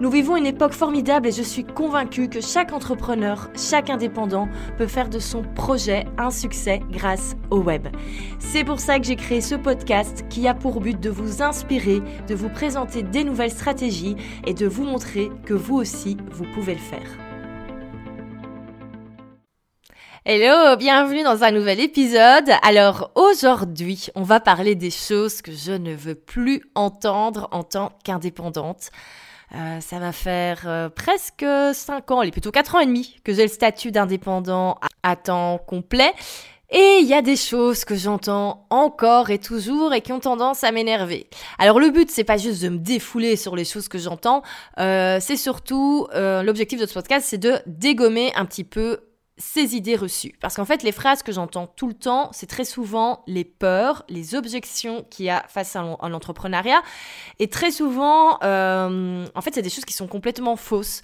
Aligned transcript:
Nous 0.00 0.10
vivons 0.10 0.36
une 0.36 0.46
époque 0.46 0.72
formidable 0.72 1.28
et 1.28 1.32
je 1.32 1.42
suis 1.42 1.62
convaincue 1.62 2.28
que 2.28 2.40
chaque 2.40 2.72
entrepreneur, 2.72 3.48
chaque 3.56 3.90
indépendant 3.90 4.48
peut 4.76 4.88
faire 4.88 5.08
de 5.08 5.20
son 5.20 5.42
projet 5.42 6.04
un 6.18 6.32
succès 6.32 6.80
grâce 6.90 7.36
au 7.50 7.58
web. 7.58 7.86
C'est 8.40 8.64
pour 8.64 8.80
ça 8.80 8.98
que 8.98 9.06
j'ai 9.06 9.14
créé 9.14 9.40
ce 9.40 9.54
podcast 9.54 10.24
qui 10.28 10.48
a 10.48 10.54
pour 10.54 10.80
but 10.80 10.98
de 10.98 11.10
vous 11.10 11.42
inspirer, 11.42 12.00
de 12.26 12.34
vous 12.34 12.48
présenter 12.48 13.04
des 13.04 13.22
nouvelles 13.22 13.52
stratégies 13.52 14.16
et 14.44 14.52
de 14.52 14.66
vous 14.66 14.82
montrer 14.82 15.30
que 15.46 15.54
vous 15.54 15.76
aussi, 15.76 16.16
vous 16.32 16.44
pouvez 16.54 16.74
le 16.74 16.80
faire. 16.80 17.16
Hello, 20.26 20.76
bienvenue 20.76 21.22
dans 21.22 21.44
un 21.44 21.52
nouvel 21.52 21.78
épisode. 21.78 22.50
Alors 22.62 23.12
aujourd'hui, 23.14 24.06
on 24.16 24.22
va 24.22 24.40
parler 24.40 24.74
des 24.74 24.90
choses 24.90 25.40
que 25.40 25.52
je 25.52 25.72
ne 25.72 25.94
veux 25.94 26.16
plus 26.16 26.62
entendre 26.74 27.46
en 27.52 27.62
tant 27.62 27.92
qu'indépendante. 28.02 28.90
Euh, 29.54 29.80
ça 29.80 29.98
va 29.98 30.12
faire 30.12 30.62
euh, 30.66 30.88
presque 30.88 31.44
5 31.72 32.10
ans, 32.10 32.22
est 32.22 32.30
plutôt 32.32 32.50
4 32.50 32.74
ans 32.74 32.80
et 32.80 32.86
demi 32.86 33.16
que 33.22 33.32
j'ai 33.32 33.42
le 33.42 33.48
statut 33.48 33.92
d'indépendant 33.92 34.78
à 35.02 35.16
temps 35.16 35.58
complet. 35.58 36.12
Et 36.70 36.98
il 37.00 37.06
y 37.06 37.14
a 37.14 37.22
des 37.22 37.36
choses 37.36 37.84
que 37.84 37.94
j'entends 37.94 38.66
encore 38.70 39.30
et 39.30 39.38
toujours 39.38 39.94
et 39.94 40.00
qui 40.00 40.12
ont 40.12 40.18
tendance 40.18 40.64
à 40.64 40.72
m'énerver. 40.72 41.28
Alors 41.58 41.78
le 41.78 41.90
but 41.90 42.10
c'est 42.10 42.24
pas 42.24 42.36
juste 42.36 42.62
de 42.62 42.68
me 42.68 42.78
défouler 42.78 43.36
sur 43.36 43.54
les 43.54 43.64
choses 43.64 43.86
que 43.86 43.98
j'entends, 43.98 44.42
euh, 44.80 45.18
c'est 45.20 45.36
surtout 45.36 46.08
l'objectif 46.12 46.80
de 46.80 46.86
ce 46.86 46.94
podcast, 46.94 47.26
c'est 47.28 47.38
de 47.38 47.58
dégommer 47.66 48.32
un 48.34 48.44
petit 48.44 48.64
peu 48.64 48.98
ces 49.36 49.74
idées 49.74 49.96
reçues. 49.96 50.34
Parce 50.40 50.54
qu'en 50.56 50.64
fait, 50.64 50.82
les 50.82 50.92
phrases 50.92 51.22
que 51.22 51.32
j'entends 51.32 51.66
tout 51.66 51.88
le 51.88 51.94
temps, 51.94 52.30
c'est 52.32 52.46
très 52.46 52.64
souvent 52.64 53.22
les 53.26 53.44
peurs, 53.44 54.04
les 54.08 54.34
objections 54.34 55.04
qu'il 55.10 55.26
y 55.26 55.30
a 55.30 55.44
face 55.48 55.74
à 55.74 55.82
l'entrepreneuriat. 56.08 56.82
Et 57.40 57.48
très 57.48 57.72
souvent, 57.72 58.38
euh, 58.44 59.26
en 59.34 59.40
fait, 59.40 59.54
c'est 59.54 59.62
des 59.62 59.70
choses 59.70 59.84
qui 59.84 59.92
sont 59.92 60.06
complètement 60.06 60.56
fausses. 60.56 61.02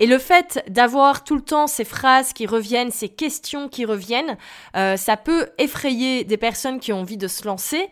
Et 0.00 0.06
le 0.06 0.18
fait 0.18 0.64
d'avoir 0.68 1.24
tout 1.24 1.36
le 1.36 1.42
temps 1.42 1.66
ces 1.66 1.84
phrases 1.84 2.32
qui 2.32 2.46
reviennent, 2.46 2.90
ces 2.90 3.08
questions 3.08 3.68
qui 3.68 3.84
reviennent, 3.84 4.36
euh, 4.76 4.96
ça 4.96 5.16
peut 5.16 5.48
effrayer 5.58 6.24
des 6.24 6.36
personnes 6.36 6.80
qui 6.80 6.92
ont 6.92 7.00
envie 7.00 7.16
de 7.16 7.28
se 7.28 7.46
lancer 7.46 7.90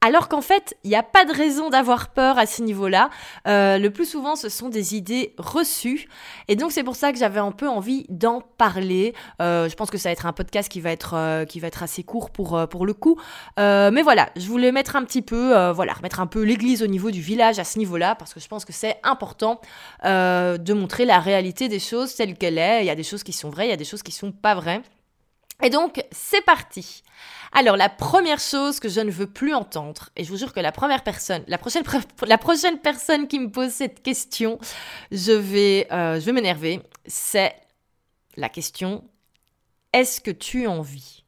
alors 0.00 0.28
qu'en 0.28 0.40
fait, 0.40 0.76
il 0.84 0.90
n'y 0.90 0.96
a 0.96 1.02
pas 1.02 1.24
de 1.24 1.32
raison 1.32 1.70
d'avoir 1.70 2.10
peur 2.10 2.38
à 2.38 2.46
ce 2.46 2.62
niveau-là. 2.62 3.10
Euh, 3.48 3.78
le 3.78 3.90
plus 3.90 4.04
souvent, 4.04 4.36
ce 4.36 4.48
sont 4.48 4.68
des 4.68 4.94
idées 4.94 5.34
reçues. 5.38 6.08
Et 6.46 6.54
donc, 6.54 6.70
c'est 6.70 6.84
pour 6.84 6.94
ça 6.94 7.12
que 7.12 7.18
j'avais 7.18 7.40
un 7.40 7.50
peu 7.50 7.68
envie 7.68 8.06
d'en 8.08 8.40
parler. 8.40 9.12
Euh, 9.42 9.68
je 9.68 9.74
pense 9.74 9.90
que 9.90 9.98
ça 9.98 10.08
va 10.08 10.12
être 10.12 10.26
un 10.26 10.32
podcast 10.32 10.68
qui 10.68 10.80
va 10.80 10.92
être, 10.92 11.14
euh, 11.14 11.44
qui 11.44 11.58
va 11.58 11.66
être 11.66 11.82
assez 11.82 12.04
court 12.04 12.30
pour, 12.30 12.68
pour 12.68 12.86
le 12.86 12.94
coup. 12.94 13.20
mais 13.56 14.02
voilà, 14.02 14.30
je 14.36 14.46
voulais 14.46 14.70
mettre 14.70 14.94
un 14.94 15.04
petit 15.04 15.22
peu, 15.22 15.70
voilà, 15.72 15.94
mettre 16.02 16.20
un 16.20 16.26
peu 16.26 16.42
l'église 16.42 16.82
au 16.82 16.86
niveau 16.86 17.10
du 17.10 17.20
village 17.20 17.58
à 17.58 17.64
ce 17.64 17.78
niveau-là, 17.78 18.14
parce 18.14 18.32
que 18.32 18.40
je 18.40 18.46
pense 18.46 18.64
que 18.64 18.72
c'est 18.72 18.98
important 19.02 19.60
de 20.04 20.72
montrer 20.72 21.04
la 21.06 21.18
réalité 21.18 21.68
des 21.68 21.80
choses 21.80 22.14
telles 22.14 22.36
qu'elle 22.36 22.58
est. 22.58 22.82
Il 22.82 22.86
y 22.86 22.90
a 22.90 22.94
des 22.94 23.02
choses 23.02 23.24
qui 23.24 23.32
sont 23.32 23.50
vraies, 23.50 23.66
il 23.66 23.70
y 23.70 23.72
a 23.72 23.76
des 23.76 23.84
choses 23.84 24.02
qui 24.02 24.12
sont 24.12 24.30
pas 24.30 24.54
vraies. 24.54 24.82
Et 25.62 25.70
donc, 25.70 26.04
c'est 26.12 26.44
parti. 26.44 27.02
Alors, 27.52 27.76
la 27.76 27.88
première 27.88 28.38
chose 28.38 28.78
que 28.78 28.88
je 28.88 29.00
ne 29.00 29.10
veux 29.10 29.26
plus 29.26 29.54
entendre, 29.54 30.10
et 30.16 30.22
je 30.22 30.30
vous 30.30 30.36
jure 30.36 30.52
que 30.52 30.60
la 30.60 30.72
première 30.72 31.02
personne, 31.02 31.42
la 31.48 31.58
prochaine, 32.38 32.78
personne 32.78 33.26
qui 33.26 33.38
me 33.38 33.50
pose 33.50 33.70
cette 33.70 34.02
question, 34.02 34.58
je 35.10 35.32
vais, 35.32 35.86
euh, 35.90 36.20
je 36.20 36.26
vais 36.26 36.32
m'énerver, 36.32 36.80
c'est 37.06 37.54
la 38.36 38.48
question 38.48 39.04
est-ce 39.92 40.20
que 40.20 40.30
tu 40.30 40.66
en 40.66 40.82
vis? 40.82 41.24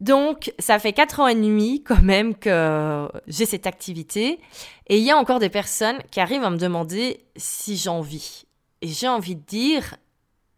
Donc, 0.00 0.52
ça 0.60 0.78
fait 0.78 0.92
quatre 0.92 1.18
ans 1.18 1.26
et 1.26 1.34
demi 1.34 1.82
quand 1.82 2.02
même 2.02 2.36
que 2.36 3.08
j'ai 3.26 3.46
cette 3.46 3.66
activité. 3.66 4.40
Et 4.86 4.98
il 4.98 5.04
y 5.04 5.10
a 5.10 5.16
encore 5.16 5.40
des 5.40 5.48
personnes 5.48 5.98
qui 6.10 6.20
arrivent 6.20 6.44
à 6.44 6.50
me 6.50 6.56
demander 6.56 7.24
si 7.36 7.76
j'en 7.76 8.00
vis. 8.00 8.46
Et 8.80 8.86
j'ai 8.86 9.08
envie 9.08 9.34
de 9.34 9.44
dire, 9.44 9.96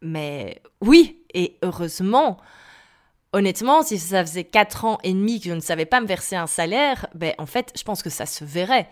mais 0.02 0.60
oui, 0.82 1.22
et 1.32 1.56
heureusement, 1.62 2.36
honnêtement, 3.32 3.82
si 3.82 3.98
ça 3.98 4.24
faisait 4.24 4.44
4 4.44 4.84
ans 4.84 4.98
et 5.02 5.12
demi 5.12 5.40
que 5.40 5.48
je 5.48 5.54
ne 5.54 5.60
savais 5.60 5.86
pas 5.86 6.00
me 6.00 6.06
verser 6.06 6.36
un 6.36 6.46
salaire, 6.46 7.06
ben 7.14 7.34
en 7.38 7.46
fait, 7.46 7.72
je 7.76 7.82
pense 7.82 8.02
que 8.02 8.10
ça 8.10 8.26
se 8.26 8.44
verrait. 8.44 8.88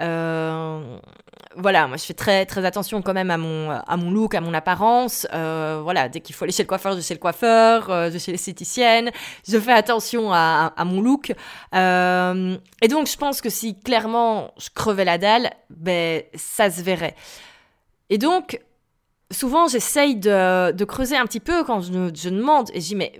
Euh, 0.00 0.98
voilà, 1.56 1.88
moi 1.88 1.96
je 1.96 2.04
fais 2.04 2.14
très 2.14 2.46
très 2.46 2.64
attention 2.64 3.02
quand 3.02 3.14
même 3.14 3.32
à 3.32 3.36
mon 3.36 3.70
à 3.70 3.96
mon 3.96 4.10
look, 4.10 4.34
à 4.34 4.40
mon 4.40 4.54
apparence. 4.54 5.26
Euh, 5.32 5.80
voilà, 5.82 6.08
dès 6.08 6.20
qu'il 6.20 6.34
faut 6.34 6.44
aller 6.44 6.52
chez 6.52 6.62
le 6.62 6.68
coiffeur, 6.68 6.92
je 6.92 6.98
vais 6.98 7.02
chez 7.02 7.14
le 7.14 7.20
coiffeur, 7.20 7.90
euh, 7.90 8.06
je 8.06 8.10
vais 8.10 8.18
chez 8.18 8.32
l'esthéticienne. 8.32 9.10
Je 9.48 9.58
fais 9.58 9.72
attention 9.72 10.32
à, 10.32 10.72
à, 10.76 10.84
mon 10.84 11.00
look. 11.00 11.30
et 11.30 12.88
donc 12.88 13.08
je 13.08 13.16
pense 13.16 13.40
que 13.40 13.50
si 13.50 13.78
clairement 13.80 14.52
je 14.58 14.68
crevais 14.72 15.04
la 15.04 15.18
dalle, 15.18 15.50
ben 15.70 16.22
ça 16.34 16.70
se 16.70 16.82
verrait. 16.82 17.16
Et 18.10 18.18
donc 18.18 18.60
souvent, 19.30 19.68
j'essaye 19.68 20.16
de, 20.16 20.84
creuser 20.84 21.16
un 21.16 21.26
petit 21.26 21.40
peu 21.40 21.64
quand 21.64 21.80
je, 21.80 22.28
demande. 22.30 22.70
Et 22.72 22.80
je 22.80 22.86
dis, 22.86 22.96
mais 22.96 23.12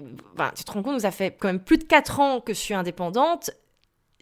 tu 0.57 0.65
te 0.65 0.73
rends 0.73 0.83
compte, 0.83 1.01
ça 1.01 1.11
fait 1.11 1.37
quand 1.39 1.49
même 1.49 1.61
plus 1.61 1.79
de 1.79 1.85
4 1.85 2.21
ans 2.21 2.41
que 2.41 2.53
je 2.53 2.59
suis 2.59 2.75
indépendante. 2.75 3.51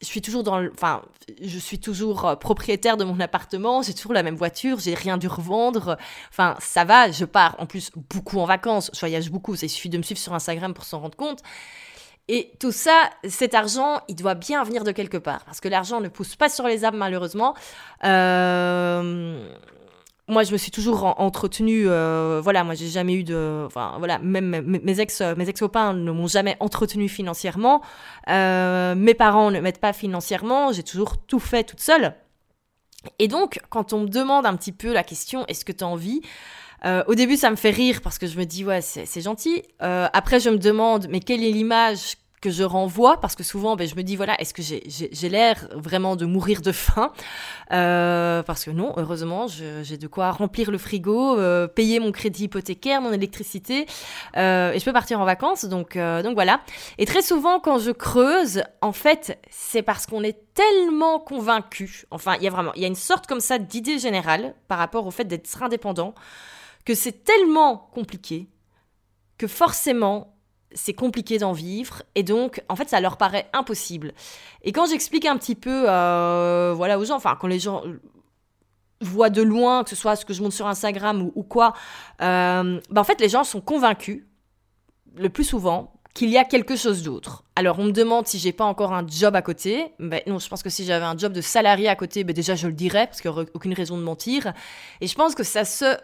Je 0.02 0.06
suis 0.06 0.20
toujours 0.20 0.42
dans 0.42 0.62
enfin, 0.74 1.00
je 1.40 1.58
suis 1.58 1.80
toujours 1.80 2.26
euh, 2.26 2.36
propriétaire 2.36 2.98
de 2.98 3.04
mon 3.04 3.18
appartement, 3.18 3.80
j'ai 3.80 3.94
toujours 3.94 4.12
la 4.12 4.22
même 4.22 4.36
voiture, 4.36 4.78
j'ai 4.78 4.92
rien 4.92 5.16
dû 5.16 5.26
revendre. 5.26 5.96
Enfin, 6.28 6.54
ça 6.60 6.84
va, 6.84 7.10
je 7.10 7.24
pars 7.24 7.56
en 7.58 7.64
plus 7.64 7.90
beaucoup 8.10 8.38
en 8.40 8.44
vacances, 8.44 8.90
je 8.92 9.00
voyage 9.00 9.30
beaucoup, 9.30 9.54
il 9.54 9.70
suffit 9.70 9.88
de 9.88 9.96
me 9.96 10.02
suivre 10.02 10.20
sur 10.20 10.34
Instagram 10.34 10.74
pour 10.74 10.84
s'en 10.84 11.00
rendre 11.00 11.16
compte. 11.16 11.42
Et 12.28 12.52
tout 12.58 12.72
ça, 12.72 13.08
cet 13.26 13.54
argent, 13.54 14.00
il 14.08 14.16
doit 14.16 14.34
bien 14.34 14.62
venir 14.64 14.82
de 14.82 14.90
quelque 14.90 15.16
part. 15.16 15.44
Parce 15.44 15.60
que 15.60 15.68
l'argent 15.68 16.00
ne 16.00 16.08
pousse 16.08 16.34
pas 16.34 16.48
sur 16.48 16.66
les 16.66 16.84
arbres, 16.84 16.98
malheureusement. 16.98 17.54
Euh, 18.04 19.48
moi, 20.28 20.42
je 20.42 20.52
me 20.52 20.58
suis 20.58 20.72
toujours 20.72 21.04
entretenue. 21.20 21.84
Euh, 21.88 22.40
voilà, 22.42 22.64
moi, 22.64 22.74
j'ai 22.74 22.88
jamais 22.88 23.14
eu 23.14 23.22
de. 23.22 23.64
Enfin, 23.66 23.94
voilà, 23.98 24.18
même 24.18 24.60
mes 24.66 25.00
ex, 25.00 25.20
mes 25.20 25.48
ex 25.48 25.60
copains 25.60 25.92
ne 25.92 26.10
m'ont 26.10 26.26
jamais 26.26 26.56
entretenu 26.58 27.08
financièrement. 27.08 27.80
Euh, 28.28 28.94
mes 28.96 29.14
parents 29.14 29.50
ne 29.52 29.60
m'aident 29.60 29.78
pas 29.78 29.92
financièrement. 29.92 30.72
J'ai 30.72 30.82
toujours 30.82 31.18
tout 31.18 31.38
fait 31.38 31.62
toute 31.62 31.80
seule. 31.80 32.14
Et 33.20 33.28
donc, 33.28 33.60
quand 33.70 33.92
on 33.92 34.00
me 34.00 34.08
demande 34.08 34.46
un 34.46 34.56
petit 34.56 34.72
peu 34.72 34.92
la 34.92 35.04
question, 35.04 35.46
est-ce 35.46 35.64
que 35.64 35.72
tu 35.72 35.84
as 35.84 35.86
envie 35.86 36.22
euh, 36.84 37.02
au 37.06 37.14
début, 37.14 37.38
ça 37.38 37.50
me 37.50 37.56
fait 37.56 37.70
rire 37.70 38.02
parce 38.02 38.18
que 38.18 38.26
je 38.26 38.38
me 38.38 38.44
dis, 38.44 38.62
ouais, 38.62 38.82
c'est 38.82 39.20
gentil. 39.20 39.62
après, 39.80 40.40
je 40.40 40.50
me 40.50 40.58
demande, 40.58 41.06
mais 41.08 41.20
quelle 41.20 41.42
est 41.42 41.50
l'image 41.50 42.16
que 42.46 42.52
je 42.52 42.62
renvoie 42.62 43.16
parce 43.20 43.34
que 43.34 43.42
souvent 43.42 43.74
ben, 43.74 43.88
je 43.88 43.96
me 43.96 44.02
dis 44.04 44.14
voilà 44.14 44.40
est-ce 44.40 44.54
que 44.54 44.62
j'ai 44.62 45.28
l'air 45.28 45.66
vraiment 45.74 46.14
de 46.14 46.26
mourir 46.26 46.62
de 46.62 46.70
faim? 46.70 47.10
Euh, 47.72 48.44
parce 48.44 48.64
que 48.64 48.70
non 48.70 48.92
heureusement 48.96 49.48
j'ai 49.48 49.96
de 49.96 50.06
quoi 50.06 50.30
remplir 50.30 50.70
le 50.70 50.78
frigo 50.78 51.36
euh, 51.36 51.66
payer 51.66 51.98
mon 51.98 52.12
crédit 52.12 52.44
hypothécaire 52.44 53.00
mon 53.00 53.12
électricité 53.12 53.86
euh, 54.36 54.70
et 54.70 54.78
je 54.78 54.84
peux 54.84 54.92
partir 54.92 55.20
en 55.20 55.24
vacances 55.24 55.64
donc 55.64 55.98
donc 55.98 56.34
voilà. 56.34 56.60
Et 56.98 57.04
très 57.04 57.22
souvent 57.22 57.58
quand 57.58 57.80
je 57.80 57.90
creuse 57.90 58.62
en 58.80 58.92
fait 58.92 59.40
c'est 59.50 59.82
parce 59.82 60.06
qu'on 60.06 60.22
est 60.22 60.38
tellement 60.54 61.18
convaincu 61.18 62.04
enfin 62.12 62.36
il 62.36 62.44
y 62.44 62.46
a 62.46 62.50
vraiment 62.50 62.72
il 62.76 62.82
y 62.82 62.84
a 62.84 62.88
une 62.88 62.94
sorte 62.94 63.26
comme 63.26 63.40
ça 63.40 63.58
d'idée 63.58 63.98
générale 63.98 64.54
par 64.68 64.78
rapport 64.78 65.04
au 65.04 65.10
fait 65.10 65.24
d'être 65.24 65.64
indépendant 65.64 66.14
que 66.84 66.94
c'est 66.94 67.24
tellement 67.24 67.90
compliqué 67.92 68.46
que 69.36 69.48
forcément 69.48 70.35
c'est 70.76 70.94
compliqué 70.94 71.38
d'en 71.38 71.52
vivre 71.52 72.02
et 72.14 72.22
donc 72.22 72.62
en 72.68 72.76
fait 72.76 72.88
ça 72.88 73.00
leur 73.00 73.16
paraît 73.16 73.48
impossible. 73.52 74.12
Et 74.62 74.72
quand 74.72 74.86
j'explique 74.86 75.24
un 75.24 75.36
petit 75.36 75.54
peu 75.54 75.86
euh, 75.88 76.72
voilà 76.76 76.98
aux 76.98 77.04
gens, 77.04 77.16
enfin 77.16 77.36
quand 77.40 77.48
les 77.48 77.58
gens 77.58 77.82
voient 79.00 79.30
de 79.30 79.42
loin, 79.42 79.84
que 79.84 79.90
ce 79.90 79.96
soit 79.96 80.14
ce 80.16 80.24
que 80.24 80.32
je 80.32 80.42
montre 80.42 80.54
sur 80.54 80.66
Instagram 80.66 81.30
ou, 81.34 81.42
quoi, 81.42 81.72
euh, 82.22 82.80
bah, 82.90 83.00
en 83.00 83.04
fait 83.04 83.20
les 83.20 83.28
gens 83.28 83.42
sont 83.42 83.60
convaincus 83.60 84.24
le 85.16 85.28
plus 85.30 85.44
souvent 85.44 85.92
qu'il 86.14 86.30
y 86.30 86.38
a 86.38 86.44
quelque 86.44 86.76
chose 86.76 87.02
d'autre. 87.02 87.44
Alors 87.56 87.78
on 87.78 87.84
me 87.84 87.92
demande 87.92 88.26
si 88.26 88.38
j'ai 88.38 88.52
pas 88.52 88.64
encore 88.64 88.92
un 88.92 89.06
job 89.06 89.34
à 89.34 89.42
côté. 89.42 89.92
Ben 89.98 90.20
non, 90.26 90.38
je 90.38 90.48
pense 90.48 90.62
que 90.62 90.70
si 90.70 90.84
j'avais 90.84 91.04
un 91.04 91.16
job 91.16 91.32
de 91.32 91.40
salarié 91.40 91.88
à 91.88 91.96
côté, 91.96 92.24
ben 92.24 92.34
déjà 92.34 92.54
je 92.54 92.66
le 92.66 92.72
dirais 92.74 93.06
parce 93.06 93.20
qu'il 93.20 93.30
n'y 93.30 93.36
aurait 93.36 93.46
aucune 93.54 93.74
raison 93.74 93.96
de 93.96 94.02
mentir. 94.02 94.52
Et 95.00 95.06
je 95.06 95.14
pense 95.14 95.34
que 95.34 95.42
ça 95.42 95.64
se 95.64 95.96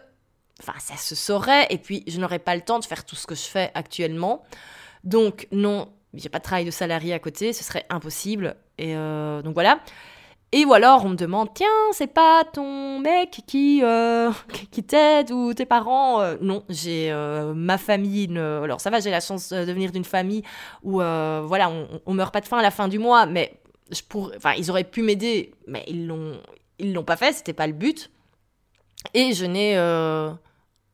Enfin, 0.61 0.73
ça 0.79 0.97
se 0.97 1.15
saurait, 1.15 1.67
et 1.69 1.77
puis 1.77 2.03
je 2.07 2.19
n'aurais 2.19 2.39
pas 2.39 2.55
le 2.55 2.61
temps 2.61 2.79
de 2.79 2.85
faire 2.85 3.05
tout 3.05 3.15
ce 3.15 3.25
que 3.25 3.35
je 3.35 3.41
fais 3.41 3.71
actuellement. 3.73 4.43
Donc, 5.03 5.47
non, 5.51 5.89
j'ai 6.13 6.29
pas 6.29 6.39
de 6.39 6.43
travail 6.43 6.65
de 6.65 6.71
salarié 6.71 7.13
à 7.13 7.19
côté, 7.19 7.53
ce 7.53 7.63
serait 7.63 7.85
impossible. 7.89 8.55
Et 8.77 8.95
euh, 8.95 9.41
donc 9.41 9.53
voilà. 9.53 9.79
Et 10.51 10.65
ou 10.65 10.73
alors 10.73 11.03
on 11.03 11.09
me 11.09 11.15
demande, 11.15 11.49
tiens, 11.55 11.67
c'est 11.93 12.13
pas 12.13 12.43
ton 12.43 12.99
mec 12.99 13.41
qui, 13.47 13.81
euh, 13.83 14.31
qui 14.71 14.83
t'aide 14.83 15.31
ou 15.31 15.53
tes 15.55 15.65
parents 15.65 16.21
euh, 16.21 16.35
Non, 16.41 16.63
j'ai 16.69 17.11
ma 17.55 17.77
famille. 17.79 18.37
Alors 18.37 18.79
ça 18.79 18.89
va, 18.91 18.99
j'ai 18.99 19.09
la 19.09 19.21
chance 19.21 19.49
de 19.49 19.71
venir 19.71 19.91
d'une 19.91 20.05
famille 20.05 20.43
où 20.83 20.97
voilà, 20.97 21.69
on, 21.69 21.87
on 22.05 22.13
meurt 22.13 22.31
pas 22.31 22.41
de 22.41 22.47
faim 22.47 22.59
à 22.59 22.61
la 22.63 22.71
fin 22.71 22.87
du 22.87 22.99
mois, 22.99 23.25
mais 23.25 23.59
ils 24.57 24.71
auraient 24.71 24.83
pu 24.83 25.01
m'aider, 25.01 25.53
mais 25.67 25.83
ils 25.87 26.07
l'ont, 26.07 26.39
ils 26.79 26.93
l'ont 26.93 27.03
pas 27.03 27.17
fait, 27.17 27.33
c'était 27.33 27.53
pas 27.53 27.67
le 27.67 27.73
but. 27.73 28.11
Et 29.13 29.33
je 29.33 29.45
n'ai, 29.45 29.77
euh, 29.77 30.31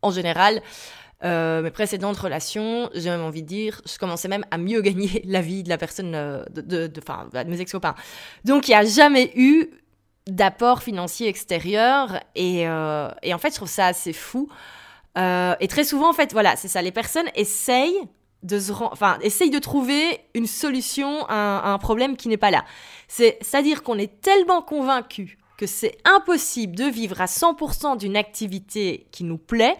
en 0.01 0.11
général, 0.11 0.61
euh, 1.25 1.61
mes 1.61 1.71
précédentes 1.71 2.17
relations, 2.17 2.89
j'ai 2.93 3.09
même 3.09 3.21
envie 3.21 3.43
de 3.43 3.47
dire, 3.47 3.81
je 3.85 3.97
commençais 3.97 4.29
même 4.29 4.45
à 4.51 4.57
mieux 4.57 4.81
gagner 4.81 5.21
la 5.25 5.41
vie 5.41 5.63
de 5.63 5.69
la 5.69 5.77
personne, 5.77 6.15
euh, 6.15 6.43
de, 6.51 6.61
de, 6.61 6.87
de, 6.87 7.49
mes 7.49 7.59
ex-copains. 7.59 7.95
Donc, 8.45 8.67
il 8.67 8.71
n'y 8.71 8.77
a 8.77 8.85
jamais 8.85 9.31
eu 9.35 9.67
d'apport 10.27 10.81
financier 10.81 11.27
extérieur. 11.27 12.19
Et, 12.35 12.67
euh, 12.67 13.09
et, 13.23 13.33
en 13.33 13.37
fait, 13.37 13.49
je 13.49 13.55
trouve 13.55 13.69
ça 13.69 13.87
assez 13.87 14.13
fou. 14.13 14.49
Et 15.17 15.67
très 15.67 15.83
souvent, 15.83 16.11
en 16.11 16.13
fait, 16.13 16.31
voilà, 16.31 16.55
c'est 16.55 16.69
ça. 16.69 16.81
Les 16.81 16.93
personnes 16.93 17.27
essayent 17.35 18.07
de 18.41 18.57
se 18.57 18.71
essayent 19.21 19.49
de 19.49 19.59
trouver 19.59 20.21
une 20.33 20.47
solution 20.47 21.25
à 21.25 21.33
un, 21.33 21.57
à 21.57 21.67
un 21.71 21.77
problème 21.77 22.15
qui 22.15 22.29
n'est 22.29 22.37
pas 22.37 22.51
là. 22.51 22.63
C'est-à-dire 23.09 23.83
qu'on 23.83 23.97
est 23.97 24.21
tellement 24.21 24.61
convaincu 24.61 25.38
que 25.59 25.67
c'est 25.67 25.97
impossible 26.05 26.73
de 26.73 26.85
vivre 26.85 27.19
à 27.19 27.25
100% 27.25 27.97
d'une 27.97 28.15
activité 28.15 29.07
qui 29.11 29.25
nous 29.25 29.37
plaît. 29.37 29.75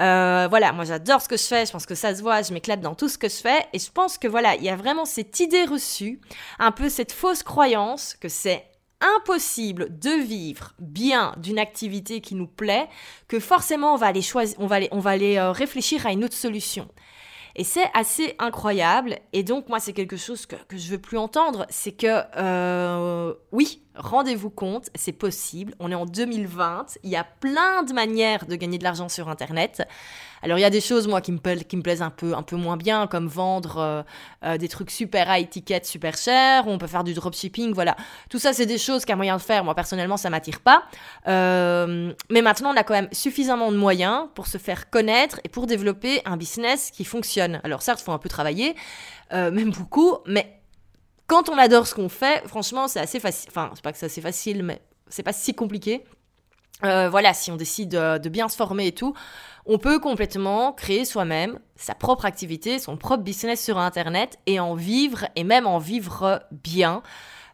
Euh, 0.00 0.48
voilà, 0.50 0.72
moi 0.72 0.84
j'adore 0.84 1.22
ce 1.22 1.28
que 1.28 1.36
je 1.36 1.44
fais, 1.44 1.66
je 1.66 1.70
pense 1.70 1.86
que 1.86 1.94
ça 1.94 2.16
se 2.16 2.20
voit, 2.20 2.42
je 2.42 2.52
m'éclate 2.52 2.80
dans 2.80 2.96
tout 2.96 3.08
ce 3.08 3.16
que 3.16 3.28
je 3.28 3.36
fais, 3.36 3.64
et 3.72 3.78
je 3.78 3.92
pense 3.92 4.18
que 4.18 4.26
voilà, 4.26 4.56
il 4.56 4.64
y 4.64 4.68
a 4.68 4.74
vraiment 4.74 5.04
cette 5.04 5.38
idée 5.38 5.64
reçue, 5.64 6.20
un 6.58 6.72
peu 6.72 6.88
cette 6.88 7.12
fausse 7.12 7.44
croyance 7.44 8.16
que 8.20 8.28
c'est 8.28 8.64
impossible 9.00 9.96
de 10.00 10.10
vivre 10.10 10.74
bien 10.80 11.32
d'une 11.36 11.60
activité 11.60 12.20
qui 12.20 12.34
nous 12.34 12.48
plaît, 12.48 12.88
que 13.28 13.38
forcément 13.38 13.94
on 13.94 13.96
va 13.96 14.06
aller 14.06 14.22
choisir, 14.22 14.56
on 14.58 14.66
va 14.66 14.76
aller, 14.76 14.88
on 14.90 14.98
va 14.98 15.10
aller 15.10 15.36
euh, 15.36 15.52
réfléchir 15.52 16.06
à 16.06 16.10
une 16.10 16.24
autre 16.24 16.36
solution. 16.36 16.88
Et 17.56 17.64
c'est 17.64 17.90
assez 17.94 18.34
incroyable. 18.38 19.18
Et 19.32 19.42
donc, 19.42 19.68
moi, 19.68 19.80
c'est 19.80 19.92
quelque 19.92 20.16
chose 20.16 20.46
que, 20.46 20.56
que 20.68 20.76
je 20.76 20.88
veux 20.88 21.00
plus 21.00 21.18
entendre. 21.18 21.66
C'est 21.68 21.92
que, 21.92 22.22
euh, 22.36 23.34
oui, 23.52 23.82
rendez-vous 23.94 24.50
compte, 24.50 24.88
c'est 24.94 25.12
possible. 25.12 25.74
On 25.78 25.90
est 25.90 25.94
en 25.94 26.06
2020. 26.06 26.98
Il 27.02 27.10
y 27.10 27.16
a 27.16 27.24
plein 27.24 27.82
de 27.82 27.92
manières 27.92 28.46
de 28.46 28.56
gagner 28.56 28.78
de 28.78 28.84
l'argent 28.84 29.08
sur 29.08 29.28
Internet. 29.28 29.86
Alors 30.42 30.58
il 30.58 30.62
y 30.62 30.64
a 30.64 30.70
des 30.70 30.80
choses 30.80 31.06
moi 31.06 31.20
qui 31.20 31.32
me, 31.32 31.38
plaisent 31.38 32.02
un 32.02 32.10
peu, 32.10 32.34
un 32.34 32.42
peu 32.42 32.56
moins 32.56 32.76
bien, 32.76 33.06
comme 33.06 33.26
vendre 33.26 33.76
euh, 33.78 34.02
euh, 34.44 34.56
des 34.56 34.68
trucs 34.68 34.90
super 34.90 35.26
high 35.28 35.48
ticket, 35.48 35.82
super 35.84 36.16
chers. 36.16 36.66
On 36.66 36.78
peut 36.78 36.86
faire 36.86 37.04
du 37.04 37.12
dropshipping, 37.12 37.74
voilà. 37.74 37.96
Tout 38.30 38.38
ça 38.38 38.52
c'est 38.52 38.66
des 38.66 38.78
choses 38.78 39.04
qu'un 39.04 39.16
moyen 39.16 39.36
de 39.36 39.42
faire. 39.42 39.64
Moi 39.64 39.74
personnellement 39.74 40.16
ça 40.16 40.30
m'attire 40.30 40.60
pas. 40.60 40.84
Euh, 41.28 42.12
mais 42.30 42.42
maintenant 42.42 42.72
on 42.72 42.76
a 42.76 42.84
quand 42.84 42.94
même 42.94 43.08
suffisamment 43.12 43.70
de 43.70 43.76
moyens 43.76 44.28
pour 44.34 44.46
se 44.46 44.58
faire 44.58 44.88
connaître 44.88 45.40
et 45.44 45.48
pour 45.48 45.66
développer 45.66 46.22
un 46.24 46.36
business 46.36 46.90
qui 46.90 47.04
fonctionne. 47.04 47.60
Alors 47.64 47.82
certes, 47.82 48.00
il 48.00 48.04
faut 48.04 48.12
un 48.12 48.18
peu 48.18 48.28
travailler, 48.28 48.74
même 49.32 49.70
beaucoup, 49.70 50.18
mais 50.26 50.59
quand 51.30 51.48
on 51.48 51.56
adore 51.56 51.86
ce 51.86 51.94
qu'on 51.94 52.08
fait, 52.08 52.42
franchement, 52.48 52.88
c'est 52.88 52.98
assez 52.98 53.20
facile. 53.20 53.50
Enfin, 53.50 53.70
c'est 53.74 53.84
pas 53.84 53.92
que 53.92 53.98
c'est 53.98 54.06
assez 54.06 54.20
facile, 54.20 54.64
mais 54.64 54.82
c'est 55.08 55.22
pas 55.22 55.32
si 55.32 55.54
compliqué. 55.54 56.04
Euh, 56.82 57.08
voilà, 57.08 57.34
si 57.34 57.52
on 57.52 57.56
décide 57.56 57.90
de, 57.90 58.18
de, 58.18 58.28
bien 58.28 58.48
se 58.48 58.56
former 58.56 58.88
et 58.88 58.92
tout, 58.92 59.14
on 59.64 59.78
peut 59.78 60.00
complètement 60.00 60.72
créer 60.72 61.04
soi-même 61.04 61.60
sa 61.76 61.94
propre 61.94 62.24
activité, 62.24 62.80
son 62.80 62.96
propre 62.96 63.22
business 63.22 63.62
sur 63.62 63.78
Internet 63.78 64.40
et 64.46 64.58
en 64.58 64.74
vivre, 64.74 65.28
et 65.36 65.44
même 65.44 65.68
en 65.68 65.78
vivre 65.78 66.42
bien. 66.50 67.00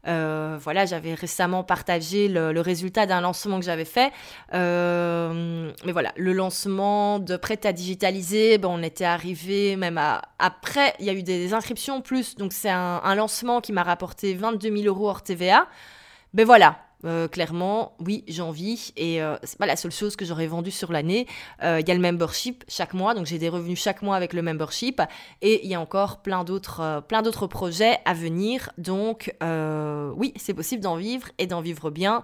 Euh, 0.06 0.58
voilà, 0.60 0.86
j'avais 0.86 1.14
récemment 1.14 1.64
partagé 1.64 2.28
le, 2.28 2.52
le 2.52 2.60
résultat 2.60 3.06
d'un 3.06 3.20
lancement 3.20 3.58
que 3.58 3.64
j'avais 3.64 3.84
fait. 3.84 4.12
Euh, 4.54 5.72
mais 5.84 5.92
voilà, 5.92 6.12
le 6.16 6.32
lancement 6.32 7.18
de 7.18 7.36
Prêt 7.36 7.60
à 7.64 7.72
digitaliser, 7.72 8.58
ben, 8.58 8.68
on 8.68 8.82
était 8.82 9.04
arrivé 9.04 9.76
même 9.76 9.98
à... 9.98 10.22
Après, 10.38 10.94
il 11.00 11.06
y 11.06 11.10
a 11.10 11.12
eu 11.12 11.22
des, 11.22 11.54
inscriptions 11.54 12.00
plus. 12.00 12.36
Donc 12.36 12.52
c'est 12.52 12.70
un, 12.70 13.00
un, 13.02 13.14
lancement 13.14 13.60
qui 13.60 13.72
m'a 13.72 13.82
rapporté 13.82 14.34
22 14.34 14.76
000 14.76 14.86
euros 14.86 15.08
hors 15.08 15.22
TVA. 15.22 15.66
Ben 16.34 16.44
voilà, 16.44 16.76
euh, 17.04 17.28
clairement, 17.28 17.94
oui, 18.00 18.24
j'ai 18.26 18.42
envie. 18.42 18.92
Et 18.96 19.22
euh, 19.22 19.36
c'est 19.42 19.58
pas 19.58 19.66
la 19.66 19.76
seule 19.76 19.92
chose 19.92 20.16
que 20.16 20.24
j'aurais 20.24 20.46
vendue 20.46 20.70
sur 20.70 20.92
l'année. 20.92 21.26
Il 21.60 21.66
euh, 21.66 21.80
y 21.80 21.90
a 21.90 21.94
le 21.94 22.00
membership 22.00 22.64
chaque 22.68 22.94
mois, 22.94 23.14
donc 23.14 23.26
j'ai 23.26 23.38
des 23.38 23.48
revenus 23.48 23.80
chaque 23.80 24.02
mois 24.02 24.16
avec 24.16 24.32
le 24.32 24.42
membership. 24.42 25.02
Et 25.42 25.64
il 25.64 25.70
y 25.70 25.74
a 25.74 25.80
encore 25.80 26.22
plein 26.22 26.44
d'autres, 26.44 26.80
euh, 26.80 27.00
plein 27.00 27.22
d'autres 27.22 27.46
projets 27.46 27.98
à 28.04 28.14
venir. 28.14 28.70
Donc, 28.78 29.34
oui, 29.40 30.32
c'est 30.36 30.54
possible 30.54 30.82
d'en 30.82 30.96
vivre 30.96 31.28
et 31.38 31.46
d'en 31.46 31.60
vivre 31.60 31.90
bien. 31.90 32.22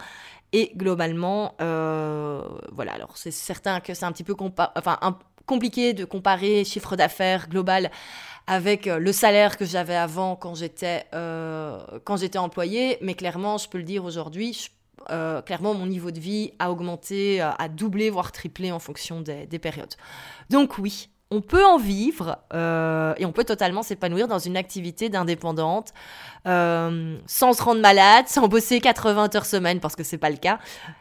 Et 0.54 0.72
globalement, 0.76 1.54
voilà. 1.58 2.92
Alors, 2.92 3.16
c'est 3.16 3.30
certain 3.30 3.80
que 3.80 3.94
c'est 3.94 4.04
un 4.04 4.12
petit 4.12 4.24
peu 4.24 4.34
enfin, 4.38 4.98
un, 5.00 5.16
compliqué 5.46 5.92
de 5.94 6.04
comparer 6.04 6.64
chiffre 6.64 6.96
d'affaires 6.96 7.48
global 7.48 7.90
avec 8.46 8.86
euh, 8.86 8.98
le 8.98 9.12
salaire 9.12 9.56
que 9.56 9.64
j'avais 9.64 9.94
avant 9.94 10.36
quand 10.36 10.54
j'étais 10.54 11.06
euh, 11.14 11.78
employée, 12.36 12.98
mais 13.00 13.14
clairement, 13.14 13.58
je 13.58 13.68
peux 13.68 13.78
le 13.78 13.84
dire 13.84 14.04
aujourd'hui, 14.04 14.68
euh, 15.10 15.42
clairement, 15.42 15.74
mon 15.74 15.86
niveau 15.86 16.10
de 16.10 16.20
vie 16.20 16.52
a 16.58 16.70
augmenté, 16.70 17.40
a 17.40 17.68
doublé, 17.68 18.10
voire 18.10 18.32
triplé 18.32 18.72
en 18.72 18.78
fonction 18.78 19.20
des, 19.20 19.46
des 19.46 19.58
périodes. 19.58 19.94
Donc 20.50 20.78
oui, 20.78 21.08
on 21.32 21.40
peut 21.40 21.64
en 21.64 21.78
vivre 21.78 22.38
euh, 22.52 23.14
et 23.16 23.24
on 23.24 23.32
peut 23.32 23.44
totalement 23.44 23.82
s'épanouir 23.82 24.28
dans 24.28 24.38
une 24.38 24.56
activité 24.56 25.08
d'indépendante 25.08 25.94
euh, 26.46 27.16
sans 27.26 27.54
se 27.54 27.62
rendre 27.62 27.80
malade, 27.80 28.28
sans 28.28 28.48
bosser 28.48 28.80
80 28.80 29.30
heures 29.34 29.46
semaine 29.46 29.80
parce 29.80 29.96
que 29.96 30.04
c'est 30.04 30.18
pas 30.18 30.28
le 30.28 30.36
cas 30.36 30.58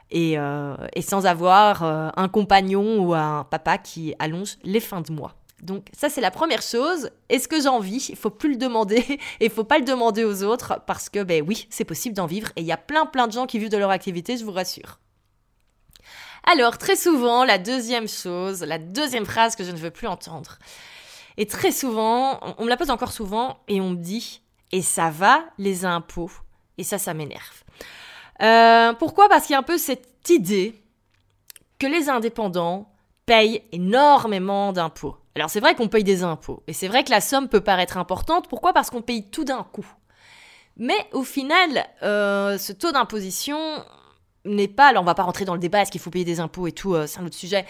et, 0.10 0.38
euh, 0.38 0.76
et 0.94 1.02
sans 1.02 1.26
avoir 1.26 1.84
un 1.84 2.28
compagnon 2.30 3.00
ou 3.00 3.14
un 3.14 3.44
papa 3.44 3.78
qui 3.78 4.16
allonge 4.20 4.58
les 4.64 4.80
fins 4.80 5.02
de 5.02 5.12
mois. 5.12 5.36
Donc 5.62 5.88
ça 5.92 6.10
c'est 6.10 6.22
la 6.22 6.32
première 6.32 6.62
chose. 6.62 7.10
Est-ce 7.30 7.50
que 7.50 7.62
j'en 7.62 7.80
vis? 7.80 8.08
Il 8.10 8.16
faut 8.16 8.30
plus 8.30 8.52
le 8.52 8.58
demander 8.58 9.00
et 9.40 9.46
il 9.46 9.52
faut 9.52 9.66
pas 9.66 9.80
le 9.80 9.86
demander 9.86 10.24
aux 10.24 10.44
autres 10.44 10.82
parce 10.88 11.10
que 11.10 11.24
ben 11.24 11.44
oui, 11.46 11.68
c'est 11.70 11.86
possible 11.86 12.16
d'en 12.16 12.26
vivre 12.26 12.50
et 12.56 12.62
il 12.62 12.68
y 12.68 12.72
a 12.72 12.78
plein 12.78 13.06
plein 13.06 13.28
de 13.28 13.34
gens 13.34 13.48
qui 13.48 13.60
vivent 13.60 13.70
de 13.70 13.78
leur 13.78 13.92
activité, 13.92 14.38
je 14.38 14.46
vous 14.46 14.52
rassure. 14.52 14.98
Alors 16.44 16.78
très 16.78 16.96
souvent, 16.96 17.44
la 17.44 17.58
deuxième 17.58 18.08
chose, 18.08 18.62
la 18.62 18.78
deuxième 18.78 19.26
phrase 19.26 19.56
que 19.56 19.64
je 19.64 19.72
ne 19.72 19.78
veux 19.78 19.92
plus 19.92 20.08
entendre. 20.08 20.58
Et 21.38 21.46
très 21.46 21.72
souvent, 21.72 22.40
on 22.58 22.66
me 22.66 22.70
la 22.70 22.78
pose 22.78 22.90
encore 22.90 23.12
souvent 23.12 23.60
et 23.68 23.80
on 23.80 23.92
me 23.92 23.96
dit 23.96 24.42
et 24.72 24.82
ça 24.82 25.10
va 25.10 25.44
les 25.58 25.86
impôts? 25.86 26.32
Et 26.78 26.84
ça 26.84 26.98
ça 26.98 27.14
m'énerve. 27.14 27.64
Euh, 28.42 28.94
pourquoi? 28.94 29.30
Parce 29.30 29.46
qu'il 29.46 29.54
y 29.54 29.56
a 29.56 29.60
un 29.60 29.64
peu 29.64 29.78
cette 29.78 30.30
idée 30.30 30.82
que 31.80 31.88
les 31.88 32.10
indépendants 32.10 32.92
payent 33.26 33.64
énormément 33.72 34.74
d'impôts. 34.74 35.18
Alors 35.36 35.50
c'est 35.50 35.60
vrai 35.60 35.76
qu'on 35.76 35.88
paye 35.88 36.04
des 36.04 36.24
impôts, 36.24 36.64
et 36.68 36.74
c'est 36.74 36.88
vrai 36.88 37.04
que 37.04 37.12
la 37.12 37.22
somme 37.22 37.48
peut 37.48 37.62
paraître 37.62 37.98
importante. 37.98 38.50
Pourquoi? 38.50 38.74
Parce 38.74 38.90
qu'on 38.90 39.02
paye 39.02 39.30
tout 39.30 39.46
d'un 39.46 39.64
coup. 39.64 39.86
Mais 40.78 41.08
au 41.14 41.24
final, 41.24 41.86
euh, 42.02 42.58
ce 42.58 42.74
taux 42.74 42.92
d'imposition 42.92 43.58
n'est 44.46 44.68
pas... 44.68 44.88
Alors 44.88 45.04
on 45.04 45.06
va 45.06 45.16
pas 45.16 45.24
rentrer 45.24 45.46
dans 45.46 45.54
le 45.54 45.60
débat, 45.60 45.82
est-ce 45.82 45.92
qu'il 45.92 46.02
faut 46.02 46.12
payer 46.12 46.26
des 46.26 46.40
impôts 46.40 46.68
et 46.68 46.72
tout, 46.72 46.94
euh, 46.94 47.08
c'est 47.08 47.20
un 47.20 47.26
autre 47.26 47.36
sujet. 47.36 47.66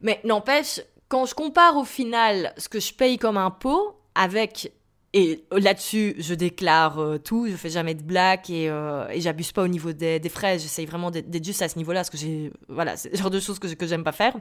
Mais 0.00 0.20
n'empêche, 0.24 0.80
quand 1.08 1.26
je 1.26 1.34
compare 1.34 1.76
au 1.76 1.84
final 1.84 2.52
ce 2.56 2.68
que 2.68 2.80
je 2.80 2.92
paye 2.92 3.18
comme 3.18 3.36
impôt 3.36 3.96
avec... 4.14 4.72
Et 5.14 5.46
là-dessus, 5.50 6.14
je 6.18 6.34
déclare 6.34 6.98
euh, 6.98 7.18
tout, 7.18 7.48
je 7.48 7.56
fais 7.56 7.70
jamais 7.70 7.94
de 7.94 8.02
blagues 8.02 8.50
et, 8.50 8.68
euh, 8.68 9.08
et 9.08 9.22
j'abuse 9.22 9.52
pas 9.52 9.62
au 9.62 9.66
niveau 9.66 9.92
des, 9.92 10.20
des 10.20 10.28
frais. 10.28 10.58
J'essaye 10.58 10.84
vraiment 10.84 11.10
d'être 11.10 11.42
juste 11.42 11.62
à 11.62 11.68
ce 11.70 11.78
niveau-là, 11.78 12.00
parce 12.00 12.10
que 12.10 12.18
j'ai, 12.18 12.52
voilà, 12.68 12.94
c'est 12.98 13.08
le 13.08 13.16
genre 13.16 13.30
de 13.30 13.40
choses 13.40 13.58
que, 13.58 13.68
que 13.68 13.86
j'aime 13.86 14.04
pas 14.04 14.12
faire. 14.12 14.34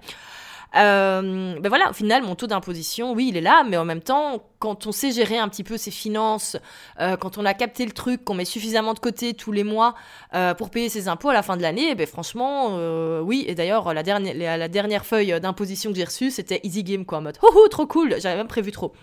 Euh, 0.76 1.60
ben 1.60 1.70
voilà, 1.70 1.90
au 1.90 1.94
final, 1.94 2.24
mon 2.24 2.36
taux 2.36 2.48
d'imposition, 2.48 3.14
oui, 3.14 3.30
il 3.30 3.38
est 3.38 3.42
là, 3.42 3.64
mais 3.68 3.78
en 3.78 3.86
même 3.86 4.02
temps, 4.02 4.44
quand 4.60 4.86
on 4.88 4.92
sait 4.92 5.12
gérer 5.12 5.38
un 5.38 5.48
petit 5.48 5.64
peu 5.64 5.78
ses 5.78 5.92
finances, 5.92 6.58
euh, 7.00 7.16
quand 7.16 7.38
on 7.38 7.46
a 7.46 7.54
capté 7.54 7.86
le 7.86 7.92
truc, 7.92 8.24
qu'on 8.24 8.34
met 8.34 8.46
suffisamment 8.46 8.94
de 8.94 9.00
côté 9.00 9.34
tous 9.34 9.52
les 9.52 9.64
mois 9.64 9.96
euh, 10.34 10.54
pour 10.54 10.70
payer 10.70 10.90
ses 10.90 11.08
impôts 11.08 11.30
à 11.30 11.34
la 11.34 11.44
fin 11.44 11.58
de 11.58 11.62
l'année, 11.62 11.96
ben 11.96 12.08
franchement, 12.08 12.70
euh, 12.72 13.22
oui. 13.22 13.46
Et 13.48 13.56
d'ailleurs, 13.56 13.94
la 13.94 14.04
dernière, 14.04 14.58
la, 14.58 14.68
dernière 14.68 15.06
feuille 15.06 15.40
d'imposition 15.40 15.92
que 15.92 15.98
j'ai 15.98 16.06
reçue, 16.06 16.32
c'était 16.32 16.60
Easy 16.64 16.84
Game, 16.84 17.06
quoi, 17.06 17.20
en 17.20 17.22
mode, 17.22 17.38
oh, 17.42 17.50
oh 17.56 17.68
trop 17.70 17.88
cool, 17.88 18.16
j'avais 18.20 18.38
même 18.38 18.48
prévu 18.48 18.72
trop. 18.72 18.94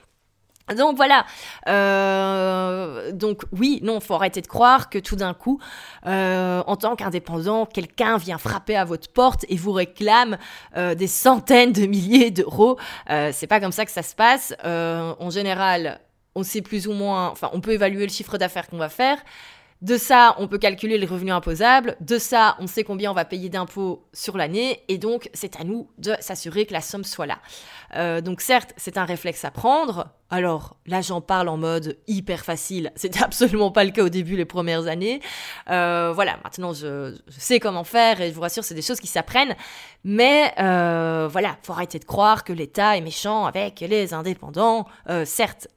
Donc 0.72 0.96
voilà. 0.96 1.26
Euh, 1.68 3.12
donc 3.12 3.42
oui, 3.52 3.80
non, 3.82 4.00
faut 4.00 4.14
arrêter 4.14 4.40
de 4.40 4.46
croire 4.46 4.88
que 4.88 4.98
tout 4.98 5.16
d'un 5.16 5.34
coup, 5.34 5.60
euh, 6.06 6.62
en 6.66 6.76
tant 6.76 6.96
qu'indépendant, 6.96 7.66
quelqu'un 7.66 8.16
vient 8.16 8.38
frapper 8.38 8.76
à 8.76 8.84
votre 8.86 9.12
porte 9.12 9.44
et 9.50 9.56
vous 9.56 9.72
réclame 9.72 10.38
euh, 10.76 10.94
des 10.94 11.06
centaines 11.06 11.72
de 11.72 11.86
milliers 11.86 12.30
d'euros. 12.30 12.78
C'est 13.08 13.46
pas 13.46 13.60
comme 13.60 13.72
ça 13.72 13.84
que 13.84 13.90
ça 13.90 14.02
se 14.02 14.14
passe. 14.14 14.54
En 14.64 15.30
général, 15.30 16.00
on 16.34 16.42
sait 16.42 16.62
plus 16.62 16.88
ou 16.88 16.92
moins, 16.92 17.28
enfin, 17.28 17.50
on 17.52 17.60
peut 17.60 17.72
évaluer 17.72 18.06
le 18.06 18.12
chiffre 18.12 18.38
d'affaires 18.38 18.68
qu'on 18.68 18.78
va 18.78 18.88
faire. 18.88 19.18
De 19.84 19.98
ça, 19.98 20.34
on 20.38 20.48
peut 20.48 20.56
calculer 20.56 20.96
les 20.96 21.04
revenus 21.04 21.34
imposables. 21.34 21.94
De 22.00 22.16
ça, 22.16 22.56
on 22.58 22.66
sait 22.66 22.84
combien 22.84 23.10
on 23.10 23.14
va 23.14 23.26
payer 23.26 23.50
d'impôts 23.50 24.02
sur 24.14 24.38
l'année. 24.38 24.80
Et 24.88 24.96
donc, 24.96 25.28
c'est 25.34 25.60
à 25.60 25.64
nous 25.64 25.90
de 25.98 26.14
s'assurer 26.20 26.64
que 26.64 26.72
la 26.72 26.80
somme 26.80 27.04
soit 27.04 27.26
là. 27.26 27.36
Euh, 27.94 28.22
donc, 28.22 28.40
certes, 28.40 28.72
c'est 28.78 28.96
un 28.96 29.04
réflexe 29.04 29.44
à 29.44 29.50
prendre. 29.50 30.08
Alors, 30.30 30.78
là, 30.86 31.02
j'en 31.02 31.20
parle 31.20 31.50
en 31.50 31.58
mode 31.58 31.98
hyper 32.06 32.46
facile. 32.46 32.92
C'était 32.96 33.22
absolument 33.22 33.70
pas 33.72 33.84
le 33.84 33.90
cas 33.90 34.04
au 34.04 34.08
début, 34.08 34.36
les 34.36 34.46
premières 34.46 34.86
années. 34.86 35.20
Euh, 35.68 36.12
voilà, 36.14 36.38
maintenant, 36.44 36.72
je, 36.72 37.14
sais 37.28 37.60
comment 37.60 37.84
faire 37.84 38.22
et 38.22 38.30
je 38.30 38.34
vous 38.34 38.40
rassure, 38.40 38.64
c'est 38.64 38.74
des 38.74 38.80
choses 38.80 39.00
qui 39.00 39.06
s'apprennent. 39.06 39.54
Mais 40.02 40.54
euh, 40.60 41.28
voilà, 41.30 41.58
faut 41.62 41.74
arrêter 41.74 41.98
de 41.98 42.06
croire 42.06 42.44
que 42.44 42.54
l'État 42.54 42.96
est 42.96 43.02
méchant 43.02 43.44
avec 43.44 43.80
les 43.80 44.14
indépendants. 44.14 44.86
Euh, 45.10 45.26
certes, 45.26 45.68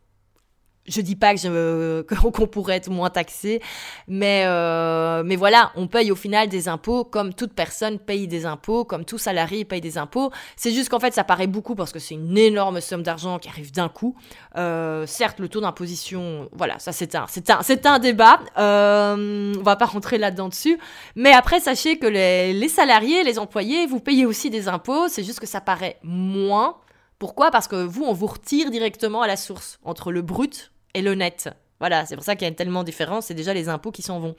je 0.87 1.01
dis 1.01 1.15
pas 1.15 1.35
que 1.35 2.01
qu'on 2.31 2.47
pourrait 2.47 2.77
être 2.77 2.89
moins 2.89 3.09
taxé, 3.09 3.61
mais 4.07 4.43
euh, 4.45 5.23
mais 5.25 5.35
voilà, 5.35 5.71
on 5.75 5.87
paye 5.87 6.11
au 6.11 6.15
final 6.15 6.47
des 6.47 6.67
impôts 6.67 7.03
comme 7.03 7.33
toute 7.33 7.53
personne 7.53 7.99
paye 7.99 8.27
des 8.27 8.45
impôts, 8.45 8.85
comme 8.85 9.05
tout 9.05 9.17
salarié 9.17 9.65
paye 9.65 9.81
des 9.81 9.97
impôts. 9.97 10.31
C'est 10.55 10.71
juste 10.71 10.89
qu'en 10.89 10.99
fait, 10.99 11.13
ça 11.13 11.23
paraît 11.23 11.47
beaucoup 11.47 11.75
parce 11.75 11.91
que 11.91 11.99
c'est 11.99 12.15
une 12.15 12.37
énorme 12.37 12.81
somme 12.81 13.03
d'argent 13.03 13.39
qui 13.39 13.49
arrive 13.49 13.71
d'un 13.71 13.89
coup. 13.89 14.15
Euh, 14.55 15.05
certes, 15.05 15.39
le 15.39 15.49
taux 15.49 15.61
d'imposition, 15.61 16.49
voilà, 16.53 16.79
ça 16.79 16.91
c'est 16.91 17.15
un 17.15 17.25
c'est 17.27 17.49
un 17.49 17.61
c'est 17.61 17.85
un 17.85 17.99
débat. 17.99 18.39
Euh, 18.57 19.53
on 19.57 19.63
va 19.63 19.75
pas 19.75 19.85
rentrer 19.85 20.17
là-dedans 20.17 20.49
dessus, 20.49 20.77
mais 21.15 21.31
après 21.33 21.59
sachez 21.59 21.99
que 21.99 22.07
les 22.07 22.53
les 22.53 22.69
salariés, 22.69 23.23
les 23.23 23.39
employés, 23.39 23.85
vous 23.87 23.99
payez 23.99 24.25
aussi 24.25 24.49
des 24.49 24.67
impôts. 24.67 25.07
C'est 25.09 25.23
juste 25.23 25.39
que 25.39 25.47
ça 25.47 25.61
paraît 25.61 25.97
moins. 26.03 26.77
Pourquoi? 27.19 27.49
Parce 27.49 27.67
que 27.67 27.83
vous, 27.83 28.03
on 28.03 28.13
vous 28.13 28.27
retire 28.27 28.69
directement 28.69 29.23
à 29.23 29.27
la 29.27 29.37
source 29.37 29.79
entre 29.83 30.11
le 30.11 30.21
brut 30.21 30.71
et 30.93 31.01
le 31.01 31.15
net. 31.15 31.49
Voilà, 31.79 32.05
c'est 32.05 32.15
pour 32.15 32.23
ça 32.23 32.35
qu'il 32.35 32.47
y 32.47 32.51
a 32.51 32.53
tellement 32.53 32.81
de 32.81 32.85
différence, 32.85 33.27
c'est 33.27 33.35
déjà 33.35 33.53
les 33.53 33.69
impôts 33.69 33.91
qui 33.91 34.01
s'en 34.01 34.19
vont. 34.19 34.35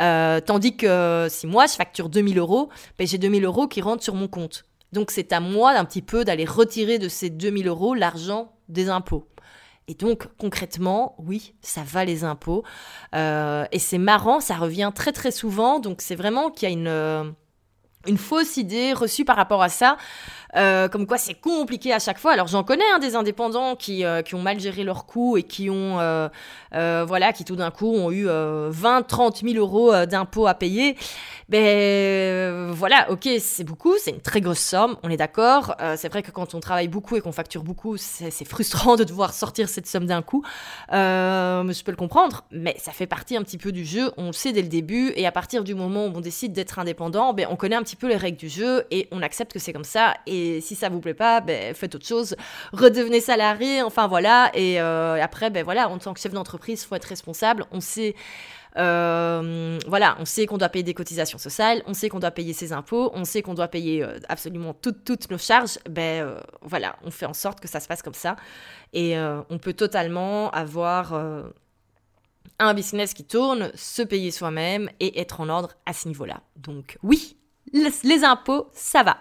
Euh, 0.00 0.40
tandis 0.40 0.76
que 0.76 1.26
si 1.30 1.46
moi 1.46 1.66
je 1.66 1.72
facture 1.72 2.10
2000 2.10 2.38
euros, 2.38 2.68
ben 2.98 3.06
j'ai 3.06 3.18
2000 3.18 3.44
euros 3.44 3.66
qui 3.66 3.80
rentrent 3.80 4.02
sur 4.02 4.14
mon 4.14 4.28
compte. 4.28 4.64
Donc 4.92 5.10
c'est 5.10 5.32
à 5.32 5.40
moi 5.40 5.72
d'un 5.72 5.86
petit 5.86 6.02
peu 6.02 6.24
d'aller 6.24 6.44
retirer 6.44 6.98
de 6.98 7.08
ces 7.08 7.30
2000 7.30 7.66
euros 7.66 7.94
l'argent 7.94 8.52
des 8.68 8.90
impôts. 8.90 9.26
Et 9.88 9.94
donc 9.94 10.28
concrètement, 10.38 11.16
oui, 11.18 11.54
ça 11.62 11.82
va 11.82 12.04
les 12.04 12.24
impôts. 12.24 12.62
Euh, 13.14 13.64
et 13.72 13.78
c'est 13.78 13.98
marrant, 13.98 14.40
ça 14.40 14.56
revient 14.56 14.92
très 14.94 15.12
très 15.12 15.30
souvent. 15.30 15.80
Donc 15.80 16.02
c'est 16.02 16.14
vraiment 16.14 16.50
qu'il 16.50 16.68
y 16.68 16.72
a 16.72 16.74
une, 16.74 16.88
euh, 16.88 17.24
une 18.06 18.18
fausse 18.18 18.56
idée 18.56 18.92
reçue 18.92 19.24
par 19.24 19.36
rapport 19.36 19.62
à 19.62 19.68
ça. 19.68 19.96
Euh, 20.54 20.86
comme 20.88 21.06
quoi 21.06 21.16
c'est 21.16 21.34
compliqué 21.34 21.92
à 21.92 21.98
chaque 21.98 22.18
fois. 22.18 22.32
Alors 22.32 22.46
j'en 22.46 22.62
connais 22.62 22.84
hein, 22.94 22.98
des 22.98 23.16
indépendants 23.16 23.74
qui, 23.74 24.04
euh, 24.04 24.20
qui 24.20 24.34
ont 24.34 24.42
mal 24.42 24.60
géré 24.60 24.84
leurs 24.84 25.06
coûts 25.06 25.38
et 25.38 25.44
qui 25.44 25.70
ont, 25.70 25.98
euh, 25.98 26.28
voilà, 27.06 27.32
qui 27.32 27.44
tout 27.44 27.56
d'un 27.56 27.70
coup 27.70 27.90
ont 27.90 28.10
eu 28.10 28.26
20, 28.26 29.02
30 29.02 29.42
000 29.42 29.54
euros 29.54 29.92
d'impôts 30.06 30.46
à 30.46 30.54
payer. 30.54 30.96
Ben 31.48 32.70
voilà, 32.70 33.10
ok, 33.10 33.28
c'est 33.40 33.64
beaucoup, 33.64 33.94
c'est 33.98 34.10
une 34.10 34.20
très 34.20 34.40
grosse 34.40 34.58
somme, 34.58 34.96
on 35.02 35.10
est 35.10 35.16
d'accord. 35.16 35.74
c'est 35.96 36.08
vrai 36.08 36.22
que 36.22 36.30
quand 36.30 36.54
on 36.54 36.60
travaille 36.60 36.88
beaucoup 36.88 37.16
et 37.16 37.20
qu'on 37.20 37.32
facture 37.32 37.62
beaucoup, 37.62 37.96
c'est 37.96 38.44
frustrant 38.44 38.96
de 38.96 39.04
devoir 39.04 39.34
sortir 39.34 39.68
cette 39.68 39.86
somme 39.86 40.06
d'un 40.06 40.22
coup. 40.22 40.42
je 40.90 41.82
peux 41.82 41.90
le 41.90 41.96
comprendre, 41.96 42.44
mais 42.50 42.76
ça 42.78 42.92
fait 42.92 43.06
partie 43.06 43.36
un 43.36 43.42
petit 43.42 43.58
peu 43.58 43.72
du 43.72 43.84
jeu. 43.84 44.12
On 44.16 44.28
le 44.28 44.32
sait 44.32 44.52
dès 44.52 44.62
le 44.62 44.68
début 44.68 45.12
et 45.16 45.26
à 45.26 45.32
partir 45.32 45.64
du 45.64 45.74
moment 45.74 46.06
où 46.06 46.12
on 46.14 46.20
décide 46.20 46.52
d'être 46.52 46.78
indépendant, 46.78 47.32
ben 47.32 47.46
on 47.50 47.56
connaît 47.56 47.76
un 47.76 47.82
petit 47.82 47.91
peu 47.96 48.08
les 48.08 48.16
règles 48.16 48.38
du 48.38 48.48
jeu 48.48 48.84
et 48.90 49.08
on 49.12 49.22
accepte 49.22 49.52
que 49.52 49.58
c'est 49.58 49.72
comme 49.72 49.84
ça 49.84 50.14
et 50.26 50.42
et 50.42 50.60
si 50.60 50.74
ça 50.74 50.88
vous 50.88 51.00
plaît 51.00 51.14
pas, 51.14 51.40
ben, 51.40 51.74
faites 51.74 51.94
autre 51.94 52.06
chose, 52.06 52.36
redevenez 52.72 53.20
salarié, 53.20 53.82
enfin 53.82 54.06
voilà. 54.06 54.50
Et 54.54 54.80
euh, 54.80 55.22
après, 55.22 55.50
ben 55.50 55.62
voilà, 55.64 55.88
en 55.88 55.98
tant 55.98 56.14
que 56.14 56.20
chef 56.20 56.32
d'entreprise, 56.32 56.84
faut 56.84 56.94
être 56.94 57.04
responsable. 57.04 57.64
On 57.70 57.80
sait. 57.80 58.14
Euh, 58.78 59.78
voilà, 59.86 60.16
on 60.18 60.24
sait 60.24 60.46
qu'on 60.46 60.56
doit 60.56 60.70
payer 60.70 60.82
des 60.82 60.94
cotisations 60.94 61.36
sociales, 61.36 61.82
on 61.86 61.92
sait 61.92 62.08
qu'on 62.08 62.20
doit 62.20 62.30
payer 62.30 62.54
ses 62.54 62.72
impôts, 62.72 63.10
on 63.12 63.26
sait 63.26 63.42
qu'on 63.42 63.52
doit 63.52 63.68
payer 63.68 64.02
euh, 64.02 64.18
absolument 64.30 64.72
toutes, 64.72 65.04
toutes 65.04 65.30
nos 65.30 65.36
charges. 65.36 65.78
Ben 65.90 66.38
voilà, 66.62 66.96
on 67.04 67.10
fait 67.10 67.26
en 67.26 67.34
sorte 67.34 67.60
que 67.60 67.68
ça 67.68 67.80
se 67.80 67.88
passe 67.88 68.00
comme 68.02 68.14
ça. 68.14 68.36
Et 68.94 69.16
on 69.18 69.58
peut 69.58 69.74
totalement 69.74 70.50
avoir 70.50 71.14
un 72.58 72.74
business 72.74 73.14
qui 73.14 73.24
tourne, 73.24 73.70
se 73.74 74.02
payer 74.02 74.30
soi-même 74.30 74.90
et 75.00 75.20
être 75.20 75.40
en 75.40 75.48
ordre 75.48 75.74
à 75.86 75.92
ce 75.92 76.08
niveau-là. 76.08 76.40
Donc 76.56 76.98
oui, 77.02 77.36
les 77.72 78.24
impôts, 78.24 78.68
ça 78.72 79.02
va. 79.02 79.18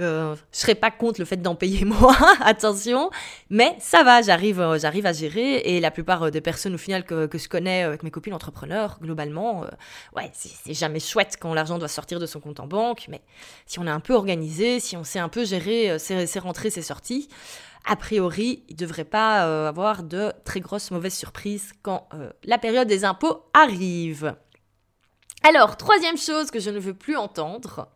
Euh, 0.00 0.36
je 0.52 0.58
serais 0.58 0.76
pas 0.76 0.90
contre 0.90 1.20
le 1.20 1.24
fait 1.24 1.38
d'en 1.38 1.54
payer 1.54 1.84
moins, 1.84 2.16
attention, 2.40 3.10
mais 3.50 3.76
ça 3.80 4.04
va, 4.04 4.22
j'arrive, 4.22 4.60
euh, 4.60 4.78
j'arrive 4.78 5.06
à 5.06 5.12
gérer 5.12 5.56
et 5.56 5.80
la 5.80 5.90
plupart 5.90 6.24
euh, 6.24 6.30
des 6.30 6.40
personnes 6.40 6.74
au 6.74 6.78
final 6.78 7.04
que, 7.04 7.26
que 7.26 7.38
je 7.38 7.48
connais 7.48 7.82
avec 7.82 8.02
mes 8.04 8.10
copines 8.10 8.34
entrepreneurs, 8.34 8.98
globalement, 9.02 9.64
ouais, 10.16 10.30
c'est 10.32 10.74
jamais 10.74 11.00
chouette 11.00 11.36
quand 11.40 11.52
l'argent 11.52 11.78
doit 11.78 11.88
sortir 11.88 12.20
de 12.20 12.26
son 12.26 12.40
compte 12.40 12.60
en 12.60 12.66
banque, 12.66 13.06
mais 13.08 13.22
si 13.66 13.78
on 13.78 13.86
est 13.86 13.90
un 13.90 14.00
peu 14.00 14.14
organisé, 14.14 14.78
si 14.80 14.96
on 14.96 15.04
sait 15.04 15.18
un 15.18 15.28
peu 15.28 15.44
gérer 15.44 15.98
ses, 15.98 16.26
ses 16.26 16.38
rentrées, 16.38 16.70
ses 16.70 16.82
sorties, 16.82 17.28
a 17.84 17.96
priori, 17.96 18.64
il 18.68 18.74
ne 18.74 18.78
devrait 18.78 19.04
pas 19.04 19.68
avoir 19.68 20.02
de 20.02 20.32
très 20.44 20.60
grosses 20.60 20.90
mauvaises 20.90 21.14
surprises 21.14 21.72
quand 21.82 22.08
la 22.44 22.58
période 22.58 22.86
des 22.86 23.04
impôts 23.04 23.44
arrive. 23.54 24.34
Alors, 25.42 25.76
troisième 25.76 26.18
chose 26.18 26.50
que 26.50 26.60
je 26.60 26.70
ne 26.70 26.78
veux 26.78 26.94
plus 26.94 27.16
entendre, 27.16 27.88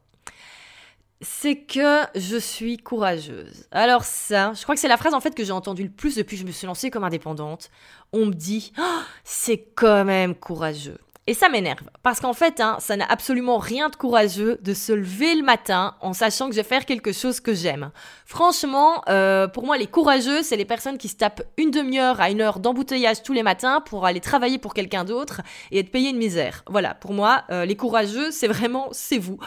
c'est 1.21 1.57
que 1.57 2.03
je 2.15 2.37
suis 2.37 2.77
courageuse. 2.77 3.67
Alors 3.71 4.05
ça, 4.05 4.53
je 4.55 4.63
crois 4.63 4.75
que 4.75 4.81
c'est 4.81 4.89
la 4.89 4.97
phrase 4.97 5.15
en 5.15 5.21
fait 5.21 5.35
que 5.35 5.45
j'ai 5.45 5.53
entendue 5.53 5.85
le 5.85 5.91
plus 5.91 6.17
depuis 6.17 6.37
que 6.37 6.43
je 6.43 6.47
me 6.47 6.53
suis 6.53 6.67
lancée 6.67 6.91
comme 6.91 7.05
indépendante. 7.05 7.71
On 8.13 8.27
me 8.27 8.33
dit, 8.33 8.73
oh, 8.79 9.01
c'est 9.25 9.59
quand 9.75 10.05
même 10.05 10.35
courageux. 10.35 10.99
Et 11.29 11.35
ça 11.35 11.49
m'énerve, 11.49 11.89
parce 12.03 12.19
qu'en 12.19 12.33
fait, 12.33 12.59
hein, 12.59 12.79
ça 12.81 12.97
n'a 12.97 13.05
absolument 13.05 13.59
rien 13.59 13.89
de 13.89 13.95
courageux 13.95 14.59
de 14.61 14.75
se 14.75 14.93
lever 14.93 15.37
le 15.37 15.45
matin 15.45 15.95
en 16.01 16.15
sachant 16.15 16.47
que 16.49 16.53
je 16.53 16.57
vais 16.57 16.67
faire 16.67 16.85
quelque 16.85 17.13
chose 17.13 17.39
que 17.39 17.55
j'aime. 17.55 17.93
Franchement, 18.27 19.03
euh, 19.09 19.47
pour 19.47 19.65
moi, 19.65 19.79
les 19.79 19.87
courageux, 19.87 20.43
c'est 20.43 20.57
les 20.57 20.65
personnes 20.65 20.99
qui 20.99 21.07
se 21.07 21.15
tapent 21.15 21.45
une 21.59 21.71
demi-heure 21.71 22.21
à 22.21 22.29
une 22.29 22.41
heure 22.41 22.59
d'embouteillage 22.59 23.23
tous 23.23 23.35
les 23.35 23.45
matins 23.45 23.81
pour 23.83 24.05
aller 24.05 24.19
travailler 24.19 24.59
pour 24.59 24.75
quelqu'un 24.75 25.05
d'autre 25.05 25.43
et 25.71 25.79
être 25.79 25.93
payé 25.93 26.11
une 26.11 26.17
misère. 26.17 26.65
Voilà, 26.69 26.95
pour 26.95 27.13
moi, 27.13 27.45
euh, 27.51 27.67
les 27.67 27.77
courageux, 27.77 28.33
c'est 28.33 28.49
vraiment, 28.49 28.89
c'est 28.91 29.19
vous. 29.19 29.39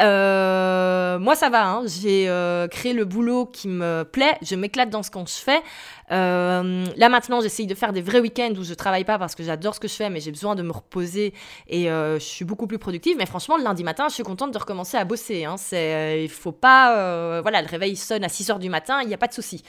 Euh, 0.00 1.18
moi, 1.18 1.34
ça 1.34 1.50
va, 1.50 1.68
hein, 1.68 1.82
j'ai 1.84 2.24
créé 2.70 2.94
le 2.94 3.04
boulot 3.04 3.44
qui 3.44 3.68
me 3.68 4.04
plaît, 4.04 4.38
je 4.40 4.54
m'éclate 4.54 4.88
dans 4.88 5.02
ce 5.02 5.10
que 5.10 5.18
je 5.18 5.42
fais. 5.42 5.60
Euh, 6.10 6.86
là 6.96 7.08
maintenant, 7.08 7.40
j'essaye 7.40 7.66
de 7.66 7.74
faire 7.74 7.92
des 7.92 8.00
vrais 8.00 8.20
week-ends 8.20 8.52
où 8.58 8.62
je 8.62 8.74
travaille 8.74 9.04
pas 9.04 9.18
parce 9.18 9.34
que 9.34 9.42
j'adore 9.42 9.74
ce 9.74 9.80
que 9.80 9.88
je 9.88 9.94
fais, 9.94 10.10
mais 10.10 10.20
j'ai 10.20 10.30
besoin 10.30 10.54
de 10.54 10.62
me 10.62 10.72
reposer 10.72 11.34
et 11.68 11.90
euh, 11.90 12.18
je 12.18 12.24
suis 12.24 12.44
beaucoup 12.44 12.66
plus 12.66 12.78
productive. 12.78 13.16
Mais 13.18 13.26
franchement, 13.26 13.56
le 13.56 13.64
lundi 13.64 13.84
matin, 13.84 14.06
je 14.08 14.14
suis 14.14 14.22
contente 14.22 14.52
de 14.52 14.58
recommencer 14.58 14.96
à 14.96 15.04
bosser. 15.04 15.44
Hein. 15.44 15.56
C'est, 15.56 15.94
euh, 15.94 16.22
il 16.22 16.30
faut 16.30 16.52
pas, 16.52 17.40
voilà, 17.42 17.62
le 17.62 17.68
réveil 17.68 17.96
sonne 17.96 18.24
à 18.24 18.28
6 18.28 18.50
heures 18.50 18.58
du 18.58 18.70
matin, 18.70 19.00
il 19.02 19.08
n'y 19.08 19.14
a 19.14 19.18
pas 19.18 19.28
de 19.28 19.34
souci. 19.34 19.62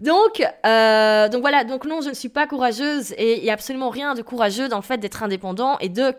Donc, 0.00 0.38
donc 0.38 1.40
voilà, 1.40 1.64
donc 1.64 1.84
non, 1.84 2.00
je 2.00 2.08
ne 2.08 2.14
suis 2.14 2.28
pas 2.28 2.46
courageuse 2.46 3.12
et 3.18 3.38
il 3.38 3.42
n'y 3.42 3.50
a 3.50 3.54
absolument 3.54 3.90
rien 3.90 4.14
de 4.14 4.22
courageux 4.22 4.68
dans 4.68 4.78
le 4.78 4.82
fait 4.82 4.98
d'être 4.98 5.22
indépendant 5.22 5.78
et 5.78 5.88
de 5.88 6.14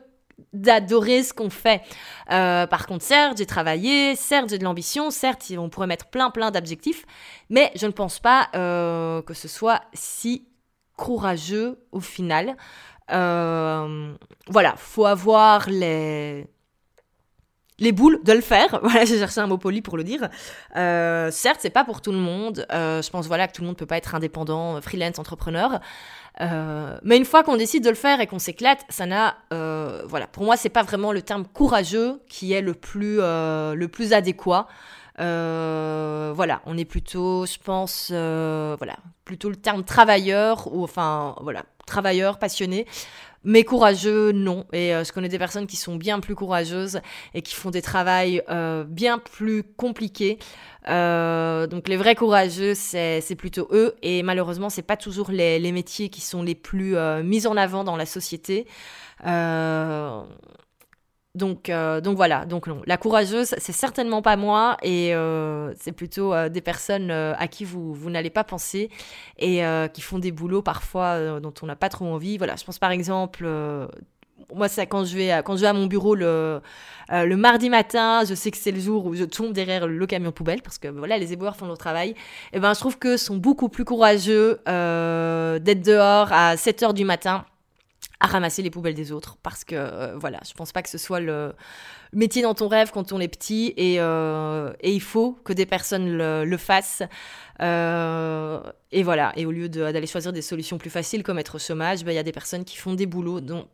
d'adorer 0.53 1.23
ce 1.23 1.33
qu'on 1.33 1.49
fait. 1.49 1.81
Euh, 2.31 2.67
par 2.67 2.85
contre, 2.87 3.03
certes, 3.03 3.37
j'ai 3.37 3.45
travaillé, 3.45 4.15
certes, 4.15 4.49
j'ai 4.49 4.57
de 4.57 4.63
l'ambition, 4.63 5.11
certes, 5.11 5.51
on 5.57 5.69
pourrait 5.69 5.87
mettre 5.87 6.07
plein, 6.07 6.29
plein 6.29 6.51
d'objectifs, 6.51 7.05
mais 7.49 7.71
je 7.75 7.85
ne 7.87 7.91
pense 7.91 8.19
pas 8.19 8.49
euh, 8.55 9.21
que 9.21 9.33
ce 9.33 9.47
soit 9.47 9.81
si 9.93 10.47
courageux 10.95 11.79
au 11.91 11.99
final. 11.99 12.55
Euh, 13.11 14.13
voilà, 14.47 14.75
faut 14.77 15.05
avoir 15.05 15.69
les 15.69 16.47
les 17.79 17.91
boules 17.91 18.19
de 18.23 18.31
le 18.31 18.41
faire. 18.41 18.79
Voilà, 18.83 19.03
j'ai 19.03 19.17
cherché 19.17 19.41
un 19.41 19.47
mot 19.47 19.57
poli 19.57 19.81
pour 19.81 19.97
le 19.97 20.03
dire. 20.03 20.29
Euh, 20.75 21.31
certes, 21.31 21.59
c'est 21.59 21.71
pas 21.71 21.83
pour 21.83 22.01
tout 22.01 22.11
le 22.11 22.19
monde. 22.19 22.65
je 22.69 23.09
pense 23.09 23.27
voilà 23.27 23.47
que 23.47 23.53
tout 23.53 23.61
le 23.61 23.67
monde 23.67 23.75
peut 23.75 23.87
pas 23.87 23.97
être 23.97 24.15
indépendant, 24.15 24.79
freelance, 24.81 25.19
entrepreneur. 25.19 25.81
Euh, 26.41 26.97
mais 27.03 27.17
une 27.17 27.25
fois 27.25 27.43
qu'on 27.43 27.57
décide 27.57 27.83
de 27.83 27.89
le 27.89 27.95
faire 27.95 28.19
et 28.19 28.27
qu'on 28.27 28.39
s'éclate, 28.39 28.85
ça 28.89 29.05
n'a, 29.05 29.37
euh, 29.53 30.03
voilà, 30.07 30.27
pour 30.27 30.43
moi 30.43 30.57
c'est 30.57 30.69
pas 30.69 30.83
vraiment 30.83 31.11
le 31.11 31.21
terme 31.21 31.45
courageux 31.45 32.21
qui 32.27 32.53
est 32.53 32.61
le 32.61 32.73
plus, 32.73 33.17
euh, 33.19 33.75
le 33.75 33.87
plus 33.87 34.13
adéquat. 34.13 34.67
voilà, 35.17 36.61
on 36.65 36.77
est 36.77 36.85
plutôt, 36.85 37.45
je 37.45 37.57
pense, 37.63 38.09
voilà, 38.09 38.97
plutôt 39.25 39.49
le 39.49 39.55
terme 39.55 39.83
travailleur 39.83 40.73
ou 40.73 40.83
enfin, 40.83 41.35
voilà, 41.41 41.63
travailleur 41.85 42.39
passionné. 42.39 42.87
Mais 43.43 43.63
courageux, 43.63 44.31
non. 44.31 44.65
Et 44.71 44.91
je 44.91 45.11
connais 45.11 45.29
des 45.29 45.39
personnes 45.39 45.67
qui 45.67 45.75
sont 45.75 45.95
bien 45.95 46.19
plus 46.19 46.35
courageuses 46.35 47.01
et 47.33 47.41
qui 47.41 47.55
font 47.55 47.71
des 47.71 47.81
travails 47.81 48.41
bien 48.87 49.19
plus 49.19 49.63
compliqués. 49.63 50.39
Euh, 50.89 51.67
donc 51.67 51.87
les 51.87 51.97
vrais 51.97 52.15
courageux, 52.15 52.73
c'est 52.75 53.35
plutôt 53.37 53.67
eux. 53.71 53.95
Et 54.01 54.23
malheureusement, 54.23 54.69
c'est 54.69 54.81
pas 54.81 54.97
toujours 54.97 55.31
les, 55.31 55.59
les, 55.59 55.71
métiers 55.71 56.09
qui 56.09 56.21
sont 56.21 56.43
les 56.43 56.55
plus 56.55 56.95
euh, 56.95 57.23
mis 57.23 57.47
en 57.47 57.57
avant 57.57 57.83
dans 57.83 57.95
la 57.95 58.05
société. 58.05 58.67
Euh, 61.35 61.39
donc, 61.39 61.71
donc 62.03 62.15
voilà, 62.15 62.45
donc 62.45 62.67
non. 62.67 62.81
La 62.85 62.97
courageuse, 62.97 63.55
c'est 63.57 63.71
certainement 63.71 64.21
pas 64.21 64.35
moi 64.35 64.77
et 64.83 65.13
c'est 65.77 65.91
plutôt 65.91 66.33
des 66.49 66.61
personnes 66.61 67.11
à 67.11 67.47
qui 67.47 67.65
vous, 67.65 67.93
vous 67.93 68.09
n'allez 68.09 68.29
pas 68.29 68.43
penser 68.43 68.89
et 69.39 69.61
qui 69.93 70.01
font 70.01 70.19
des 70.19 70.31
boulots 70.31 70.61
parfois 70.61 71.39
dont 71.39 71.53
on 71.61 71.65
n'a 71.65 71.75
pas 71.75 71.89
trop 71.89 72.05
envie. 72.05 72.37
Voilà, 72.37 72.55
je 72.55 72.63
pense 72.63 72.79
par 72.79 72.91
exemple 72.91 73.47
moi, 74.53 74.67
c'est 74.67 74.85
quand 74.87 75.05
je 75.05 75.15
vais, 75.15 75.41
quand 75.43 75.55
je 75.55 75.61
vais 75.61 75.67
à 75.67 75.73
mon 75.73 75.87
bureau 75.87 76.15
le, 76.15 76.61
euh, 77.11 77.25
le 77.25 77.37
mardi 77.37 77.69
matin, 77.69 78.23
je 78.27 78.33
sais 78.33 78.51
que 78.51 78.57
c'est 78.57 78.71
le 78.71 78.79
jour 78.79 79.05
où 79.05 79.15
je 79.15 79.23
tombe 79.23 79.53
derrière 79.53 79.87
le 79.87 80.05
camion 80.05 80.31
poubelle 80.31 80.61
parce 80.61 80.77
que 80.77 80.87
voilà, 80.87 81.17
les 81.17 81.33
éboueurs 81.33 81.55
font 81.55 81.67
leur 81.67 81.77
travail. 81.77 82.09
Et 82.09 82.15
eh 82.53 82.59
ben, 82.59 82.73
je 82.73 82.79
trouve 82.79 82.97
que 82.97 83.17
sont 83.17 83.37
beaucoup 83.37 83.69
plus 83.69 83.85
courageux 83.85 84.59
euh, 84.67 85.59
d'être 85.59 85.81
dehors 85.81 86.31
à 86.31 86.57
7 86.57 86.83
heures 86.83 86.93
du 86.93 87.05
matin 87.05 87.45
à 88.23 88.27
ramasser 88.27 88.61
les 88.61 88.69
poubelles 88.69 88.95
des 88.95 89.11
autres. 89.11 89.37
Parce 89.43 89.65
que, 89.65 89.75
euh, 89.75 90.17
voilà, 90.17 90.39
je 90.47 90.53
pense 90.53 90.71
pas 90.71 90.81
que 90.81 90.89
ce 90.89 90.97
soit 90.97 91.19
le 91.19 91.53
métier 92.13 92.41
dans 92.41 92.53
ton 92.53 92.69
rêve 92.69 92.89
quand 92.91 93.11
on 93.11 93.19
est 93.19 93.27
petit. 93.27 93.73
Et, 93.75 93.99
euh, 93.99 94.71
et 94.79 94.93
il 94.93 95.01
faut 95.01 95.37
que 95.43 95.51
des 95.51 95.65
personnes 95.65 96.17
le, 96.17 96.57
fassent. 96.57 97.03
Euh, 97.61 98.61
et 98.91 99.03
voilà. 99.03 99.33
Et 99.35 99.45
au 99.45 99.51
lieu 99.51 99.67
d'aller 99.67 100.07
choisir 100.07 100.31
des 100.31 100.41
solutions 100.41 100.77
plus 100.77 100.89
faciles 100.89 101.21
comme 101.21 101.37
être 101.37 101.55
au 101.55 101.59
chômage, 101.59 102.05
ben, 102.05 102.13
il 102.13 102.15
y 102.15 102.19
a 102.19 102.23
des 102.23 102.31
personnes 102.31 102.63
qui 102.63 102.77
font 102.77 102.93
des 102.93 103.05
boulots 103.05 103.41
dont 103.41 103.67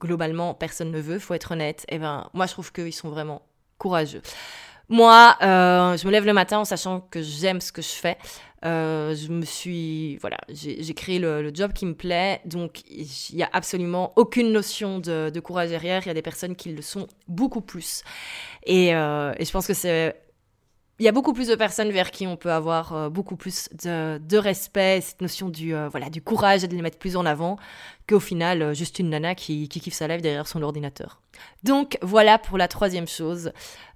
globalement 0.00 0.54
personne 0.54 0.92
ne 0.92 1.00
veut, 1.00 1.18
faut 1.18 1.34
être 1.34 1.52
honnête. 1.52 1.84
Et 1.88 1.98
ben, 1.98 2.30
moi, 2.34 2.46
je 2.46 2.52
trouve 2.52 2.72
qu'ils 2.72 2.94
sont 2.94 3.10
vraiment 3.10 3.42
courageux. 3.78 4.22
Moi, 4.88 5.36
je 5.40 6.06
me 6.06 6.10
lève 6.12 6.24
le 6.24 6.32
matin 6.32 6.60
en 6.60 6.64
sachant 6.64 7.00
que 7.00 7.20
j'aime 7.20 7.60
ce 7.60 7.72
que 7.72 7.82
je 7.82 7.88
fais. 7.88 8.16
Euh, 8.64 9.14
je 9.14 9.28
me 9.30 9.44
suis, 9.44 10.16
voilà, 10.16 10.38
j'ai 10.48 10.94
créé 10.94 11.18
le, 11.18 11.50
job 11.54 11.72
qui 11.72 11.86
me 11.86 11.94
plaît, 11.94 12.40
donc 12.44 12.82
il 12.90 13.36
n'y 13.36 13.42
a 13.42 13.50
absolument 13.52 14.12
aucune 14.16 14.50
notion 14.50 14.98
de, 14.98 15.40
courage 15.40 15.70
derrière. 15.70 16.02
Il 16.04 16.08
y 16.08 16.10
a 16.10 16.14
des 16.14 16.22
personnes 16.22 16.56
qui 16.56 16.72
le 16.72 16.82
sont 16.82 17.06
beaucoup 17.28 17.60
plus, 17.60 18.02
et, 18.64 18.94
euh, 18.94 19.32
et 19.38 19.44
je 19.44 19.52
pense 19.52 19.66
que 19.66 19.74
c'est 19.74 20.16
il 21.00 21.04
y 21.04 21.08
a 21.08 21.12
beaucoup 21.12 21.32
plus 21.32 21.46
de 21.46 21.54
personnes 21.54 21.92
vers 21.92 22.10
qui 22.10 22.26
on 22.26 22.36
peut 22.36 22.50
avoir 22.50 22.92
euh, 22.92 23.08
beaucoup 23.08 23.36
plus 23.36 23.68
de, 23.84 24.36
respect, 24.36 25.00
cette 25.00 25.20
notion 25.20 25.48
du, 25.48 25.72
voilà, 25.90 26.10
du 26.10 26.20
courage 26.20 26.64
et 26.64 26.68
de 26.68 26.74
les 26.74 26.82
mettre 26.82 26.98
plus 26.98 27.14
en 27.14 27.24
avant, 27.24 27.56
qu'au 28.08 28.20
final, 28.20 28.62
euh, 28.62 28.74
juste 28.74 28.98
une 28.98 29.10
nana 29.10 29.34
qui, 29.34 29.68
qui 29.68 29.80
kiffe 29.80 29.94
sa 29.94 30.08
life 30.08 30.22
derrière 30.22 30.46
son 30.46 30.62
ordinateur. 30.62 31.20
Donc 31.62 31.98
voilà 32.02 32.38
pour 32.38 32.58
la 32.58 32.68
troisième 32.68 33.06
chose. 33.06 33.52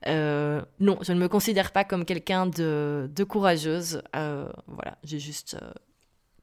non, 0.07 0.99
je 1.01 1.13
ne 1.13 1.19
me 1.19 1.29
considère 1.29 1.73
pas 1.73 1.85
comme 1.85 2.05
quelqu'un 2.05 2.47
de, 2.47 3.11
de, 3.15 3.25
courageuse. 3.25 4.03
voilà, 4.13 4.99
j'ai 5.03 5.19
juste 5.19 5.57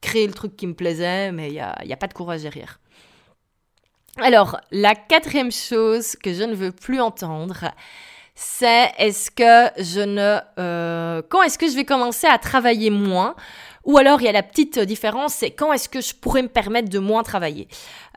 créé 0.00 0.26
le 0.26 0.32
truc 0.32 0.56
qui 0.56 0.66
me 0.66 0.74
plaisait, 0.74 1.32
mais 1.32 1.48
il 1.48 1.52
n'y 1.52 1.60
a, 1.60 1.78
y 1.84 1.92
a 1.92 1.96
pas 1.96 2.06
de 2.06 2.14
courage 2.14 2.42
derrière. 2.42 2.80
Alors, 4.16 4.60
la 4.70 4.94
quatrième 4.94 5.52
chose 5.52 6.16
que 6.16 6.34
je 6.34 6.42
ne 6.42 6.54
veux 6.54 6.72
plus 6.72 7.00
entendre, 7.00 7.70
c'est 8.34 8.92
est-ce 8.98 9.30
que 9.30 9.82
je 9.82 10.00
ne... 10.00 10.38
Euh, 10.58 11.22
quand 11.28 11.42
est-ce 11.42 11.58
que 11.58 11.68
je 11.68 11.76
vais 11.76 11.84
commencer 11.84 12.26
à 12.26 12.38
travailler 12.38 12.90
moins? 12.90 13.34
Ou 13.84 13.98
alors 13.98 14.20
il 14.20 14.24
y 14.24 14.28
a 14.28 14.32
la 14.32 14.42
petite 14.42 14.78
différence, 14.78 15.34
c'est 15.34 15.50
quand 15.50 15.72
est-ce 15.72 15.88
que 15.88 16.00
je 16.00 16.14
pourrais 16.14 16.42
me 16.42 16.48
permettre 16.48 16.88
de 16.88 16.98
moins 16.98 17.22
travailler? 17.22 17.68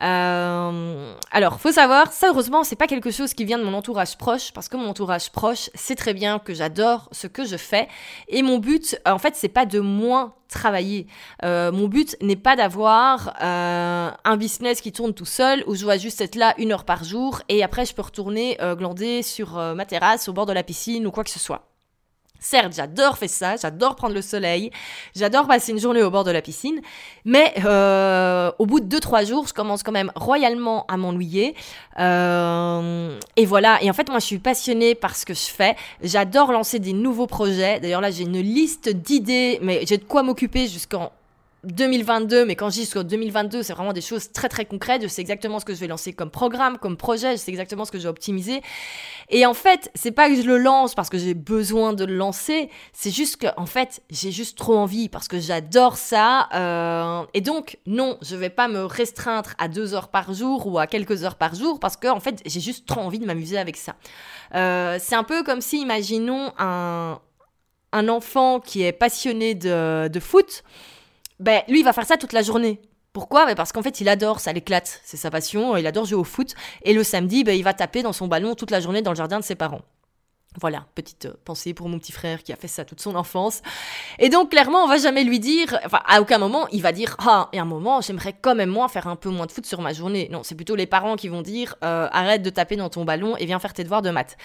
Euh, 0.01 1.13
alors, 1.31 1.59
faut 1.59 1.71
savoir, 1.71 2.11
ça 2.11 2.27
heureusement, 2.27 2.63
c'est 2.63 2.75
pas 2.75 2.87
quelque 2.87 3.11
chose 3.11 3.33
qui 3.33 3.45
vient 3.45 3.57
de 3.57 3.63
mon 3.63 3.73
entourage 3.73 4.17
proche, 4.17 4.51
parce 4.51 4.67
que 4.67 4.77
mon 4.77 4.89
entourage 4.89 5.31
proche 5.31 5.69
sait 5.75 5.95
très 5.95 6.13
bien 6.13 6.39
que 6.39 6.53
j'adore 6.53 7.07
ce 7.11 7.27
que 7.27 7.45
je 7.45 7.57
fais, 7.57 7.87
et 8.27 8.43
mon 8.43 8.57
but, 8.57 8.99
en 9.05 9.17
fait, 9.17 9.35
c'est 9.35 9.47
pas 9.49 9.65
de 9.65 9.79
moins 9.79 10.33
travailler. 10.49 11.07
Euh, 11.43 11.71
mon 11.71 11.87
but 11.87 12.15
n'est 12.21 12.35
pas 12.35 12.55
d'avoir 12.55 13.33
euh, 13.41 14.11
un 14.23 14.37
business 14.37 14.81
qui 14.81 14.91
tourne 14.91 15.13
tout 15.13 15.25
seul, 15.25 15.63
où 15.67 15.75
je 15.75 15.81
dois 15.83 15.97
juste 15.97 16.21
être 16.21 16.35
là 16.35 16.53
une 16.57 16.71
heure 16.71 16.85
par 16.85 17.03
jour, 17.03 17.41
et 17.49 17.63
après 17.63 17.85
je 17.85 17.93
peux 17.93 18.03
retourner 18.03 18.57
euh, 18.61 18.75
glander 18.75 19.23
sur 19.23 19.57
euh, 19.57 19.73
ma 19.73 19.85
terrasse, 19.85 20.27
au 20.27 20.33
bord 20.33 20.45
de 20.45 20.53
la 20.53 20.63
piscine 20.63 21.07
ou 21.07 21.11
quoi 21.11 21.23
que 21.23 21.29
ce 21.29 21.39
soit. 21.39 21.72
Certes, 22.43 22.73
j'adore 22.75 23.17
faire 23.17 23.29
ça, 23.29 23.55
j'adore 23.55 23.95
prendre 23.95 24.13
le 24.13 24.21
soleil, 24.21 24.69
j'adore 25.15 25.47
passer 25.47 25.71
une 25.71 25.79
journée 25.79 26.03
au 26.03 26.11
bord 26.11 26.25
de 26.25 26.31
la 26.31 26.41
piscine, 26.41 26.81
mais 27.23 27.53
euh, 27.63 28.51
au 28.59 28.65
bout 28.65 28.81
de 28.81 28.97
2-3 28.97 29.25
jours, 29.25 29.47
je 29.47 29.53
commence 29.53 29.81
quand 29.81 29.93
même 29.93 30.11
royalement 30.13 30.85
à 30.87 30.97
m'ennuyer. 30.97 31.55
Euh, 31.99 33.17
et 33.37 33.45
voilà, 33.45 33.81
et 33.81 33.89
en 33.89 33.93
fait, 33.93 34.09
moi, 34.09 34.19
je 34.19 34.25
suis 34.25 34.39
passionnée 34.39 34.93
par 34.93 35.15
ce 35.15 35.25
que 35.25 35.33
je 35.33 35.45
fais. 35.45 35.77
J'adore 36.01 36.51
lancer 36.51 36.79
des 36.79 36.91
nouveaux 36.91 37.27
projets. 37.27 37.79
D'ailleurs, 37.79 38.01
là, 38.01 38.11
j'ai 38.11 38.23
une 38.23 38.41
liste 38.41 38.89
d'idées, 38.89 39.59
mais 39.61 39.85
j'ai 39.87 39.97
de 39.97 40.03
quoi 40.03 40.21
m'occuper 40.21 40.67
jusqu'en 40.67 41.13
2022, 41.63 42.45
mais 42.45 42.55
quand 42.55 42.69
je 42.69 42.75
dis 42.75 42.81
jusqu'en 42.81 43.03
2022, 43.03 43.63
c'est 43.63 43.73
vraiment 43.73 43.93
des 43.93 44.01
choses 44.01 44.31
très 44.31 44.49
très 44.49 44.65
concrètes. 44.65 45.01
Je 45.01 45.07
sais 45.07 45.21
exactement 45.21 45.59
ce 45.59 45.65
que 45.65 45.73
je 45.73 45.79
vais 45.79 45.87
lancer 45.87 46.13
comme 46.13 46.29
programme, 46.29 46.77
comme 46.77 46.97
projet, 46.97 47.33
je 47.33 47.37
sais 47.37 47.51
exactement 47.51 47.85
ce 47.85 47.91
que 47.91 47.97
je 47.97 48.03
vais 48.03 48.09
optimiser. 48.09 48.61
Et 49.29 49.45
en 49.45 49.53
fait, 49.53 49.89
c'est 49.95 50.11
pas 50.11 50.29
que 50.29 50.35
je 50.35 50.41
le 50.41 50.57
lance 50.57 50.93
parce 50.93 51.09
que 51.09 51.17
j'ai 51.17 51.33
besoin 51.33 51.93
de 51.93 52.03
le 52.05 52.15
lancer, 52.15 52.69
c'est 52.91 53.11
juste 53.11 53.37
que 53.37 53.47
en 53.57 53.65
fait, 53.65 54.01
j'ai 54.09 54.31
juste 54.31 54.57
trop 54.57 54.77
envie 54.77 55.07
parce 55.07 55.27
que 55.27 55.39
j'adore 55.39 55.97
ça. 55.97 56.49
Euh, 56.53 57.25
et 57.33 57.41
donc, 57.41 57.77
non, 57.85 58.17
je 58.21 58.35
vais 58.35 58.49
pas 58.49 58.67
me 58.67 58.83
restreindre 58.83 59.51
à 59.57 59.67
deux 59.67 59.93
heures 59.93 60.09
par 60.09 60.33
jour 60.33 60.67
ou 60.67 60.79
à 60.79 60.87
quelques 60.87 61.23
heures 61.23 61.35
par 61.35 61.55
jour 61.55 61.79
parce 61.79 61.95
que 61.95 62.07
en 62.07 62.19
fait, 62.19 62.41
j'ai 62.45 62.59
juste 62.59 62.85
trop 62.85 63.01
envie 63.01 63.19
de 63.19 63.25
m'amuser 63.25 63.57
avec 63.57 63.77
ça. 63.77 63.95
Euh, 64.55 64.97
c'est 64.99 65.15
un 65.15 65.23
peu 65.23 65.43
comme 65.43 65.61
si, 65.61 65.81
imaginons 65.81 66.51
un, 66.59 67.19
un 67.93 68.07
enfant 68.09 68.59
qui 68.59 68.83
est 68.83 68.91
passionné 68.91 69.55
de, 69.55 70.09
de 70.09 70.19
foot 70.19 70.63
ben 71.43 71.61
lui 71.67 71.79
il 71.79 71.83
va 71.83 71.93
faire 71.93 72.05
ça 72.05 72.17
toute 72.17 72.33
la 72.33 72.41
journée. 72.41 72.81
Pourquoi? 73.11 73.45
Ben 73.45 73.53
Parce 73.53 73.71
qu'en 73.71 73.83
fait, 73.83 74.01
il 74.01 74.09
adore, 74.09 74.39
ça 74.39 74.53
l'éclate, 74.53 75.01
c'est 75.03 75.17
sa 75.17 75.29
passion, 75.29 75.77
il 75.77 75.85
adore 75.85 76.05
jouer 76.05 76.17
au 76.17 76.23
foot. 76.23 76.55
Et 76.81 76.93
le 76.93 77.03
samedi, 77.03 77.43
ben, 77.43 77.55
il 77.55 77.63
va 77.63 77.73
taper 77.73 78.01
dans 78.01 78.13
son 78.13 78.27
ballon 78.27 78.55
toute 78.55 78.71
la 78.71 78.79
journée 78.79 79.03
dans 79.03 79.11
le 79.11 79.15
jardin 79.15 79.39
de 79.39 79.43
ses 79.43 79.53
parents. 79.53 79.81
Voilà, 80.59 80.85
petite 80.93 81.25
euh, 81.25 81.33
pensée 81.45 81.73
pour 81.73 81.89
mon 81.89 81.97
petit 81.97 82.11
frère 82.11 82.43
qui 82.43 82.53
a 82.53 82.55
fait 82.55 82.67
ça 82.67 82.85
toute 82.85 83.01
son 83.01 83.15
enfance. 83.15 83.61
Et 84.19 84.29
donc, 84.29 84.51
clairement, 84.51 84.83
on 84.83 84.87
va 84.87 84.97
jamais 84.97 85.23
lui 85.23 85.39
dire, 85.39 85.79
enfin, 85.85 86.01
à 86.07 86.21
aucun 86.21 86.37
moment, 86.37 86.67
il 86.71 86.81
va 86.81 86.91
dire, 86.91 87.15
ah, 87.19 87.49
et 87.53 87.59
un 87.59 87.65
moment, 87.65 88.01
j'aimerais 88.01 88.35
quand 88.39 88.55
même 88.55 88.69
moi 88.69 88.87
faire 88.87 89.07
un 89.07 89.15
peu 89.15 89.29
moins 89.29 89.45
de 89.45 89.51
foot 89.51 89.65
sur 89.65 89.81
ma 89.81 89.93
journée. 89.93 90.29
Non, 90.31 90.43
c'est 90.43 90.55
plutôt 90.55 90.75
les 90.75 90.87
parents 90.87 91.15
qui 91.15 91.27
vont 91.27 91.41
dire, 91.41 91.75
euh, 91.83 92.07
arrête 92.11 92.41
de 92.41 92.49
taper 92.49 92.75
dans 92.75 92.89
ton 92.89 93.05
ballon 93.05 93.35
et 93.37 93.45
viens 93.45 93.59
faire 93.59 93.73
tes 93.73 93.83
devoirs 93.83 94.01
de 94.01 94.11
maths. 94.11 94.37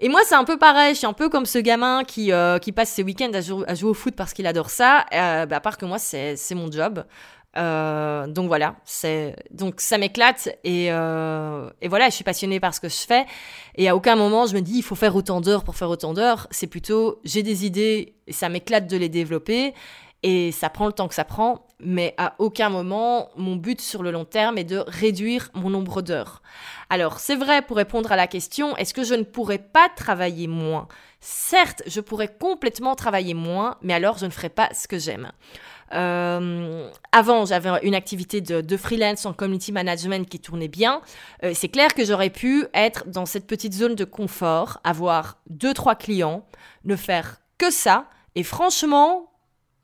Et 0.00 0.08
moi, 0.08 0.20
c'est 0.24 0.34
un 0.34 0.44
peu 0.44 0.58
pareil. 0.58 0.94
Je 0.94 0.98
suis 0.98 1.06
un 1.06 1.12
peu 1.12 1.28
comme 1.28 1.46
ce 1.46 1.58
gamin 1.58 2.04
qui, 2.04 2.32
euh, 2.32 2.58
qui 2.58 2.72
passe 2.72 2.90
ses 2.90 3.02
week-ends 3.02 3.32
à, 3.32 3.40
jouer 3.40 3.90
au 3.90 3.94
foot 3.94 4.14
parce 4.14 4.32
qu'il 4.32 4.46
adore 4.46 4.70
ça. 4.70 5.06
Euh, 5.12 5.46
bah, 5.46 5.56
à 5.56 5.60
part 5.60 5.76
que 5.76 5.86
moi, 5.86 5.98
c'est 5.98 6.36
mon 6.54 6.70
job. 6.70 7.04
Euh, 7.56 8.26
donc 8.26 8.46
voilà, 8.46 8.76
c'est 8.84 9.34
donc 9.50 9.80
ça 9.80 9.96
m'éclate 9.96 10.50
et, 10.64 10.92
euh, 10.92 11.70
et 11.80 11.88
voilà, 11.88 12.08
je 12.10 12.14
suis 12.14 12.22
passionnée 12.22 12.60
par 12.60 12.74
ce 12.74 12.80
que 12.80 12.90
je 12.90 12.98
fais 12.98 13.24
et 13.74 13.88
à 13.88 13.96
aucun 13.96 14.16
moment 14.16 14.46
je 14.46 14.54
me 14.54 14.60
dis 14.60 14.76
il 14.76 14.82
faut 14.82 14.94
faire 14.94 15.16
autant 15.16 15.40
d'heures 15.40 15.64
pour 15.64 15.74
faire 15.74 15.88
autant 15.88 16.12
d'heures. 16.12 16.46
C'est 16.50 16.66
plutôt 16.66 17.20
j'ai 17.24 17.42
des 17.42 17.64
idées 17.64 18.14
et 18.26 18.32
ça 18.32 18.50
m'éclate 18.50 18.86
de 18.86 18.96
les 18.98 19.08
développer 19.08 19.72
et 20.22 20.52
ça 20.52 20.68
prend 20.68 20.86
le 20.86 20.92
temps 20.92 21.08
que 21.08 21.14
ça 21.14 21.24
prend, 21.24 21.66
mais 21.80 22.14
à 22.18 22.34
aucun 22.38 22.70
moment 22.70 23.30
mon 23.36 23.56
but 23.56 23.80
sur 23.80 24.02
le 24.02 24.10
long 24.10 24.24
terme 24.24 24.58
est 24.58 24.64
de 24.64 24.82
réduire 24.86 25.50
mon 25.54 25.70
nombre 25.70 26.02
d'heures. 26.02 26.42
Alors 26.90 27.20
c'est 27.20 27.36
vrai 27.36 27.62
pour 27.62 27.76
répondre 27.76 28.10
à 28.10 28.16
la 28.16 28.26
question, 28.26 28.76
est-ce 28.76 28.94
que 28.94 29.04
je 29.04 29.14
ne 29.14 29.22
pourrais 29.22 29.58
pas 29.58 29.88
travailler 29.94 30.48
moins? 30.48 30.88
Certes, 31.20 31.82
je 31.86 32.00
pourrais 32.00 32.28
complètement 32.28 32.94
travailler 32.94 33.34
moins, 33.34 33.76
mais 33.82 33.94
alors 33.94 34.18
je 34.18 34.26
ne 34.26 34.30
ferais 34.30 34.50
pas 34.50 34.68
ce 34.72 34.88
que 34.88 34.98
j'aime. 34.98 35.32
Euh, 35.94 36.88
avant, 37.12 37.46
j'avais 37.46 37.70
une 37.82 37.94
activité 37.94 38.40
de, 38.40 38.76
freelance 38.76 39.26
en 39.26 39.32
community 39.32 39.72
management 39.72 40.28
qui 40.28 40.38
tournait 40.38 40.68
bien. 40.68 41.00
Euh, 41.42 41.52
c'est 41.54 41.68
clair 41.68 41.94
que 41.94 42.04
j'aurais 42.04 42.30
pu 42.30 42.66
être 42.74 43.08
dans 43.08 43.26
cette 43.26 43.46
petite 43.46 43.72
zone 43.72 43.94
de 43.94 44.04
confort, 44.04 44.80
avoir 44.84 45.38
deux, 45.48 45.74
trois 45.74 45.94
clients, 45.94 46.44
ne 46.84 46.96
faire 46.96 47.40
que 47.56 47.70
ça. 47.70 48.06
Et 48.34 48.42
franchement, 48.42 49.32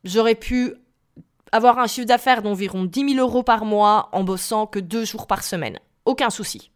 j'aurais 0.05 0.35
pu 0.35 0.75
avoir 1.53 1.79
un 1.79 1.87
chiffre 1.87 2.07
d'affaires 2.07 2.43
d'environ 2.43 2.85
10 2.85 3.15
000 3.15 3.27
euros 3.27 3.43
par 3.43 3.65
mois 3.65 4.09
en 4.13 4.25
bossant 4.25 4.67
que 4.67 4.79
deux 4.79 5.05
jours 5.05 5.27
par 5.27 5.45
semaine. 5.45 5.79
Aucun 6.05 6.31
souci. 6.31 6.71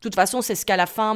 De 0.00 0.08
toute 0.08 0.14
façon, 0.14 0.40
c'est 0.40 0.54
ce 0.54 0.64
qu'à 0.64 0.78
la 0.78 0.86
fin, 0.86 1.14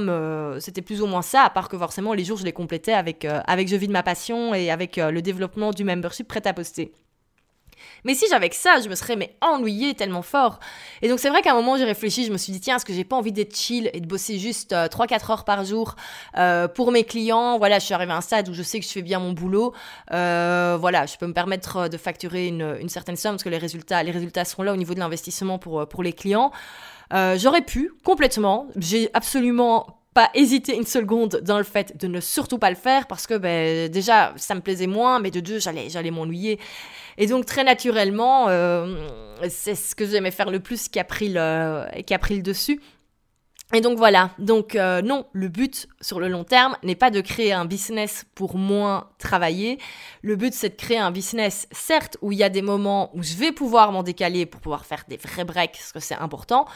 c'était 0.61 0.83
plus 0.83 1.01
ou 1.01 1.07
moins 1.07 1.23
ça, 1.23 1.43
à 1.43 1.51
part 1.51 1.71
que 1.71 1.79
forcément, 1.79 2.13
les 2.13 2.25
jours, 2.25 2.37
je 2.37 2.45
les 2.45 2.53
complétais 2.53 2.93
avec, 2.93 3.25
euh, 3.25 3.41
avec 3.47 3.67
Je 3.67 3.77
vis 3.77 3.89
de 3.89 3.93
ma 3.93 4.03
passion 4.03 4.53
et 4.53 4.71
avec 4.71 4.99
euh, 4.99 5.11
le 5.11 5.23
développement 5.23 5.71
du 5.71 5.85
membership 5.85 6.29
prêt 6.29 6.47
à 6.47 6.53
poster. 6.53 6.93
Mais 8.05 8.15
si 8.15 8.27
j'avais 8.29 8.49
que 8.49 8.57
ça, 8.57 8.81
je 8.81 8.89
me 8.89 8.95
serais 8.95 9.17
mais 9.17 9.35
ennuyée 9.41 9.95
tellement 9.95 10.23
fort. 10.23 10.61
Et 11.03 11.09
donc 11.09 11.19
c'est 11.19 11.29
vrai 11.29 11.43
qu'à 11.43 11.53
un 11.53 11.55
moment 11.55 11.77
j'ai 11.77 11.85
réfléchi, 11.85 12.25
je 12.25 12.33
me 12.33 12.39
suis 12.39 12.53
dit 12.53 12.61
tiens, 12.61 12.77
est-ce 12.77 12.85
que 12.85 12.93
j'ai 12.93 13.05
pas 13.05 13.17
envie 13.17 13.33
d'être 13.33 13.57
chill 13.57 13.91
et 13.93 14.01
de 14.01 14.07
bosser 14.07 14.39
juste 14.39 14.73
3-4 14.73 14.75
euh, 14.75 15.33
heures 15.33 15.45
par 15.45 15.65
jour 15.65 15.97
euh, 16.37 16.69
pour 16.69 16.93
mes 16.93 17.05
clients? 17.05 17.59
Voilà, 17.59 17.79
je 17.79 17.85
suis 17.85 17.95
arrivée 17.95 18.13
à 18.13 18.17
un 18.17 18.21
stade 18.21 18.49
où 18.49 18.55
je 18.55 18.63
sais 18.63 18.81
que 18.81 18.87
je 18.87 18.91
fais 18.91 19.03
bien 19.03 19.19
mon 19.19 19.33
boulot. 19.33 19.75
Euh, 20.13 20.77
voilà, 20.81 21.07
je 21.07 21.17
peux 21.17 21.27
me 21.27 21.35
permettre 21.35 21.89
de 21.89 21.97
facturer 21.97 22.49
une, 22.49 22.89
certaine 22.89 23.17
somme 23.17 23.33
parce 23.33 23.43
que 23.43 23.49
les 23.49 23.59
résultats, 23.59 24.03
les 24.03 24.13
résultats 24.13 24.45
seront 24.45 24.63
là 24.63 24.73
au 24.73 24.77
niveau 24.77 24.95
de 24.95 25.01
l'investissement 25.01 25.59
pour, 25.59 25.87
pour 25.89 26.03
les 26.03 26.13
clients. 26.13 26.53
J'aurais 27.13 27.63
pu 27.63 27.93
complètement. 28.03 28.67
J'ai 28.77 29.09
absolument 29.15 30.04
pas 30.15 30.31
hésité 30.35 30.77
une 30.77 30.87
seconde 30.87 31.41
dans 31.43 31.59
le 31.59 31.65
fait 31.65 31.97
de 31.99 32.07
ne 32.07 32.21
surtout 32.21 32.59
pas 32.59 32.71
le 32.71 32.77
faire 32.77 33.09
parce 33.09 33.27
que 33.27 33.35
ben, 33.37 33.91
déjà 33.91 34.33
ça 34.37 34.55
me 34.55 34.61
plaisait 34.61 34.87
moins, 34.87 35.19
mais 35.19 35.33
de 35.33 35.41
deux 35.41 35.59
j'allais 35.59 35.91
j'allais 35.91 36.13
m'ennuyer. 36.13 36.61
Et 37.19 37.27
donc 37.27 37.47
très 37.47 37.65
naturellement, 37.65 38.49
euh, 38.49 38.97
c'est 39.49 39.75
ce 39.75 39.95
que 39.95 40.07
j'aimais 40.07 40.31
faire 40.31 40.51
le 40.51 40.61
plus 40.61 40.89
qui 40.89 41.01
a 41.01 41.05
pris 41.05 41.29
le 41.29 41.85
qui 42.07 42.15
a 42.15 42.19
pris 42.19 42.37
le 42.37 42.43
dessus. 42.43 42.81
Et 43.73 43.81
donc 43.81 43.97
voilà, 43.97 44.31
donc 44.39 44.77
euh, 44.77 45.01
non, 45.01 45.25
le 45.33 45.49
but 45.49 45.89
sur 46.01 46.21
le 46.21 46.29
long 46.29 46.45
terme 46.45 46.77
n'est 46.83 46.95
pas 46.95 47.11
de 47.11 47.23
créer 47.23 47.53
un 47.55 47.65
business 47.65 48.27
pour 48.35 48.57
moins 48.57 49.09
travailler. 49.19 49.79
Le 50.23 50.37
but 50.37 50.53
c'est 50.53 50.69
de 50.69 50.75
créer 50.75 50.99
un 50.99 51.11
business, 51.11 51.67
certes, 51.73 52.19
où 52.21 52.31
il 52.31 52.39
y 52.39 52.45
a 52.45 52.51
des 52.51 52.61
moments 52.61 53.11
où 53.17 53.23
je 53.23 53.35
vais 53.35 53.53
pouvoir 53.53 53.91
m'en 53.91 54.03
décaler 54.03 54.45
pour 54.45 54.61
pouvoir 54.61 54.85
faire 54.85 55.05
des 55.09 55.17
vrais 55.17 55.45
breaks, 55.45 55.73
parce 55.73 55.93
que 55.93 56.01
c'est 56.01 56.15
important. 56.15 56.67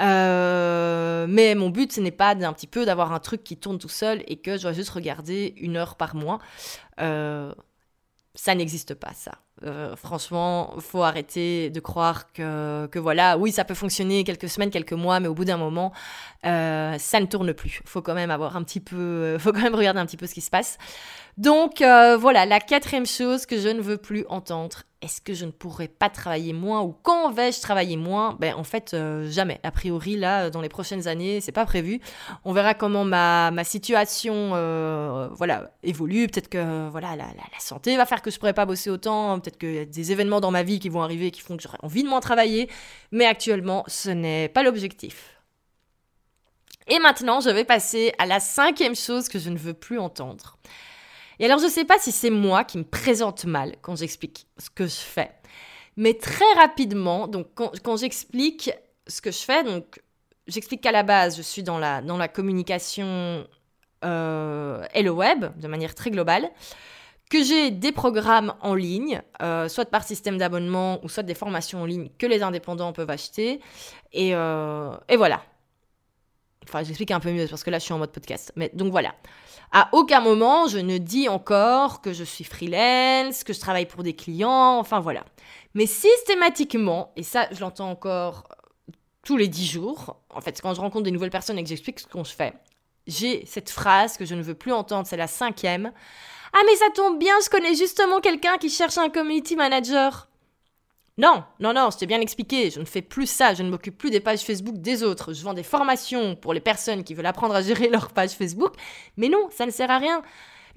Euh, 0.00 1.26
mais 1.28 1.54
mon 1.54 1.70
but 1.70 1.92
ce 1.92 2.00
n'est 2.00 2.10
pas 2.10 2.34
d'un 2.34 2.52
petit 2.52 2.66
peu 2.66 2.84
d'avoir 2.84 3.12
un 3.12 3.20
truc 3.20 3.42
qui 3.42 3.56
tourne 3.56 3.78
tout 3.78 3.88
seul 3.88 4.22
et 4.28 4.36
que 4.36 4.58
je 4.58 4.62
dois 4.62 4.72
juste 4.72 4.90
regarder 4.90 5.54
une 5.56 5.76
heure 5.78 5.96
par 5.96 6.14
mois. 6.14 6.40
Euh, 7.00 7.54
ça 8.34 8.54
n'existe 8.54 8.94
pas, 8.94 9.12
ça. 9.14 9.38
Euh, 9.62 9.94
franchement, 9.94 10.74
faut 10.80 11.02
arrêter 11.02 11.70
de 11.70 11.78
croire 11.78 12.32
que, 12.32 12.86
que, 12.86 12.98
voilà, 12.98 13.38
oui, 13.38 13.52
ça 13.52 13.64
peut 13.64 13.74
fonctionner 13.74 14.24
quelques 14.24 14.48
semaines, 14.48 14.70
quelques 14.70 14.92
mois, 14.92 15.20
mais 15.20 15.28
au 15.28 15.34
bout 15.34 15.44
d'un 15.44 15.56
moment, 15.56 15.92
euh, 16.44 16.96
ça 16.98 17.20
ne 17.20 17.26
tourne 17.26 17.54
plus. 17.54 17.80
Faut 17.84 18.02
quand 18.02 18.14
même 18.14 18.32
avoir 18.32 18.56
un 18.56 18.64
petit 18.64 18.80
peu, 18.80 19.38
faut 19.38 19.52
quand 19.52 19.62
même 19.62 19.76
regarder 19.76 20.00
un 20.00 20.06
petit 20.06 20.16
peu 20.16 20.26
ce 20.26 20.34
qui 20.34 20.40
se 20.40 20.50
passe. 20.50 20.78
Donc 21.38 21.80
euh, 21.80 22.16
voilà, 22.16 22.44
la 22.46 22.60
quatrième 22.60 23.06
chose 23.06 23.46
que 23.46 23.58
je 23.58 23.68
ne 23.68 23.80
veux 23.80 23.96
plus 23.96 24.24
entendre, 24.28 24.82
est-ce 25.04 25.20
que 25.20 25.34
je 25.34 25.44
ne 25.44 25.50
pourrais 25.50 25.88
pas 25.88 26.08
travailler 26.08 26.54
moins 26.54 26.80
ou 26.80 26.96
quand 27.02 27.30
vais-je 27.30 27.60
travailler 27.60 27.98
moins? 27.98 28.36
Ben 28.40 28.54
en 28.54 28.64
fait 28.64 28.94
euh, 28.94 29.30
jamais. 29.30 29.60
A 29.62 29.70
priori 29.70 30.16
là, 30.16 30.48
dans 30.48 30.62
les 30.62 30.70
prochaines 30.70 31.06
années, 31.08 31.42
c'est 31.42 31.52
pas 31.52 31.66
prévu. 31.66 32.00
On 32.44 32.54
verra 32.54 32.72
comment 32.72 33.04
ma, 33.04 33.52
situation 33.64 34.52
euh, 34.54 35.28
voilà 35.32 35.70
évolue. 35.82 36.26
Peut-être 36.28 36.48
que 36.48 36.88
voilà 36.88 37.16
la, 37.16 37.26
la, 37.26 37.60
santé 37.60 37.96
va 37.98 38.06
faire 38.06 38.22
que 38.22 38.30
je 38.30 38.38
pourrais 38.38 38.54
pas 38.54 38.64
bosser 38.64 38.88
autant. 38.88 39.38
Peut-être 39.40 39.58
qu'il 39.58 39.74
y 39.74 39.78
a 39.78 39.84
des 39.84 40.12
événements 40.12 40.40
dans 40.40 40.50
ma 40.50 40.62
vie 40.62 40.78
qui 40.78 40.88
vont 40.88 41.02
arriver 41.02 41.30
qui 41.30 41.42
font 41.42 41.56
que 41.56 41.62
j'aurai 41.62 41.78
envie 41.82 42.02
de 42.02 42.08
moins 42.08 42.20
travailler. 42.20 42.70
Mais 43.12 43.26
actuellement, 43.26 43.84
ce 43.86 44.08
n'est 44.08 44.48
pas 44.48 44.62
l'objectif. 44.62 45.34
Et 46.88 46.98
maintenant, 46.98 47.40
je 47.40 47.50
vais 47.50 47.64
passer 47.64 48.14
à 48.18 48.24
la 48.24 48.40
cinquième 48.40 48.96
chose 48.96 49.28
que 49.28 49.38
je 49.38 49.50
ne 49.50 49.56
veux 49.56 49.74
plus 49.74 49.98
entendre. 49.98 50.58
Et 51.38 51.46
alors, 51.46 51.58
je 51.58 51.64
ne 51.64 51.70
sais 51.70 51.84
pas 51.84 51.98
si 51.98 52.12
c'est 52.12 52.30
moi 52.30 52.64
qui 52.64 52.78
me 52.78 52.84
présente 52.84 53.44
mal 53.44 53.76
quand 53.82 53.96
j'explique 53.96 54.46
ce 54.58 54.70
que 54.70 54.86
je 54.86 54.94
fais. 54.94 55.30
Mais 55.96 56.14
très 56.14 56.52
rapidement, 56.56 57.28
donc 57.28 57.48
quand, 57.54 57.96
j'explique 57.96 58.70
ce 59.06 59.20
que 59.20 59.30
je 59.30 59.38
fais, 59.38 59.62
donc 59.62 60.00
j'explique 60.46 60.80
qu'à 60.80 60.92
la 60.92 61.02
base, 61.02 61.36
je 61.36 61.42
suis 61.42 61.62
dans 61.62 61.78
la, 61.78 62.02
dans 62.02 62.16
la 62.16 62.28
communication 62.28 63.46
euh, 64.04 64.84
et 64.92 65.02
le 65.02 65.10
web, 65.10 65.46
de 65.56 65.68
manière 65.68 65.94
très 65.94 66.10
globale, 66.10 66.50
que 67.30 67.42
j'ai 67.42 67.70
des 67.70 67.92
programmes 67.92 68.54
en 68.60 68.74
ligne, 68.74 69.22
euh, 69.42 69.68
soit 69.68 69.86
par 69.86 70.04
système 70.04 70.36
d'abonnement 70.36 71.02
ou 71.04 71.08
soit 71.08 71.22
des 71.22 71.34
formations 71.34 71.82
en 71.82 71.86
ligne 71.86 72.10
que 72.18 72.26
les 72.26 72.42
indépendants 72.42 72.92
peuvent 72.92 73.10
acheter. 73.10 73.60
Et, 74.12 74.34
euh, 74.34 74.94
et 75.08 75.16
voilà. 75.16 75.42
Enfin, 76.74 76.82
j'explique 76.82 77.12
un 77.12 77.20
peu 77.20 77.30
mieux 77.30 77.46
parce 77.46 77.62
que 77.62 77.70
là, 77.70 77.78
je 77.78 77.84
suis 77.84 77.92
en 77.92 77.98
mode 77.98 78.10
podcast. 78.10 78.52
Mais 78.56 78.68
donc 78.74 78.90
voilà. 78.90 79.14
À 79.70 79.90
aucun 79.92 80.20
moment, 80.20 80.66
je 80.66 80.78
ne 80.78 80.98
dis 80.98 81.28
encore 81.28 82.00
que 82.00 82.12
je 82.12 82.24
suis 82.24 82.42
freelance, 82.42 83.44
que 83.44 83.52
je 83.52 83.60
travaille 83.60 83.86
pour 83.86 84.02
des 84.02 84.16
clients, 84.16 84.78
enfin 84.78 84.98
voilà. 84.98 85.24
Mais 85.74 85.86
systématiquement, 85.86 87.12
et 87.14 87.22
ça, 87.22 87.46
je 87.52 87.60
l'entends 87.60 87.90
encore 87.90 88.48
euh, 88.50 88.92
tous 89.24 89.36
les 89.36 89.46
dix 89.46 89.66
jours, 89.66 90.16
en 90.30 90.40
fait, 90.40 90.60
quand 90.60 90.74
je 90.74 90.80
rencontre 90.80 91.04
des 91.04 91.12
nouvelles 91.12 91.30
personnes 91.30 91.58
et 91.58 91.62
que 91.62 91.68
j'explique 91.68 92.00
ce 92.00 92.08
qu'on 92.08 92.24
se 92.24 92.34
fait, 92.34 92.54
j'ai 93.06 93.46
cette 93.46 93.70
phrase 93.70 94.16
que 94.16 94.24
je 94.24 94.34
ne 94.34 94.42
veux 94.42 94.54
plus 94.54 94.72
entendre, 94.72 95.06
c'est 95.06 95.16
la 95.16 95.28
cinquième. 95.28 95.92
Ah 96.52 96.60
mais 96.66 96.74
ça 96.74 96.86
tombe 96.92 97.20
bien, 97.20 97.34
je 97.44 97.50
connais 97.50 97.76
justement 97.76 98.20
quelqu'un 98.20 98.58
qui 98.58 98.68
cherche 98.68 98.98
un 98.98 99.10
community 99.10 99.54
manager. 99.54 100.26
Non, 101.16 101.44
non, 101.60 101.72
non, 101.72 101.90
je 101.92 101.98
t'ai 101.98 102.06
bien 102.06 102.20
expliqué, 102.20 102.70
je 102.70 102.80
ne 102.80 102.84
fais 102.84 103.00
plus 103.00 103.28
ça, 103.28 103.54
je 103.54 103.62
ne 103.62 103.70
m'occupe 103.70 103.96
plus 103.96 104.10
des 104.10 104.18
pages 104.18 104.40
Facebook 104.40 104.78
des 104.78 105.04
autres, 105.04 105.32
je 105.32 105.44
vends 105.44 105.54
des 105.54 105.62
formations 105.62 106.34
pour 106.34 106.52
les 106.52 106.60
personnes 106.60 107.04
qui 107.04 107.14
veulent 107.14 107.26
apprendre 107.26 107.54
à 107.54 107.62
gérer 107.62 107.88
leur 107.88 108.08
page 108.10 108.30
Facebook, 108.30 108.74
mais 109.16 109.28
non, 109.28 109.48
ça 109.50 109.64
ne 109.64 109.70
sert 109.70 109.92
à 109.92 109.98
rien. 109.98 110.22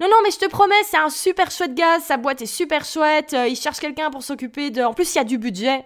Non, 0.00 0.06
non, 0.06 0.16
mais 0.22 0.30
je 0.30 0.38
te 0.38 0.46
promets, 0.46 0.80
c'est 0.84 0.96
un 0.96 1.10
super 1.10 1.50
chouette 1.50 1.74
gaz, 1.74 2.04
sa 2.04 2.18
boîte 2.18 2.40
est 2.40 2.46
super 2.46 2.84
chouette, 2.84 3.34
euh, 3.34 3.48
il 3.48 3.56
cherche 3.56 3.80
quelqu'un 3.80 4.12
pour 4.12 4.22
s'occuper 4.22 4.70
de... 4.70 4.80
En 4.82 4.94
plus, 4.94 5.12
il 5.12 5.18
y 5.18 5.20
a 5.20 5.24
du 5.24 5.38
budget. 5.38 5.84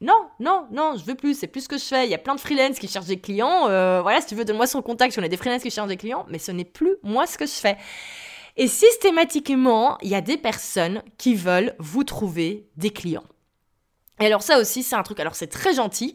Non, 0.00 0.26
non, 0.40 0.66
non, 0.72 0.96
je 0.98 1.04
veux 1.04 1.14
plus, 1.14 1.38
c'est 1.38 1.46
plus 1.46 1.60
ce 1.60 1.68
que 1.68 1.78
je 1.78 1.84
fais. 1.84 2.04
Il 2.06 2.10
y 2.10 2.14
a 2.14 2.18
plein 2.18 2.34
de 2.34 2.40
freelance 2.40 2.80
qui 2.80 2.88
cherchent 2.88 3.06
des 3.06 3.20
clients. 3.20 3.68
Euh, 3.68 4.02
voilà, 4.02 4.20
si 4.20 4.26
tu 4.26 4.34
veux, 4.34 4.44
donne-moi 4.44 4.66
son 4.66 4.82
contact, 4.82 5.16
on 5.16 5.22
a 5.22 5.28
des 5.28 5.36
freelance 5.36 5.62
qui 5.62 5.70
cherchent 5.70 5.86
des 5.86 5.96
clients, 5.96 6.26
mais 6.28 6.40
ce 6.40 6.50
n'est 6.50 6.64
plus 6.64 6.96
moi 7.04 7.24
ce 7.28 7.38
que 7.38 7.46
je 7.46 7.52
fais. 7.52 7.76
Et 8.56 8.66
systématiquement, 8.66 9.98
il 10.02 10.08
y 10.08 10.16
a 10.16 10.20
des 10.20 10.38
personnes 10.38 11.04
qui 11.18 11.36
veulent 11.36 11.76
vous 11.78 12.02
trouver 12.02 12.66
des 12.76 12.90
clients. 12.90 13.22
Et 14.20 14.26
alors 14.26 14.42
ça 14.42 14.58
aussi, 14.58 14.82
c'est 14.82 14.96
un 14.96 15.02
truc, 15.02 15.20
alors 15.20 15.34
c'est 15.34 15.48
très 15.48 15.74
gentil, 15.74 16.14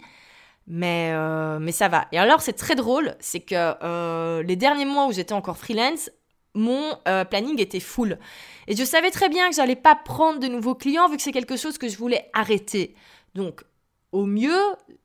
mais, 0.67 1.11
euh, 1.13 1.59
mais 1.59 1.71
ça 1.71 1.87
va. 1.87 2.07
Et 2.11 2.19
alors 2.19 2.41
c'est 2.41 2.53
très 2.53 2.75
drôle, 2.75 3.15
c'est 3.19 3.39
que 3.39 3.55
euh, 3.55 4.43
les 4.43 4.55
derniers 4.55 4.85
mois 4.85 5.07
où 5.07 5.11
j'étais 5.11 5.33
encore 5.33 5.57
freelance, 5.57 6.09
mon 6.53 6.97
euh, 7.07 7.23
planning 7.25 7.59
était 7.59 7.79
full. 7.79 8.17
Et 8.67 8.75
je 8.75 8.83
savais 8.83 9.11
très 9.11 9.29
bien 9.29 9.49
que 9.49 9.55
j'allais 9.55 9.75
pas 9.75 9.95
prendre 9.95 10.39
de 10.39 10.47
nouveaux 10.47 10.75
clients 10.75 11.07
vu 11.09 11.17
que 11.17 11.23
c'est 11.23 11.31
quelque 11.31 11.57
chose 11.57 11.77
que 11.77 11.87
je 11.87 11.97
voulais 11.97 12.29
arrêter. 12.33 12.95
Donc 13.35 13.63
au 14.11 14.25
mieux, 14.25 14.59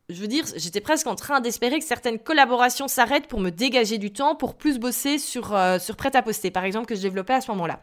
je 0.08 0.20
veux 0.20 0.28
dire, 0.28 0.44
j'étais 0.56 0.80
presque 0.80 1.06
en 1.06 1.14
train 1.14 1.40
d'espérer 1.40 1.78
que 1.78 1.84
certaines 1.84 2.18
collaborations 2.18 2.88
s'arrêtent 2.88 3.26
pour 3.26 3.40
me 3.40 3.50
dégager 3.50 3.98
du 3.98 4.12
temps 4.12 4.34
pour 4.34 4.56
plus 4.56 4.78
bosser 4.78 5.18
sur, 5.18 5.56
sur 5.80 5.96
prêt-à-poster, 5.96 6.50
par 6.50 6.64
exemple, 6.64 6.86
que 6.86 6.94
je 6.94 7.02
développais 7.02 7.34
à 7.34 7.40
ce 7.40 7.50
moment-là. 7.50 7.80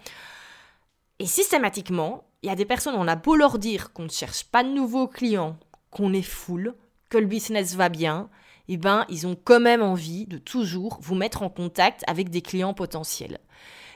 Et 1.19 1.26
systématiquement, 1.26 2.28
il 2.41 2.47
y 2.47 2.52
a 2.52 2.56
des 2.56 2.65
personnes, 2.65 2.95
on 2.95 3.08
a 3.08 3.15
beau 3.15 3.36
leur 3.36 3.60
dire 3.60 3.93
qu'on 3.93 4.04
ne 4.04 4.10
cherche 4.10 4.45
pas 4.45 4.63
de 4.63 4.69
nouveaux 4.69 5.08
clients, 5.08 5.58
qu'on 5.91 6.13
est 6.13 6.21
full, 6.21 6.75
que 7.10 7.17
le 7.17 7.25
business 7.25 7.75
va 7.75 7.89
bien, 7.89 8.30
eh 8.67 8.78
ben, 8.78 9.06
ils 9.10 9.25
ont 9.28 9.36
quand 9.41 9.60
même 9.60 9.82
envie 9.82 10.25
de 10.25 10.38
toujours 10.38 10.99
vous 11.02 11.15
mettre 11.15 11.41
en 11.41 11.49
contact 11.49 12.04
avec 12.08 12.30
des 12.30 12.41
clients 12.41 12.73
potentiels. 12.73 13.39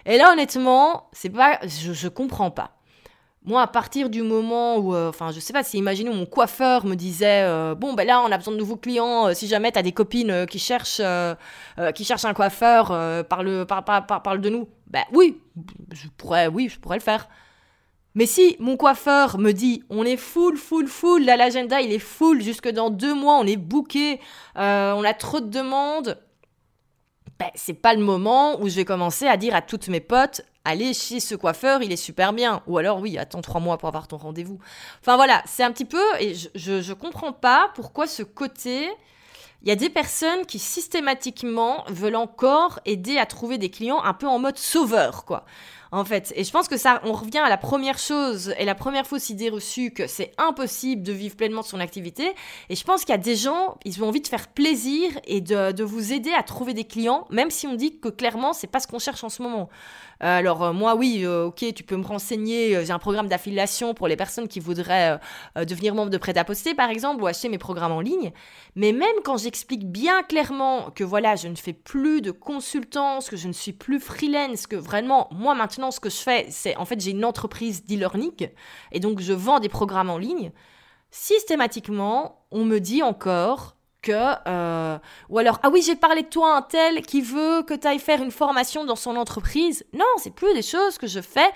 Et 0.06 0.17
là, 0.17 0.34
honnêtement, 0.34 1.10
c'est 1.13 1.29
pas, 1.29 1.60
je, 1.63 1.93
je 1.93 2.08
comprends 2.08 2.51
pas. 2.51 2.71
Moi, 3.45 3.62
à 3.62 3.67
partir 3.67 4.10
du 4.10 4.21
moment 4.21 4.77
où, 4.77 4.95
euh, 4.95 5.10
enfin, 5.10 5.32
je 5.32 5.39
sais 5.41 5.51
pas 5.51 5.63
si, 5.63 5.77
imaginons, 5.77 6.13
mon 6.13 6.25
coiffeur 6.25 6.86
me 6.86 6.95
disait, 6.95 7.43
euh, 7.43 7.75
bon, 7.75 7.93
ben 7.93 8.08
là, 8.08 8.21
on 8.21 8.32
a 8.32 8.38
besoin 8.38 8.53
de 8.53 8.60
nouveaux 8.60 8.77
clients. 8.77 9.27
Euh, 9.27 9.34
si 9.34 9.47
jamais 9.47 9.71
tu 9.71 9.79
as 9.79 9.82
des 9.82 9.91
copines 9.91 10.45
qui 10.47 10.60
cherchent, 10.60 11.01
qui 11.93 12.06
cherchent 12.06 12.25
un 12.25 12.34
coiffeur, 12.34 12.88
parle, 13.27 13.65
parle, 13.65 13.84
parle, 13.84 14.21
parle, 14.21 14.41
de 14.41 14.49
nous. 14.49 14.69
Ben 14.88 15.03
oui, 15.12 15.41
je 15.91 16.08
pourrais, 16.17 16.47
oui, 16.47 16.69
je 16.69 16.79
pourrais 16.79 16.97
le 16.97 17.03
faire. 17.03 17.27
Mais 18.15 18.26
si 18.26 18.56
mon 18.60 18.78
coiffeur 18.78 19.38
me 19.38 19.52
dit 19.52 19.84
on 19.89 20.06
est 20.06 20.17
full, 20.17 20.58
full, 20.58 20.88
full, 20.88 21.26
là 21.26 21.36
l'agenda 21.36 21.82
il 21.82 21.91
est 21.91 21.99
full, 21.99 22.41
jusque 22.41 22.69
dans 22.69 22.89
deux 22.89 23.13
mois 23.13 23.38
on 23.39 23.47
est 23.47 23.58
booké, 23.58 24.19
euh, 24.58 24.93
on 24.93 25.04
a 25.04 25.13
trop 25.13 25.39
de 25.39 25.49
demandes, 25.49 26.19
ben, 27.39 27.49
c'est 27.56 27.73
pas 27.73 27.93
le 27.93 28.04
moment 28.04 28.62
où 28.62 28.69
je 28.69 28.76
vais 28.76 28.86
commencer 28.86 29.28
à 29.28 29.38
dire 29.38 29.56
à 29.56 29.62
toutes 29.62 29.88
mes 29.88 29.99
potes 29.99 30.41
allez 30.65 30.93
chez 30.93 31.19
ce 31.19 31.36
coiffeur, 31.36 31.82
il 31.82 31.91
est 31.91 31.97
super 31.97 32.34
bien. 32.34 32.62
Ou 32.67 32.78
alors 32.78 32.99
oui, 32.99 33.17
attends 33.17 33.41
trois 33.41 33.62
mois 33.62 33.78
pour 33.78 33.89
avoir 33.89 34.08
ton 34.08 34.17
rendez-vous. 34.17 34.60
Enfin 35.02 35.15
voilà, 35.15 35.41
c'est 35.45 35.63
un 35.63 35.71
petit 35.71 35.86
peu, 35.86 36.04
et 36.19 36.36
je, 36.36 36.49
je, 36.56 36.82
je 36.82 36.93
comprends 36.93 37.34
pas 37.34 37.71
pourquoi 37.76 38.08
ce 38.08 38.23
côté. 38.23 38.89
Il 39.62 39.69
y 39.69 39.71
a 39.71 39.76
des 39.78 39.89
personnes 39.89 40.45
qui 40.45 40.60
systématiquement 40.60 41.86
veulent 41.88 42.17
encore 42.17 42.80
aider 42.84 43.17
à 43.17 43.26
trouver 43.26 43.58
des 43.58 43.69
clients 43.69 44.04
un 44.04 44.13
peu 44.13 44.28
en 44.28 44.38
mode 44.38 44.58
sauveur, 44.58 45.23
quoi 45.23 45.45
en 45.93 46.03
fait. 46.03 46.34
Et 46.36 46.43
je 46.43 46.51
pense 46.51 46.67
que 46.67 46.75
ça, 46.75 46.99
on 47.03 47.13
revient 47.13 47.38
à 47.38 47.49
la 47.49 47.58
première 47.58 47.99
chose 47.99 48.53
et 48.58 48.65
la 48.65 48.73
première 48.73 49.06
fausse 49.06 49.29
idée 49.29 49.49
reçue 49.49 49.91
que 49.91 50.08
c'est 50.08 50.32
impossible 50.39 51.03
de 51.03 51.13
vivre 51.13 51.36
pleinement 51.36 51.62
son 51.62 51.79
activité. 51.79 52.34
Et 52.69 52.75
je 52.75 52.84
pense 52.84 53.01
qu'il 53.01 53.12
y 53.12 53.13
a 53.13 53.19
des 53.19 53.36
gens, 53.36 53.77
ils 53.86 54.03
ont 54.03 54.08
envie 54.08 54.21
de 54.21 54.27
faire 54.27 54.47
plaisir 54.47 55.12
et 55.25 55.39
de, 55.39 55.71
de 55.71 55.84
vous 55.84 56.12
aider 56.12 56.32
à 56.36 56.41
trouver 56.41 56.73
des 56.73 56.86
clients, 56.86 57.27
même 57.29 57.51
si 57.51 57.67
on 57.67 57.75
dit 57.75 57.99
que 57.99 58.10
clairement, 58.10 58.53
c'est 58.53 58.67
pas 58.67 58.79
ce 58.79 58.88
qu'on 58.88 58.99
cherche 58.99 59.23
en 59.23 59.29
ce 59.29 59.43
moment. 59.43 59.69
Euh, 60.23 60.38
alors 60.39 60.63
euh, 60.63 60.73
moi, 60.73 60.95
oui, 60.95 61.21
euh, 61.23 61.45
ok, 61.45 61.65
tu 61.75 61.84
peux 61.84 61.97
me 61.97 62.06
renseigner. 62.06 62.86
J'ai 62.86 62.93
un 62.93 62.99
programme 62.99 63.27
d'affiliation 63.27 63.93
pour 63.93 64.08
les 64.08 64.15
personnes 64.15 64.47
qui 64.47 64.60
voudraient 64.60 65.19
devenir 65.56 65.95
membre 65.95 66.12
de 66.12 66.17
Prêt-à-Poster, 66.17 66.73
par 66.73 66.89
exemple, 66.89 67.21
ou 67.21 67.27
acheter 67.27 67.49
mes 67.49 67.58
programmes 67.58 67.91
en 67.91 67.99
ligne. 67.99 68.32
Mais 68.75 68.91
même 68.91 69.15
quand 69.23 69.38
j'explique 69.38 69.89
bien 69.91 70.23
clairement 70.23 70.91
que 70.91 71.03
voilà, 71.03 71.36
je 71.36 71.47
ne 71.47 71.56
fais 71.56 71.73
plus 71.73 72.21
de 72.21 72.32
consultance, 72.32 73.29
que 73.29 73.36
je 73.36 73.47
ne 73.47 73.53
suis 73.53 73.73
plus 73.73 73.99
freelance, 73.99 74.67
que 74.67 74.75
vraiment, 74.75 75.27
moi 75.32 75.56
maintenant, 75.56 75.82
ce 75.91 75.99
que 75.99 76.09
je 76.09 76.17
fais, 76.17 76.47
c'est 76.49 76.75
en 76.77 76.85
fait, 76.85 76.99
j'ai 76.99 77.11
une 77.11 77.25
entreprise 77.25 77.85
d'e-learning 77.85 78.49
et 78.91 78.99
donc 78.99 79.19
je 79.19 79.33
vends 79.33 79.59
des 79.59 79.69
programmes 79.69 80.09
en 80.09 80.17
ligne. 80.17 80.51
Systématiquement, 81.11 82.45
on 82.51 82.65
me 82.65 82.79
dit 82.79 83.03
encore 83.03 83.75
que... 84.01 84.33
Euh, 84.47 84.97
ou 85.29 85.39
alors, 85.39 85.59
ah 85.63 85.69
oui, 85.71 85.81
j'ai 85.81 85.95
parlé 85.95 86.23
de 86.23 86.27
toi 86.27 86.57
un 86.57 86.61
tel 86.61 87.01
qui 87.03 87.21
veut 87.21 87.63
que 87.63 87.73
tu 87.73 87.87
ailles 87.87 87.99
faire 87.99 88.21
une 88.21 88.31
formation 88.31 88.85
dans 88.85 88.95
son 88.95 89.15
entreprise. 89.15 89.85
Non, 89.93 90.05
c'est 90.17 90.33
plus 90.33 90.53
des 90.53 90.61
choses 90.61 90.97
que 90.97 91.07
je 91.07 91.21
fais. 91.21 91.49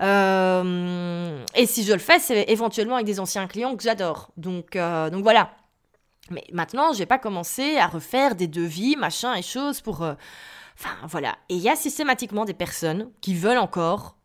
Euh, 0.00 1.44
et 1.54 1.66
si 1.66 1.84
je 1.84 1.92
le 1.92 1.98
fais, 1.98 2.18
c'est 2.18 2.44
éventuellement 2.48 2.94
avec 2.94 3.06
des 3.06 3.20
anciens 3.20 3.46
clients 3.46 3.76
que 3.76 3.82
j'adore. 3.82 4.30
Donc, 4.36 4.76
euh, 4.76 5.10
donc 5.10 5.22
voilà. 5.22 5.50
Mais 6.30 6.44
maintenant, 6.52 6.92
je 6.92 6.98
vais 6.98 7.06
pas 7.06 7.18
commencer 7.18 7.78
à 7.78 7.86
refaire 7.86 8.34
des 8.34 8.46
devis, 8.46 8.96
machin 8.96 9.34
et 9.34 9.42
choses 9.42 9.80
pour... 9.80 10.06
Enfin, 10.78 10.94
voilà. 11.08 11.36
Et 11.48 11.54
il 11.54 11.60
y 11.60 11.68
a 11.68 11.76
systématiquement 11.76 12.44
des 12.44 12.54
personnes 12.54 13.10
qui 13.20 13.34
veulent 13.34 13.58
encore, 13.58 14.16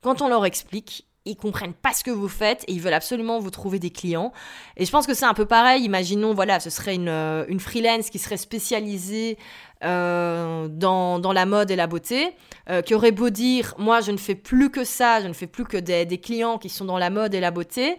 quand 0.00 0.22
on 0.22 0.28
leur 0.28 0.46
explique, 0.46 1.06
ils 1.24 1.36
comprennent 1.36 1.74
pas 1.74 1.92
ce 1.92 2.04
que 2.04 2.10
vous 2.10 2.28
faites 2.28 2.64
et 2.68 2.72
ils 2.72 2.80
veulent 2.80 2.94
absolument 2.94 3.38
vous 3.40 3.50
trouver 3.50 3.78
des 3.78 3.90
clients. 3.90 4.32
Et 4.76 4.84
je 4.84 4.90
pense 4.90 5.06
que 5.06 5.14
c'est 5.14 5.24
un 5.24 5.34
peu 5.34 5.46
pareil. 5.46 5.82
Imaginons, 5.82 6.34
voilà, 6.34 6.60
ce 6.60 6.70
serait 6.70 6.94
une, 6.94 7.08
euh, 7.08 7.44
une 7.48 7.60
freelance 7.60 8.10
qui 8.10 8.18
serait 8.18 8.36
spécialisée 8.36 9.38
euh, 9.82 10.68
dans, 10.68 11.18
dans, 11.18 11.32
la 11.32 11.46
mode 11.46 11.70
et 11.70 11.76
la 11.76 11.86
beauté, 11.86 12.36
euh, 12.68 12.82
qui 12.82 12.94
aurait 12.94 13.12
beau 13.12 13.30
dire, 13.30 13.74
moi, 13.78 14.02
je 14.02 14.12
ne 14.12 14.18
fais 14.18 14.34
plus 14.34 14.70
que 14.70 14.84
ça, 14.84 15.20
je 15.20 15.28
ne 15.28 15.32
fais 15.32 15.46
plus 15.46 15.64
que 15.64 15.78
des, 15.78 16.04
des 16.04 16.18
clients 16.18 16.58
qui 16.58 16.68
sont 16.68 16.84
dans 16.84 16.98
la 16.98 17.10
mode 17.10 17.34
et 17.34 17.40
la 17.40 17.50
beauté. 17.50 17.96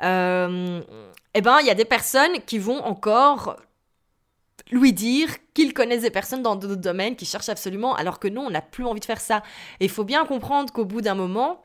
eh 0.00 0.04
ben, 0.04 1.58
il 1.60 1.66
y 1.66 1.70
a 1.70 1.74
des 1.74 1.84
personnes 1.84 2.40
qui 2.46 2.58
vont 2.58 2.82
encore 2.84 3.56
lui 4.72 4.92
dire 4.92 5.28
qu'il 5.54 5.74
connaît 5.74 5.98
des 5.98 6.10
personnes 6.10 6.42
dans 6.42 6.56
d'autres 6.56 6.76
domaines 6.76 7.16
qui 7.16 7.26
cherchent 7.26 7.50
absolument, 7.50 7.94
alors 7.94 8.18
que 8.18 8.28
non, 8.28 8.46
on 8.46 8.50
n'a 8.50 8.62
plus 8.62 8.84
envie 8.84 9.00
de 9.00 9.04
faire 9.04 9.20
ça. 9.20 9.42
Et 9.80 9.84
il 9.84 9.90
faut 9.90 10.04
bien 10.04 10.24
comprendre 10.26 10.72
qu'au 10.72 10.84
bout 10.84 11.00
d'un 11.02 11.14
moment, 11.14 11.64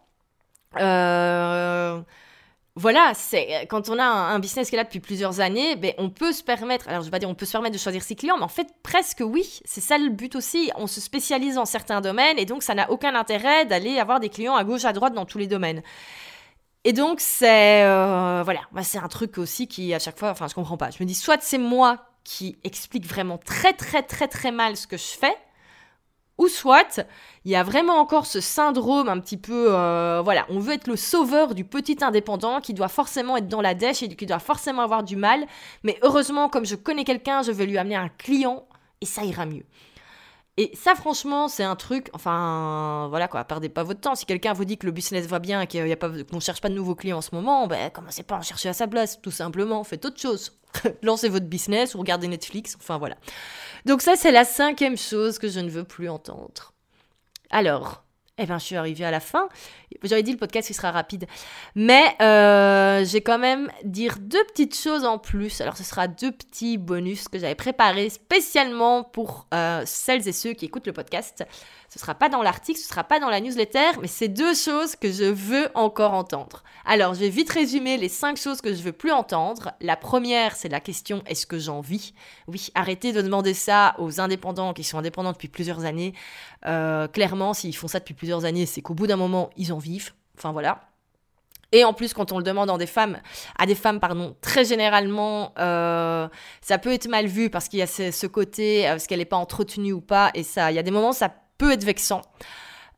Euh, 0.80 2.02
voilà, 2.76 3.14
c'est 3.16 3.66
quand 3.70 3.90
on 3.90 3.98
a 3.98 4.04
un, 4.04 4.40
business 4.40 4.70
qui 4.70 4.76
est 4.76 4.78
là 4.78 4.84
depuis 4.84 5.00
plusieurs 5.00 5.40
années, 5.40 5.76
ben, 5.76 5.94
on 5.98 6.12
peut 6.12 6.32
se 6.32 6.44
permettre, 6.44 6.88
alors 6.88 7.02
je 7.02 7.06
vais 7.06 7.12
pas 7.12 7.20
dire 7.20 7.30
on 7.30 7.34
peut 7.36 7.48
se 7.48 7.52
permettre 7.52 7.74
de 7.74 7.80
choisir 7.80 8.04
ses 8.04 8.16
clients, 8.16 8.38
mais 8.38 8.44
en 8.44 8.48
fait 8.50 8.68
presque 8.84 9.24
oui, 9.26 9.62
c'est 9.66 9.82
ça 9.82 9.98
le 9.98 10.10
but 10.10 10.36
aussi. 10.36 10.72
On 10.76 10.86
se 10.86 11.02
spécialise 11.02 11.56
dans 11.56 11.66
certains 11.66 12.02
domaines 12.02 12.38
et 12.38 12.46
donc 12.46 12.62
ça 12.64 12.76
n'a 12.76 12.92
aucun 12.92 13.16
intérêt 13.16 13.66
d'aller 13.66 13.98
avoir 14.00 14.20
des 14.20 14.30
clients 14.30 14.56
à 14.56 14.64
gauche 14.64 14.86
à 14.86 14.94
droite 14.94 15.14
dans 15.14 15.26
tous 15.26 15.40
les 15.40 15.48
domaines. 15.48 15.82
Et 16.84 16.94
donc 16.94 17.20
c'est 17.20 17.84
euh, 17.84 18.44
voilà, 18.44 18.62
c'est 18.84 19.00
un 19.00 19.08
truc 19.08 19.38
aussi 19.40 19.68
qui 19.68 19.94
à 19.94 20.00
chaque 20.00 20.20
fois, 20.20 20.30
enfin 20.32 20.48
je 20.48 20.54
comprends 20.54 20.78
pas. 20.78 20.92
Je 20.92 20.98
me 21.02 21.08
dis 21.08 21.16
soit 21.16 21.42
c'est 21.42 21.58
moi 21.58 21.98
qui 22.28 22.58
explique 22.66 23.06
vraiment 23.08 23.38
très 23.38 23.72
très 23.72 24.04
très 24.04 24.28
très 24.28 24.52
mal 24.52 24.76
ce 24.76 24.86
que 24.86 24.98
je 24.98 25.18
fais, 25.18 25.38
ou 26.38 26.50
soit, 26.50 27.00
il 27.46 27.52
y 27.52 27.56
a 27.56 27.64
vraiment 27.64 27.96
encore 27.96 28.26
ce 28.26 28.42
syndrome 28.42 29.08
un 29.08 29.18
petit 29.22 29.38
peu, 29.38 29.68
euh, 29.70 30.22
voilà, 30.22 30.46
on 30.50 30.60
veut 30.60 30.74
être 30.74 30.88
le 30.88 30.98
sauveur 30.98 31.56
du 31.56 31.64
petit 31.64 31.98
indépendant 32.02 32.60
qui 32.60 32.74
doit 32.74 32.90
forcément 32.90 33.38
être 33.38 33.48
dans 33.48 33.62
la 33.62 33.74
dèche 33.74 34.04
et 34.04 34.10
qui 34.10 34.26
doit 34.26 34.40
forcément 34.40 34.82
avoir 34.82 35.04
du 35.04 35.16
mal. 35.16 35.48
Mais 35.84 35.98
heureusement, 36.02 36.50
comme 36.50 36.66
je 36.66 36.76
connais 36.76 37.06
quelqu'un, 37.06 37.44
je 37.44 37.54
vais 37.54 37.66
lui 37.66 37.78
amener 37.78 37.96
un 37.96 38.10
client 38.10 38.68
et 39.00 39.06
ça 39.06 39.24
ira 39.24 39.46
mieux. 39.46 39.64
Et 40.60 40.72
ça, 40.76 40.96
franchement, 40.96 41.48
c'est 41.48 41.64
un 41.64 41.76
truc, 41.76 42.10
enfin, 42.14 43.08
voilà 43.10 43.28
quoi, 43.28 43.44
perdez 43.44 43.70
pas 43.70 43.84
votre 43.84 44.02
temps. 44.02 44.16
Si 44.16 44.26
quelqu'un 44.26 44.54
vous 44.54 44.66
dit 44.66 44.80
que 44.80 44.88
le 44.88 44.92
business 44.92 45.28
va 45.28 45.38
bien 45.38 45.68
qu'on 45.68 45.78
ne 45.84 46.40
cherche 46.40 46.62
pas 46.62 46.70
de 46.70 46.74
nouveaux 46.74 46.96
clients 46.96 47.20
en 47.20 47.22
ce 47.22 47.36
moment, 47.36 47.68
ben, 47.68 47.92
commencez 47.92 48.24
pas 48.24 48.36
à 48.36 48.40
en 48.40 48.42
chercher 48.42 48.70
à 48.70 48.74
sa 48.74 48.88
place, 48.88 49.22
tout 49.22 49.30
simplement, 49.30 49.84
faites 49.84 50.04
autre 50.06 50.20
chose. 50.20 50.58
Lancez 51.04 51.30
votre 51.30 51.46
business 51.46 51.94
ou 51.94 52.00
regardez 52.00 52.28
Netflix, 52.28 52.76
enfin 52.80 52.98
voilà. 52.98 53.18
Donc 53.86 54.02
ça, 54.02 54.16
c'est 54.16 54.32
la 54.32 54.46
cinquième 54.46 54.98
chose 54.98 55.38
que 55.38 55.48
je 55.48 55.60
ne 55.60 55.70
veux 55.70 55.84
plus 55.84 56.10
entendre. 56.10 56.74
Alors, 57.52 58.04
eh 58.38 58.46
ben, 58.46 58.60
je 58.60 58.66
suis 58.66 58.76
arrivée 58.76 59.06
à 59.06 59.12
la 59.12 59.20
fin. 59.20 59.50
J'avais 60.04 60.24
dit 60.24 60.32
le 60.32 60.38
podcast 60.38 60.70
il 60.70 60.74
sera 60.74 60.92
rapide. 60.92 61.26
Mais 61.76 62.16
euh, 62.22 63.04
j'ai 63.06 63.22
quand 63.22 63.40
même 63.40 63.70
dire 63.84 64.18
deux 64.20 64.44
petites 64.46 64.76
choses 64.76 65.06
en 65.06 65.18
plus. 65.18 65.62
Alors 65.62 65.78
ce 65.78 65.84
sera 65.84 66.08
deux 66.08 66.32
petits 66.32 66.78
bonus 66.78 67.28
que 67.28 67.40
j'avais 67.40 67.56
préparés 67.56 68.10
spécialement 68.10 69.04
pour 69.04 69.48
euh, 69.54 69.82
celles 69.86 70.28
et 70.28 70.34
ceux 70.34 70.54
qui 70.54 70.66
écoutent 70.66 70.88
le 70.88 70.94
podcast. 70.94 71.46
Ce 71.90 72.00
sera 72.00 72.16
pas 72.16 72.28
dans 72.28 72.44
l'article, 72.44 72.80
ce 72.80 72.90
sera 72.90 73.06
pas 73.06 73.20
dans 73.20 73.30
la 73.30 73.40
newsletter, 73.40 74.00
mais 74.02 74.08
c'est 74.08 74.28
deux 74.28 74.54
choses 74.54 74.96
que 74.98 75.10
je 75.12 75.24
veux 75.24 75.70
encore 75.74 76.14
entendre. 76.14 76.64
Alors 76.86 77.14
je 77.14 77.22
vais 77.22 77.30
vite 77.30 77.50
résumer 77.50 77.98
les 77.98 78.10
cinq 78.10 78.38
choses 78.38 78.60
que 78.60 78.74
je 78.74 78.82
veux 78.84 78.92
plus 78.92 79.12
entendre. 79.12 79.72
La 79.80 79.96
première, 79.96 80.56
c'est 80.56 80.70
la 80.70 80.82
question 80.82 81.24
est-ce 81.26 81.46
que 81.46 81.58
j'en 81.58 81.80
vis? 81.80 82.14
Oui, 82.48 82.70
arrêtez 82.76 83.14
de 83.14 83.22
demander 83.22 83.54
ça 83.54 83.96
aux 84.00 84.20
indépendants 84.20 84.74
qui 84.74 84.84
sont 84.84 84.98
indépendants 84.98 85.32
depuis 85.32 85.48
plusieurs 85.48 85.86
années. 85.86 86.14
Euh, 86.66 87.08
clairement, 87.08 87.54
s'ils 87.54 87.76
font 87.76 87.88
ça 87.88 88.00
depuis 88.00 88.14
plusieurs 88.14 88.46
années, 88.46 88.66
c'est 88.66 88.82
qu'au 88.82 88.94
bout 88.94 89.08
d'un 89.08 89.16
moment, 89.16 89.50
ils 89.58 89.72
en 89.74 89.78
vivent. 89.78 90.14
Enfin 90.38 90.52
voilà. 90.52 90.82
Et 91.72 91.84
en 91.84 91.94
plus, 91.94 92.14
quand 92.14 92.32
on 92.32 92.38
le 92.38 92.44
demande 92.44 92.70
à 92.70 92.78
des 92.78 92.88
femmes, 92.88 93.20
à 93.60 93.66
des 93.66 93.76
femmes, 93.76 94.00
pardon, 94.00 94.36
très 94.42 94.64
généralement, 94.64 95.54
euh, 95.60 96.28
ça 96.62 96.78
peut 96.78 96.94
être 96.94 97.10
mal 97.10 97.28
vu 97.28 97.50
parce 97.50 97.68
qu'il 97.68 97.80
y 97.80 97.82
a 97.82 97.88
ce, 97.88 98.28
côté, 98.28 98.88
euh, 98.88 98.92
parce 98.92 99.08
qu'elle 99.08 99.20
n'est 99.20 99.26
pas 99.26 99.38
entretenue 99.38 99.92
ou 99.92 100.02
pas, 100.02 100.32
et 100.34 100.44
ça, 100.44 100.72
il 100.72 100.76
y 100.76 100.80
a 100.80 100.84
des 100.84 100.92
moments, 100.92 101.12
ça 101.12 101.30
peut 101.58 101.74
être 101.74 101.84
vexant. 101.84 102.22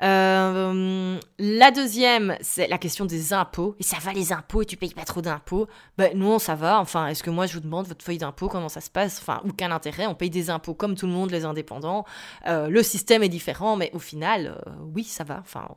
La 0.02 1.72
deuxième, 1.72 2.38
c'est 2.42 2.68
la 2.68 2.78
question 2.78 3.06
des 3.06 3.34
impôts. 3.34 3.76
Et 3.80 3.84
ça 3.84 3.98
va 4.02 4.14
les 4.14 4.32
impôts 4.34 4.62
et 4.62 4.66
tu 4.66 4.78
payes 4.78 4.94
pas 4.94 5.06
trop 5.06 5.22
d'impôts 5.22 5.68
Ben 5.98 6.18
non, 6.18 6.40
ça 6.40 6.56
va. 6.56 6.80
Enfin, 6.80 7.08
est-ce 7.08 7.24
que 7.24 7.30
moi 7.30 7.46
je 7.46 7.54
vous 7.56 7.60
demande 7.60 7.88
votre 7.88 8.04
feuille 8.04 8.18
d'impôt, 8.18 8.48
comment 8.48 8.70
ça 8.70 8.82
se 8.82 8.90
passe? 8.90 9.20
Enfin, 9.22 9.42
aucun 9.48 9.72
intérêt? 9.72 10.08
On 10.08 10.16
paye 10.16 10.30
des 10.30 10.50
impôts 10.50 10.74
comme 10.74 10.96
tout 10.96 11.08
le 11.08 11.14
monde, 11.14 11.32
les 11.32 11.46
indépendants. 11.46 12.06
le 12.46 12.84
système 12.84 13.24
est 13.24 13.30
différent, 13.30 13.76
mais 13.76 13.92
au 13.94 14.00
final, 14.00 14.62
oui, 14.94 15.04
ça 15.04 15.24
va. 15.24 15.40
Enfin, 15.40 15.68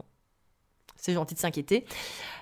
c'est 1.03 1.15
gentil 1.15 1.35
de 1.35 1.41
s'inquiéter. 1.41 1.85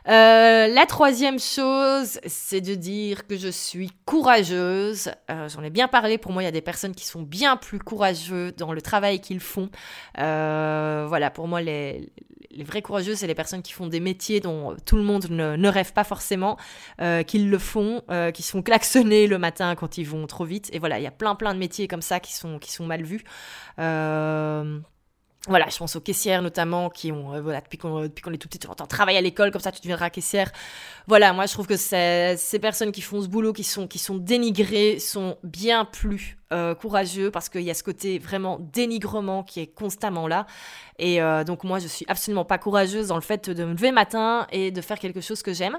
Euh, 0.07 0.67
la 0.67 0.85
troisième 0.85 1.39
chose, 1.39 2.21
c'est 2.27 2.61
de 2.61 2.75
dire 2.75 3.27
que 3.27 3.39
je 3.39 3.49
suis 3.49 3.91
courageuse. 4.05 5.11
Euh, 5.31 5.49
j'en 5.49 5.63
ai 5.63 5.71
bien 5.71 5.89
parlé. 5.89 6.19
Pour 6.19 6.33
moi, 6.33 6.43
il 6.43 6.45
y 6.45 6.49
a 6.49 6.53
des 6.53 6.61
personnes 6.61 6.95
qui 6.95 7.07
sont 7.07 7.23
bien 7.23 7.57
plus 7.57 7.79
courageuses 7.79 8.55
dans 8.57 8.75
le 8.75 8.83
travail 8.83 9.21
qu'ils 9.21 9.41
font. 9.41 9.71
Euh, 10.19 11.07
voilà, 11.09 11.31
pour 11.31 11.49
moi, 11.49 11.63
les, 11.63 12.13
vrais 12.59 12.83
courageux, 12.83 13.15
c'est 13.15 13.27
les 13.27 13.35
personnes 13.35 13.63
qui 13.63 13.73
font 13.73 13.87
des 13.87 14.01
métiers 14.01 14.41
dont 14.41 14.77
tout 14.85 14.97
le 14.97 15.05
monde 15.05 15.31
ne, 15.31 15.69
rêve 15.69 15.95
pas 15.95 16.05
forcément, 16.05 16.59
qu'ils 17.27 17.49
le 17.49 17.59
font, 17.59 18.03
qui 18.35 18.43
sont 18.43 18.61
klaxonnés 18.61 19.27
le 19.27 19.39
matin 19.39 19.75
quand 19.75 19.97
ils 19.97 20.07
vont 20.07 20.27
trop 20.27 20.45
vite. 20.45 20.69
Et 20.75 20.79
voilà, 20.79 20.99
il 20.99 21.03
y 21.03 21.07
a 21.07 21.13
plein 21.13 21.35
plein 21.35 21.55
de 21.55 21.59
métiers 21.59 21.89
comme 21.89 22.03
ça 22.03 22.21
qui 22.21 22.35
sont, 22.35 22.59
qui 22.59 22.73
sont 22.73 22.85
mal 22.85 23.05
vus. 23.05 23.25
Voilà, 25.49 25.69
je 25.71 25.79
pense 25.79 25.97
aux 25.97 26.03
caissières 26.03 26.43
notamment 26.43 26.91
qui 26.91 27.13
ont, 27.13 27.33
euh, 27.35 27.41
voilà, 27.41 27.63
depuis 27.63 27.79
qu'on, 27.79 28.03
depuis 28.03 28.21
qu'on 28.21 28.33
est 28.33 28.37
tout 28.37 28.47
petit, 28.47 28.59
tu 28.59 28.67
entends 28.67 28.87
travailler 28.87 29.17
à 29.17 29.23
l'école, 29.23 29.51
comme 29.51 29.63
ça 29.63 29.73
tu 29.73 29.81
deviendras 29.81 30.11
caissière. 30.11 30.53
Voilà, 31.07 31.33
moi 31.33 31.47
je 31.47 31.53
trouve 31.55 31.67
que 31.67 31.77
ces 31.77 32.59
personnes 32.61 32.93
qui 32.93 33.01
font 33.01 33.23
ce 33.23 33.27
boulot, 33.27 33.55
qui 33.55 33.65
sont, 33.65 33.89
qui 33.89 33.99
sont 33.99 34.17
dénigrées, 34.17 34.99
sont 34.99 35.39
bien 35.43 35.87
plus 35.87 36.37
euh, 36.53 36.75
courageux 36.75 37.31
parce 37.31 37.49
qu'il 37.49 37.63
y 37.63 37.71
a 37.71 37.75
ce 37.75 37.83
côté 37.83 38.19
vraiment 38.19 38.59
dénigrement 38.61 39.43
qui 39.43 39.61
est 39.61 39.67
constamment 39.69 40.29
là. 40.29 40.47
Et 40.99 41.23
euh, 41.23 41.43
donc 41.43 41.65
moi 41.65 41.79
je 41.79 41.89
suis 41.89 42.05
absolument 42.07 42.45
pas 42.45 42.59
courageuse 42.59 43.09
dans 43.09 43.15
le 43.15 43.23
fait 43.23 43.49
de 43.49 43.65
me 43.65 43.73
lever 43.73 43.93
matin 43.93 44.47
et 44.53 44.71
de 44.71 44.81
faire 44.83 44.99
quelque 44.99 45.23
chose 45.23 45.43
que 45.43 45.55
j'aime. 45.55 45.79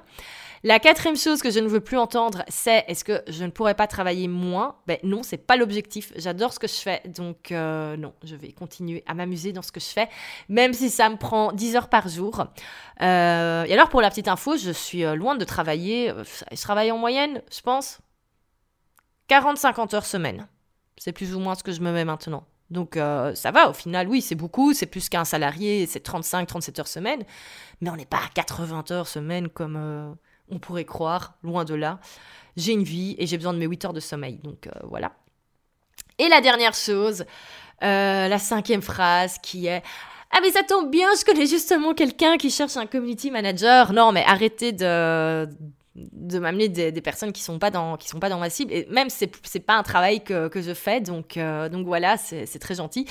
La 0.63 0.79
quatrième 0.79 1.17
chose 1.17 1.41
que 1.41 1.49
je 1.49 1.59
ne 1.59 1.67
veux 1.67 1.79
plus 1.79 1.97
entendre, 1.97 2.43
c'est 2.47 2.85
est-ce 2.87 3.03
que 3.03 3.23
je 3.27 3.43
ne 3.43 3.49
pourrais 3.49 3.73
pas 3.73 3.87
travailler 3.87 4.27
moins? 4.27 4.75
Ben 4.85 4.99
non, 5.01 5.23
c'est 5.23 5.39
pas 5.39 5.57
l'objectif. 5.57 6.13
J'adore 6.15 6.53
ce 6.53 6.59
que 6.59 6.67
je 6.67 6.75
fais, 6.75 7.01
donc 7.07 7.51
euh, 7.51 7.97
non, 7.97 8.13
je 8.23 8.35
vais 8.35 8.51
continuer 8.51 9.03
à 9.07 9.15
m'amuser 9.15 9.53
dans 9.53 9.63
ce 9.63 9.71
que 9.71 9.79
je 9.79 9.87
fais, 9.87 10.07
même 10.49 10.73
si 10.73 10.91
ça 10.91 11.09
me 11.09 11.15
prend 11.15 11.51
10 11.51 11.75
heures 11.77 11.89
par 11.89 12.07
jour. 12.07 12.45
Euh, 13.01 13.63
et 13.63 13.73
alors 13.73 13.89
pour 13.89 14.01
la 14.01 14.09
petite 14.11 14.27
info, 14.27 14.55
je 14.55 14.69
suis 14.69 15.03
euh, 15.03 15.15
loin 15.15 15.33
de 15.35 15.45
travailler. 15.45 16.13
Je 16.51 16.61
travaille 16.61 16.91
en 16.91 16.97
moyenne, 16.99 17.41
je 17.51 17.61
pense, 17.61 17.99
40-50 19.29 19.95
heures 19.95 20.05
semaine. 20.05 20.47
C'est 20.95 21.11
plus 21.11 21.33
ou 21.33 21.39
moins 21.39 21.55
ce 21.55 21.63
que 21.63 21.71
je 21.71 21.81
me 21.81 21.91
mets 21.91 22.05
maintenant. 22.05 22.45
Donc 22.69 22.95
ça 22.95 23.51
va, 23.51 23.69
au 23.69 23.73
final, 23.73 24.07
oui, 24.07 24.21
c'est 24.21 24.35
beaucoup, 24.35 24.73
c'est 24.73 24.85
plus 24.85 25.09
qu'un 25.09 25.25
salarié, 25.25 25.87
c'est 25.87 26.07
35-37 26.07 26.79
heures 26.79 26.87
semaine, 26.87 27.23
mais 27.81 27.89
on 27.89 27.97
n'est 27.97 28.05
pas 28.05 28.19
à 28.19 28.29
80 28.33 28.85
heures 28.91 29.09
semaine 29.09 29.49
comme, 29.49 30.15
on 30.51 30.59
pourrait 30.59 30.85
croire, 30.85 31.35
loin 31.43 31.65
de 31.65 31.73
là. 31.73 31.99
J'ai 32.57 32.73
une 32.73 32.83
vie 32.83 33.15
et 33.17 33.25
j'ai 33.25 33.37
besoin 33.37 33.53
de 33.53 33.57
mes 33.57 33.65
8 33.65 33.85
heures 33.85 33.93
de 33.93 33.99
sommeil. 33.99 34.39
Donc 34.43 34.67
euh, 34.67 34.71
voilà. 34.83 35.13
Et 36.19 36.27
la 36.27 36.41
dernière 36.41 36.73
chose, 36.73 37.25
euh, 37.83 38.27
la 38.27 38.39
cinquième 38.39 38.81
phrase 38.81 39.37
qui 39.41 39.67
est 39.67 39.81
ah 40.33 40.39
mais 40.41 40.51
ça 40.51 40.63
tombe 40.63 40.89
bien, 40.89 41.09
je 41.19 41.25
connais 41.25 41.45
justement 41.45 41.93
quelqu'un 41.93 42.37
qui 42.37 42.49
cherche 42.49 42.77
un 42.77 42.85
community 42.85 43.31
manager. 43.31 43.91
Non 43.91 44.11
mais 44.11 44.23
arrêtez 44.25 44.71
de 44.71 45.47
de 45.95 46.39
m'amener 46.39 46.69
des, 46.69 47.01
personnes 47.01 47.33
qui 47.33 47.41
sont 47.41 47.59
pas 47.59 47.69
dans 47.69 47.97
qui 47.97 48.07
sont 48.07 48.19
pas 48.19 48.29
dans 48.29 48.39
ma 48.39 48.49
cible 48.49 48.71
et 48.71 48.87
même 48.89 49.09
c'est 49.09 49.29
c'est 49.43 49.59
pas 49.59 49.75
un 49.75 49.83
travail 49.83 50.23
que, 50.23 50.47
que 50.47 50.61
je 50.61 50.73
fais 50.73 51.01
donc 51.01 51.35
euh, 51.35 51.67
donc 51.67 51.85
voilà 51.85 52.15
c'est 52.15 52.59
très 52.59 52.75
gentil 52.75 53.05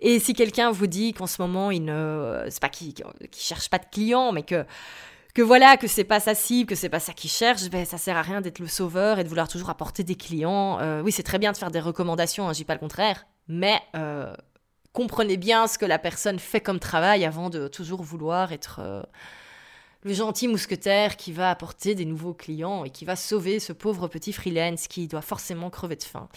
et 0.00 0.18
si 0.18 0.32
quelqu'un 0.32 0.70
vous 0.70 0.86
dit 0.86 1.12
qu'en 1.12 1.26
ce 1.26 1.42
moment 1.42 1.70
il 1.70 1.84
ne 1.84 2.46
c'est 2.48 2.60
pas 2.60 2.70
qu'il 2.70 2.94
qui 2.94 3.44
cherche 3.44 3.68
pas 3.68 3.78
de 3.78 3.84
clients 3.92 4.32
mais 4.32 4.44
que 4.44 4.64
que 5.34 5.42
voilà, 5.42 5.76
que 5.76 5.86
c'est 5.86 6.04
pas 6.04 6.20
sa 6.20 6.34
cible, 6.34 6.68
que 6.68 6.74
c'est 6.74 6.88
pas 6.88 7.00
ça 7.00 7.12
qu'il 7.12 7.30
cherche, 7.30 7.68
ben 7.70 7.84
ça 7.84 7.98
sert 7.98 8.16
à 8.16 8.22
rien 8.22 8.40
d'être 8.40 8.58
le 8.58 8.66
sauveur 8.66 9.18
et 9.18 9.24
de 9.24 9.28
vouloir 9.28 9.48
toujours 9.48 9.70
apporter 9.70 10.04
des 10.04 10.14
clients. 10.14 10.78
Euh, 10.80 11.00
oui, 11.02 11.12
c'est 11.12 11.22
très 11.22 11.38
bien 11.38 11.52
de 11.52 11.56
faire 11.56 11.70
des 11.70 11.80
recommandations, 11.80 12.48
hein, 12.48 12.52
dis 12.52 12.64
pas 12.64 12.74
le 12.74 12.80
contraire, 12.80 13.26
mais 13.48 13.80
euh, 13.96 14.34
comprenez 14.92 15.38
bien 15.38 15.66
ce 15.66 15.78
que 15.78 15.86
la 15.86 15.98
personne 15.98 16.38
fait 16.38 16.60
comme 16.60 16.78
travail 16.78 17.24
avant 17.24 17.48
de 17.48 17.66
toujours 17.66 18.02
vouloir 18.02 18.52
être 18.52 18.80
euh, 18.80 19.02
le 20.02 20.12
gentil 20.12 20.48
mousquetaire 20.48 21.16
qui 21.16 21.32
va 21.32 21.50
apporter 21.50 21.94
des 21.94 22.04
nouveaux 22.04 22.34
clients 22.34 22.84
et 22.84 22.90
qui 22.90 23.06
va 23.06 23.16
sauver 23.16 23.58
ce 23.58 23.72
pauvre 23.72 24.08
petit 24.08 24.34
freelance 24.34 24.86
qui 24.86 25.08
doit 25.08 25.22
forcément 25.22 25.70
crever 25.70 25.96
de 25.96 26.02
faim. 26.02 26.28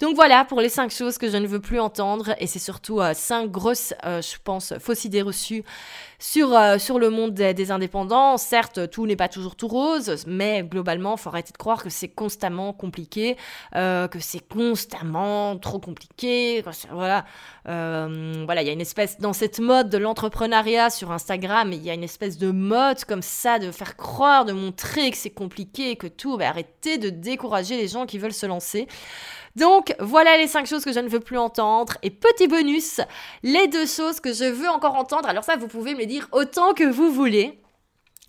Donc 0.00 0.14
voilà 0.14 0.44
pour 0.44 0.60
les 0.60 0.68
cinq 0.68 0.92
choses 0.92 1.18
que 1.18 1.28
je 1.28 1.36
ne 1.36 1.48
veux 1.48 1.58
plus 1.58 1.80
entendre 1.80 2.32
et 2.38 2.46
c'est 2.46 2.60
surtout 2.60 3.00
euh, 3.00 3.14
cinq 3.14 3.50
grosses, 3.50 3.94
euh, 4.04 4.22
je 4.22 4.36
pense, 4.44 4.72
fausses 4.78 5.04
idées 5.04 5.22
reçues 5.22 5.64
sur, 6.20 6.56
euh, 6.56 6.78
sur 6.78 7.00
le 7.00 7.10
monde 7.10 7.34
des, 7.34 7.70
indépendants. 7.72 8.36
Certes, 8.36 8.88
tout 8.90 9.08
n'est 9.08 9.16
pas 9.16 9.26
toujours 9.26 9.56
tout 9.56 9.66
rose, 9.66 10.22
mais 10.28 10.62
globalement, 10.62 11.16
il 11.16 11.20
faut 11.20 11.30
arrêter 11.30 11.50
de 11.50 11.58
croire 11.58 11.82
que 11.82 11.90
c'est 11.90 12.06
constamment 12.06 12.72
compliqué, 12.72 13.36
que 13.74 14.18
c'est 14.20 14.46
constamment 14.48 15.58
trop 15.58 15.80
compliqué. 15.80 16.62
Voilà, 16.92 17.24
voilà, 17.64 18.62
il 18.62 18.66
y 18.66 18.70
a 18.70 18.72
une 18.72 18.80
espèce 18.80 19.18
dans 19.18 19.32
cette 19.32 19.58
mode 19.58 19.90
de 19.90 19.98
l'entrepreneuriat 19.98 20.90
sur 20.90 21.10
Instagram, 21.10 21.72
il 21.72 21.82
y 21.82 21.90
a 21.90 21.94
une 21.94 22.04
espèce 22.04 22.38
de 22.38 22.50
mode 22.50 23.04
comme 23.04 23.22
ça 23.22 23.58
de 23.58 23.70
faire 23.72 23.96
croire, 23.96 24.44
de 24.44 24.52
montrer 24.52 25.10
que 25.10 25.16
c'est 25.16 25.30
compliqué, 25.30 25.96
que 25.96 26.06
tout. 26.06 26.38
Bah, 26.38 26.48
arrêtez 26.48 26.98
de 26.98 27.10
décourager 27.10 27.76
les 27.76 27.88
gens 27.88 28.06
qui 28.06 28.18
veulent 28.18 28.32
se 28.32 28.46
lancer. 28.46 28.86
Donc 29.58 29.92
voilà 29.98 30.36
les 30.36 30.46
cinq 30.46 30.66
choses 30.66 30.84
que 30.84 30.92
je 30.92 31.00
ne 31.00 31.08
veux 31.08 31.20
plus 31.20 31.36
entendre. 31.36 31.94
Et 32.02 32.10
petit 32.10 32.46
bonus, 32.46 33.00
les 33.42 33.66
deux 33.66 33.86
choses 33.86 34.20
que 34.20 34.32
je 34.32 34.44
veux 34.44 34.68
encore 34.68 34.94
entendre. 34.94 35.28
Alors 35.28 35.42
ça, 35.42 35.56
vous 35.56 35.66
pouvez 35.66 35.94
me 35.94 36.06
dire 36.06 36.28
autant 36.32 36.74
que 36.74 36.84
vous 36.84 37.10
voulez. 37.12 37.58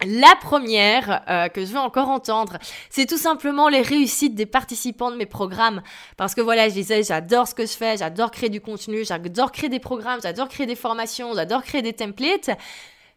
La 0.05 0.33
première 0.41 1.23
euh, 1.29 1.49
que 1.49 1.65
je 1.65 1.73
veux 1.73 1.77
encore 1.77 2.07
entendre, 2.07 2.57
c'est 2.89 3.05
tout 3.05 3.17
simplement 3.17 3.67
les 3.67 3.81
réussites 3.81 4.33
des 4.33 4.45
participants 4.45 5.11
de 5.11 5.17
mes 5.17 5.25
programmes. 5.25 5.81
Parce 6.15 6.33
que 6.33 6.41
voilà, 6.41 6.69
je 6.69 6.73
disais, 6.73 7.03
j'adore 7.03 7.49
ce 7.49 7.53
que 7.53 7.65
je 7.65 7.73
fais, 7.73 7.97
j'adore 7.97 8.31
créer 8.31 8.49
du 8.49 8.61
contenu, 8.61 9.03
j'adore 9.03 9.51
créer 9.51 9.69
des 9.69 9.79
programmes, 9.79 10.21
j'adore 10.23 10.47
créer 10.47 10.67
des 10.67 10.77
formations, 10.77 11.33
j'adore 11.35 11.63
créer 11.63 11.81
des 11.81 11.93
templates. 11.93 12.49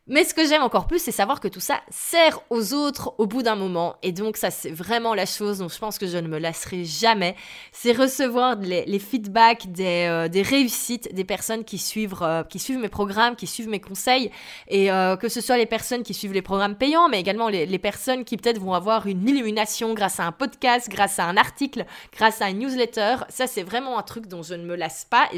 Mais 0.08 0.24
ce 0.24 0.34
que 0.34 0.44
j'aime 0.44 0.62
encore 0.62 0.88
plus, 0.88 0.98
c'est 0.98 1.12
savoir 1.12 1.38
que 1.38 1.46
tout 1.46 1.60
ça 1.60 1.80
sert 1.88 2.40
aux 2.50 2.74
autres 2.74 3.14
au 3.18 3.26
bout 3.26 3.44
d'un 3.44 3.54
moment. 3.54 3.94
Et 4.02 4.10
donc 4.10 4.36
ça, 4.36 4.50
c'est 4.50 4.72
vraiment 4.72 5.14
la 5.14 5.26
chose 5.26 5.58
dont 5.58 5.68
je 5.68 5.78
pense 5.78 5.96
que 5.96 6.08
je 6.08 6.18
ne 6.18 6.26
me 6.26 6.38
lasserai 6.38 6.84
jamais. 6.84 7.36
C'est 7.70 7.92
recevoir 7.92 8.56
les, 8.56 8.98
feedbacks 8.98 9.70
des, 9.70 10.08
euh, 10.10 10.26
des, 10.26 10.42
réussites 10.42 11.14
des 11.14 11.22
personnes 11.22 11.62
qui 11.62 11.78
suivent, 11.78 12.16
euh, 12.20 12.42
qui 12.42 12.58
suivent 12.58 12.80
mes 12.80 12.88
programmes, 12.88 13.36
qui 13.36 13.46
suivent 13.46 13.68
mes 13.68 13.78
conseils. 13.78 14.32
Et 14.66 14.90
euh, 14.90 15.14
que 15.14 15.28
ce 15.28 15.40
soit 15.40 15.56
les 15.56 15.66
personnes 15.66 16.02
qui 16.02 16.14
suivent 16.14 16.32
les 16.32 16.42
programmes 16.42 16.74
payants, 16.74 17.08
mais 17.08 17.20
également 17.20 17.48
les, 17.48 17.78
personnes 17.78 18.24
qui 18.24 18.36
peut-être 18.36 18.58
vont 18.58 18.74
avoir 18.74 19.06
une 19.06 19.28
illumination 19.28 19.94
grâce 19.94 20.18
à 20.18 20.24
un 20.24 20.32
podcast, 20.32 20.88
grâce 20.90 21.20
à 21.20 21.26
un 21.26 21.36
article, 21.36 21.84
grâce 22.12 22.42
à 22.42 22.46
un 22.46 22.54
newsletter. 22.54 23.18
Ça, 23.28 23.46
c'est 23.46 23.62
vraiment 23.62 24.00
un 24.00 24.02
truc 24.02 24.26
dont 24.26 24.42
je 24.42 24.54
ne 24.54 24.64
me 24.64 24.74
lasse 24.74 25.06
pas. 25.08 25.28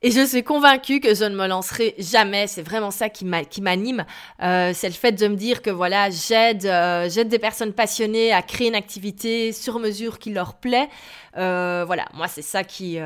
Et 0.00 0.10
je 0.10 0.24
suis 0.24 0.44
convaincue 0.44 1.00
que 1.00 1.14
je 1.14 1.24
ne 1.24 1.36
me 1.36 1.46
lancerai 1.46 1.94
jamais. 1.98 2.46
C'est 2.46 2.62
vraiment 2.62 2.90
ça 2.90 3.10
qui 3.10 3.26
m'anime. 3.26 4.06
Euh, 4.42 4.72
c'est 4.74 4.88
le 4.88 4.94
fait 4.94 5.12
de 5.12 5.28
me 5.28 5.36
dire 5.36 5.62
que 5.62 5.70
voilà, 5.70 6.10
j'aide, 6.10 6.66
euh, 6.66 7.08
j'aide 7.08 7.28
des 7.28 7.38
personnes 7.38 7.72
passionnées 7.72 8.32
à 8.32 8.42
créer 8.42 8.68
une 8.68 8.74
activité 8.74 9.52
sur 9.52 9.78
mesure 9.78 10.18
qui 10.18 10.30
leur 10.30 10.54
plaît. 10.54 10.88
Euh, 11.36 11.84
voilà, 11.86 12.06
moi 12.14 12.28
c'est 12.28 12.42
ça 12.42 12.64
qui 12.64 12.98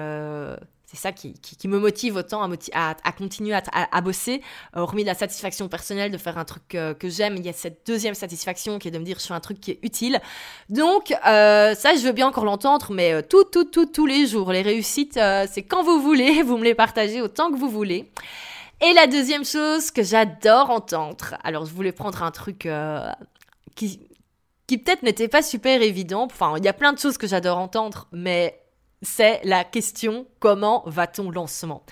c'est 0.90 0.96
ça 0.96 1.12
qui, 1.12 1.34
qui, 1.34 1.68
me 1.68 1.78
motive 1.78 2.16
autant 2.16 2.40
à, 2.72 3.12
continuer 3.12 3.52
à, 3.52 3.62
à, 3.92 4.00
bosser. 4.00 4.40
hormis 4.74 5.04
la 5.04 5.12
satisfaction 5.12 5.68
personnelle 5.68 6.10
de 6.10 6.16
faire 6.16 6.38
un 6.38 6.46
truc 6.46 6.62
que 6.68 7.08
j'aime, 7.10 7.36
il 7.36 7.44
y 7.44 7.50
a 7.50 7.52
cette 7.52 7.86
deuxième 7.86 8.14
satisfaction 8.14 8.78
qui 8.78 8.88
est 8.88 8.90
de 8.90 8.98
me 8.98 9.04
dire 9.04 9.18
je 9.18 9.26
fais 9.26 9.34
un 9.34 9.40
truc 9.40 9.60
qui 9.60 9.72
est 9.72 9.78
utile. 9.82 10.18
Donc 10.70 11.08
ça, 11.08 11.74
je 11.94 12.06
veux 12.06 12.12
bien 12.12 12.26
encore 12.28 12.46
l'entendre, 12.46 12.90
mais 12.90 13.22
tout, 13.22 13.44
tout, 13.44 13.66
tout, 13.66 13.84
tous 13.84 14.06
les 14.06 14.26
jours. 14.26 14.50
Les 14.50 14.62
réussites, 14.62 15.20
c'est 15.50 15.62
quand 15.62 15.82
vous 15.82 16.00
voulez, 16.00 16.42
vous 16.46 16.56
me 16.56 16.64
les 16.64 16.74
partagez 16.74 17.20
autant 17.20 17.52
que 17.52 17.58
vous 17.58 17.68
voulez. 17.68 18.10
Et 18.80 18.92
la 18.92 19.06
deuxième 19.06 19.44
chose 19.44 19.90
que 19.90 20.02
j'adore 20.02 20.70
entendre, 20.70 21.36
alors 21.42 21.66
je 21.66 21.72
voulais 21.72 21.92
prendre 21.92 22.22
un 22.22 22.30
truc 22.30 22.64
euh, 22.64 23.10
qui, 23.74 24.08
qui 24.68 24.78
peut-être 24.78 25.02
n'était 25.02 25.26
pas 25.26 25.42
super 25.42 25.82
évident, 25.82 26.24
enfin 26.24 26.54
il 26.58 26.64
y 26.64 26.68
a 26.68 26.72
plein 26.72 26.92
de 26.92 26.98
choses 26.98 27.18
que 27.18 27.26
j'adore 27.26 27.58
entendre, 27.58 28.06
mais 28.12 28.62
c'est 29.02 29.40
la 29.44 29.64
question 29.64 30.26
comment 30.38 30.84
va 30.86 31.08
ton 31.08 31.30
lancement? 31.30 31.82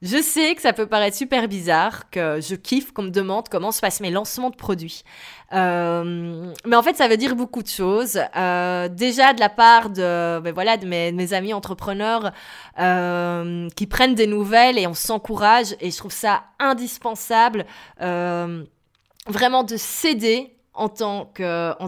Je 0.00 0.22
sais 0.22 0.54
que 0.54 0.62
ça 0.62 0.72
peut 0.72 0.86
paraître 0.86 1.16
super 1.16 1.48
bizarre, 1.48 2.08
que 2.10 2.40
je 2.40 2.54
kiffe 2.54 2.92
qu'on 2.92 3.02
me 3.02 3.10
demande 3.10 3.48
comment 3.48 3.72
se 3.72 3.80
passent 3.80 4.00
mes 4.00 4.10
lancements 4.10 4.50
de 4.50 4.56
produits. 4.56 5.02
Euh, 5.52 6.52
mais 6.64 6.76
en 6.76 6.82
fait, 6.82 6.96
ça 6.96 7.08
veut 7.08 7.16
dire 7.16 7.34
beaucoup 7.34 7.64
de 7.64 7.68
choses. 7.68 8.20
Euh, 8.36 8.88
déjà 8.88 9.32
de 9.32 9.40
la 9.40 9.48
part 9.48 9.90
de, 9.90 10.38
ben 10.40 10.52
voilà, 10.54 10.76
de 10.76 10.86
mes, 10.86 11.32
amis 11.32 11.52
entrepreneurs 11.52 12.32
euh, 12.78 13.68
qui 13.74 13.88
prennent 13.88 14.14
des 14.14 14.28
nouvelles 14.28 14.78
et 14.78 14.86
on 14.86 14.94
s'encourage. 14.94 15.74
Et 15.80 15.90
je 15.90 15.96
trouve 15.96 16.12
ça 16.12 16.44
indispensable 16.60 17.66
euh, 18.00 18.64
vraiment 19.26 19.64
de 19.64 19.76
céder 19.76 20.57
en 20.78 20.88
tant 20.88 21.24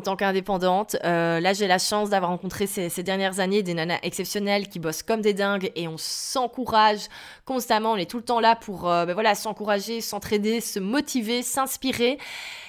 tant 0.01 0.17
qu'indépendante. 0.17 0.97
Euh, 1.05 1.41
là, 1.41 1.53
j'ai 1.53 1.67
la 1.67 1.79
chance 1.79 2.11
d'avoir 2.11 2.31
rencontré 2.31 2.67
ces, 2.67 2.89
ces, 2.89 3.03
dernières 3.03 3.39
années 3.39 3.63
des 3.63 3.75
nanas 3.75 3.99
exceptionnelles 4.03 4.69
qui 4.69 4.79
bossent 4.79 5.03
comme 5.03 5.21
des 5.21 5.33
dingues 5.33 5.71
et 5.77 5.87
on 5.87 5.97
s'encourage 5.97 7.09
constamment. 7.45 7.93
On 7.93 7.97
est 7.97 8.11
tout 8.11 8.19
le 8.19 8.25
temps 8.25 8.41
là 8.41 8.57
pour 8.57 8.91
euh, 8.91 9.07
ben 9.07 9.15
voilà 9.15 9.35
s'encourager, 9.35 10.01
s'entraider, 10.01 10.61
se 10.61 10.81
motiver, 10.81 11.43
s'inspirer. 11.43 12.19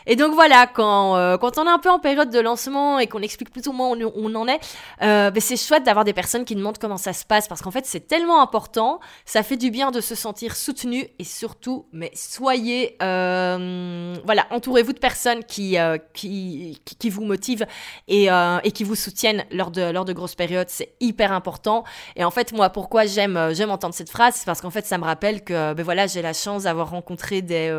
Et 0.07 0.15
donc 0.15 0.33
voilà, 0.33 0.67
quand, 0.67 1.15
euh, 1.15 1.37
quand 1.37 1.57
on 1.57 1.65
est 1.65 1.69
un 1.69 1.79
peu 1.79 1.89
en 1.89 1.99
période 1.99 2.29
de 2.29 2.39
lancement 2.39 2.99
et 2.99 3.07
qu'on 3.07 3.21
explique 3.21 3.51
plus 3.51 3.67
ou 3.67 3.71
moins 3.71 3.95
où 3.95 4.11
on 4.15 4.35
en 4.35 4.47
est, 4.47 4.59
euh, 5.01 5.31
ben 5.31 5.41
c'est 5.41 5.57
chouette 5.57 5.83
d'avoir 5.83 6.05
des 6.05 6.13
personnes 6.13 6.45
qui 6.45 6.55
demandent 6.55 6.77
comment 6.77 6.97
ça 6.97 7.13
se 7.13 7.25
passe 7.25 7.47
parce 7.47 7.61
qu'en 7.61 7.71
fait 7.71 7.85
c'est 7.85 8.07
tellement 8.07 8.41
important, 8.41 8.99
ça 9.25 9.43
fait 9.43 9.57
du 9.57 9.71
bien 9.71 9.91
de 9.91 10.01
se 10.01 10.15
sentir 10.15 10.55
soutenu 10.55 11.07
et 11.19 11.23
surtout, 11.23 11.85
mais 11.91 12.11
soyez, 12.15 12.97
euh, 13.01 14.15
voilà, 14.25 14.47
entourez-vous 14.49 14.93
de 14.93 14.99
personnes 14.99 15.43
qui, 15.43 15.77
euh, 15.77 15.97
qui, 16.13 16.81
qui, 16.85 17.09
vous 17.09 17.23
motivent 17.23 17.65
et, 18.07 18.31
euh, 18.31 18.59
et 18.63 18.71
qui 18.71 18.83
vous 18.83 18.95
soutiennent 18.95 19.45
lors 19.51 19.71
de, 19.71 19.91
lors 19.91 20.05
de 20.05 20.13
grosses 20.13 20.35
périodes, 20.35 20.69
c'est 20.69 20.93
hyper 20.99 21.31
important. 21.31 21.83
Et 22.15 22.23
en 22.23 22.31
fait, 22.31 22.53
moi, 22.53 22.69
pourquoi 22.69 23.05
j'aime, 23.05 23.49
j'aime 23.53 23.71
entendre 23.71 23.93
cette 23.93 24.09
phrase, 24.09 24.35
c'est 24.35 24.45
parce 24.45 24.61
qu'en 24.61 24.71
fait 24.71 24.85
ça 24.85 24.97
me 24.97 25.03
rappelle 25.03 25.43
que, 25.43 25.73
ben 25.73 25.83
voilà, 25.83 26.07
j'ai 26.07 26.21
la 26.21 26.33
chance 26.33 26.63
d'avoir 26.63 26.89
rencontré 26.89 27.41
des 27.41 27.71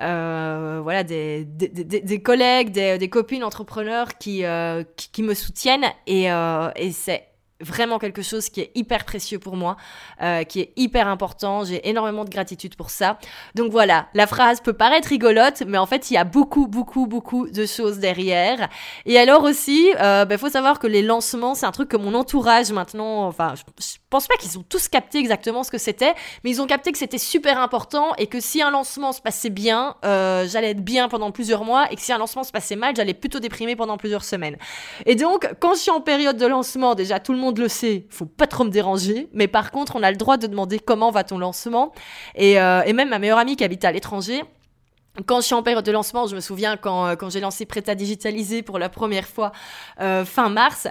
euh, 0.00 0.80
voilà, 0.82 1.04
des, 1.04 1.44
des, 1.44 1.68
des, 1.68 2.00
des 2.00 2.22
collègues, 2.22 2.70
des, 2.70 3.08
copines 3.08 3.44
entrepreneurs 3.44 4.18
qui, 4.18 4.44
euh, 4.44 4.84
qui, 4.96 5.10
qui, 5.10 5.22
me 5.22 5.34
soutiennent 5.34 5.86
et, 6.06 6.30
euh, 6.30 6.70
et 6.76 6.92
c'est 6.92 7.28
vraiment 7.60 7.98
quelque 7.98 8.22
chose 8.22 8.48
qui 8.48 8.60
est 8.60 8.70
hyper 8.74 9.04
précieux 9.04 9.38
pour 9.38 9.56
moi, 9.56 9.76
euh, 10.22 10.44
qui 10.44 10.60
est 10.60 10.72
hyper 10.76 11.08
important. 11.08 11.64
J'ai 11.64 11.88
énormément 11.88 12.24
de 12.24 12.30
gratitude 12.30 12.76
pour 12.76 12.90
ça. 12.90 13.18
Donc 13.54 13.72
voilà, 13.72 14.08
la 14.14 14.26
phrase 14.26 14.60
peut 14.60 14.72
paraître 14.72 15.08
rigolote, 15.08 15.62
mais 15.66 15.78
en 15.78 15.86
fait, 15.86 16.10
il 16.10 16.14
y 16.14 16.16
a 16.18 16.24
beaucoup, 16.24 16.66
beaucoup, 16.66 17.06
beaucoup 17.06 17.48
de 17.48 17.66
choses 17.66 17.98
derrière. 17.98 18.68
Et 19.06 19.18
alors 19.18 19.44
aussi, 19.44 19.88
il 19.88 19.96
euh, 20.00 20.24
bah, 20.24 20.38
faut 20.38 20.50
savoir 20.50 20.78
que 20.78 20.86
les 20.86 21.02
lancements, 21.02 21.54
c'est 21.54 21.66
un 21.66 21.72
truc 21.72 21.88
que 21.88 21.96
mon 21.96 22.14
entourage 22.14 22.72
maintenant, 22.72 23.26
enfin, 23.26 23.54
je, 23.56 23.62
pense 24.10 24.28
pas 24.28 24.36
qu'ils 24.36 24.58
ont 24.58 24.64
tous 24.68 24.88
capté 24.88 25.18
exactement 25.18 25.64
ce 25.64 25.70
que 25.70 25.78
c'était, 25.78 26.14
mais 26.44 26.50
ils 26.50 26.62
ont 26.62 26.66
capté 26.66 26.92
que 26.92 26.98
c'était 26.98 27.18
super 27.18 27.58
important 27.58 28.14
et 28.18 28.28
que 28.28 28.38
si 28.40 28.62
un 28.62 28.70
lancement 28.70 29.12
se 29.12 29.20
passait 29.20 29.50
bien, 29.50 29.96
euh, 30.04 30.46
j'allais 30.48 30.70
être 30.70 30.84
bien 30.84 31.08
pendant 31.08 31.32
plusieurs 31.32 31.64
mois 31.64 31.90
et 31.90 31.96
que 31.96 32.00
si 32.00 32.12
un 32.12 32.18
lancement 32.18 32.44
se 32.44 32.52
passait 32.52 32.76
mal, 32.76 32.94
j'allais 32.94 33.14
plutôt 33.14 33.40
déprimer 33.40 33.74
pendant 33.74 33.96
plusieurs 33.96 34.22
semaines. 34.22 34.56
Et 35.06 35.16
donc, 35.16 35.50
quand 35.60 35.74
je 35.74 35.80
suis 35.80 35.90
en 35.90 36.00
période 36.00 36.36
de 36.36 36.46
lancement, 36.46 36.94
déjà 36.94 37.18
tout 37.18 37.32
le 37.32 37.38
monde 37.38 37.58
le 37.58 37.68
sait, 37.68 38.06
faut 38.10 38.26
pas 38.26 38.46
trop 38.46 38.64
me 38.64 38.70
déranger. 38.70 39.28
Mais 39.32 39.48
par 39.48 39.72
contre, 39.72 39.96
on 39.96 40.02
a 40.02 40.10
le 40.10 40.16
droit 40.16 40.36
de 40.36 40.46
demander 40.46 40.78
comment 40.78 41.10
va 41.10 41.24
ton 41.24 41.38
lancement. 41.38 41.92
Et, 42.36 42.60
euh, 42.60 42.82
et 42.86 42.92
même 42.92 43.08
ma 43.08 43.18
meilleure 43.18 43.38
amie 43.38 43.56
qui 43.56 43.64
habite 43.64 43.84
à 43.84 43.90
l'étranger, 43.90 44.44
quand 45.26 45.40
je 45.40 45.46
suis 45.46 45.54
en 45.54 45.62
période 45.62 45.84
de 45.84 45.92
lancement, 45.92 46.26
je 46.26 46.36
me 46.36 46.40
souviens 46.40 46.76
quand, 46.76 47.06
euh, 47.06 47.16
quand 47.16 47.30
j'ai 47.30 47.40
lancé 47.40 47.66
Prêt 47.66 47.88
à 47.88 47.94
digitaliser 47.94 48.62
pour 48.62 48.78
la 48.78 48.88
première 48.88 49.26
fois 49.26 49.50
fin 49.98 50.48
mars, 50.48 50.88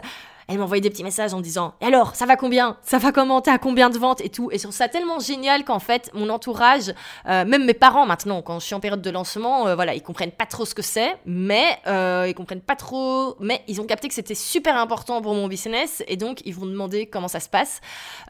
elle 0.47 0.60
m'envoyait 0.60 0.81
des 0.81 0.89
petits 0.89 1.03
messages 1.03 1.34
en 1.34 1.41
disant 1.41 1.73
Et 1.81 1.86
alors, 1.86 2.15
ça 2.15 2.25
va 2.25 2.36
combien? 2.36 2.77
Ça 2.84 2.97
va 2.97 3.12
comment? 3.12 3.41
T'es 3.41 3.51
à 3.51 3.58
combien 3.58 3.89
de 3.89 3.97
ventes 3.97 4.21
et 4.21 4.29
tout? 4.29 4.49
Et 4.51 4.58
je 4.58 4.63
trouve 4.63 4.75
ça 4.75 4.88
tellement 4.88 5.19
génial 5.19 5.63
qu'en 5.63 5.79
fait, 5.79 6.12
mon 6.13 6.29
entourage, 6.29 6.93
euh, 7.27 7.45
même 7.45 7.65
mes 7.65 7.73
parents 7.73 8.05
maintenant, 8.05 8.41
quand 8.41 8.60
je 8.60 8.65
suis 8.65 8.75
en 8.75 8.79
période 8.79 9.01
de 9.01 9.10
lancement, 9.10 9.67
euh, 9.67 9.75
voilà, 9.75 9.95
ils 9.95 10.03
comprennent 10.03 10.31
pas 10.31 10.45
trop 10.45 10.65
ce 10.65 10.75
que 10.75 10.81
c'est, 10.81 11.15
mais 11.25 11.77
euh, 11.88 12.25
ils 12.27 12.36
comprennent 12.36 12.62
pas 12.62 12.75
trop, 12.75 13.36
mais 13.39 13.62
ils 13.67 13.81
ont 13.81 13.86
capté 13.86 14.08
que 14.08 14.13
c'était 14.13 14.36
super 14.36 14.77
important 14.77 15.21
pour 15.21 15.34
mon 15.34 15.47
business 15.47 16.03
et 16.08 16.15
donc 16.15 16.41
ils 16.45 16.53
vont 16.53 16.65
demander 16.65 17.08
comment 17.08 17.27
ça 17.27 17.39
se 17.39 17.49
passe. 17.49 17.81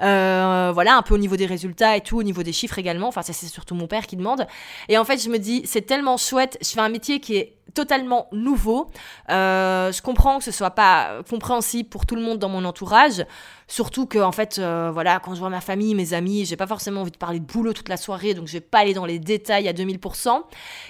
Euh, 0.01 0.71
voilà, 0.73 0.95
un 0.95 1.01
peu 1.01 1.15
au 1.15 1.19
niveau 1.19 1.35
des 1.35 1.45
résultats 1.45 1.97
et 1.97 2.01
tout, 2.01 2.17
au 2.17 2.23
niveau 2.23 2.43
des 2.43 2.53
chiffres 2.53 2.79
également. 2.79 3.09
Enfin, 3.09 3.23
ça 3.23 3.33
c'est 3.33 3.47
surtout 3.47 3.75
mon 3.75 3.87
père 3.87 4.07
qui 4.07 4.15
demande. 4.15 4.47
Et 4.87 4.97
en 4.97 5.03
fait, 5.03 5.21
je 5.21 5.29
me 5.29 5.37
dis, 5.37 5.63
c'est 5.65 5.81
tellement 5.81 6.17
chouette. 6.17 6.57
Je 6.61 6.69
fais 6.69 6.81
un 6.81 6.89
métier 6.89 7.19
qui 7.19 7.35
est 7.35 7.55
totalement 7.73 8.27
nouveau. 8.31 8.87
Euh, 9.29 9.91
je 9.91 10.01
comprends 10.01 10.37
que 10.37 10.43
ce 10.43 10.51
soit 10.51 10.71
pas 10.71 11.21
compréhensible 11.29 11.89
pour 11.89 12.05
tout 12.05 12.15
le 12.15 12.21
monde 12.21 12.39
dans 12.39 12.49
mon 12.49 12.65
entourage. 12.65 13.25
Surtout 13.67 14.05
que, 14.05 14.19
en 14.19 14.31
fait, 14.31 14.59
euh, 14.59 14.91
voilà, 14.93 15.19
quand 15.19 15.33
je 15.33 15.39
vois 15.39 15.49
ma 15.49 15.61
famille, 15.61 15.95
mes 15.95 16.13
amis, 16.13 16.45
j'ai 16.45 16.55
pas 16.55 16.67
forcément 16.67 17.01
envie 17.01 17.11
de 17.11 17.17
parler 17.17 17.39
de 17.39 17.45
boulot 17.45 17.73
toute 17.73 17.89
la 17.89 17.97
soirée, 17.97 18.35
donc 18.35 18.47
je 18.47 18.53
vais 18.53 18.61
pas 18.61 18.79
aller 18.79 18.93
dans 18.93 19.07
les 19.07 19.17
détails 19.17 19.67
à 19.67 19.73
2000%. 19.73 20.43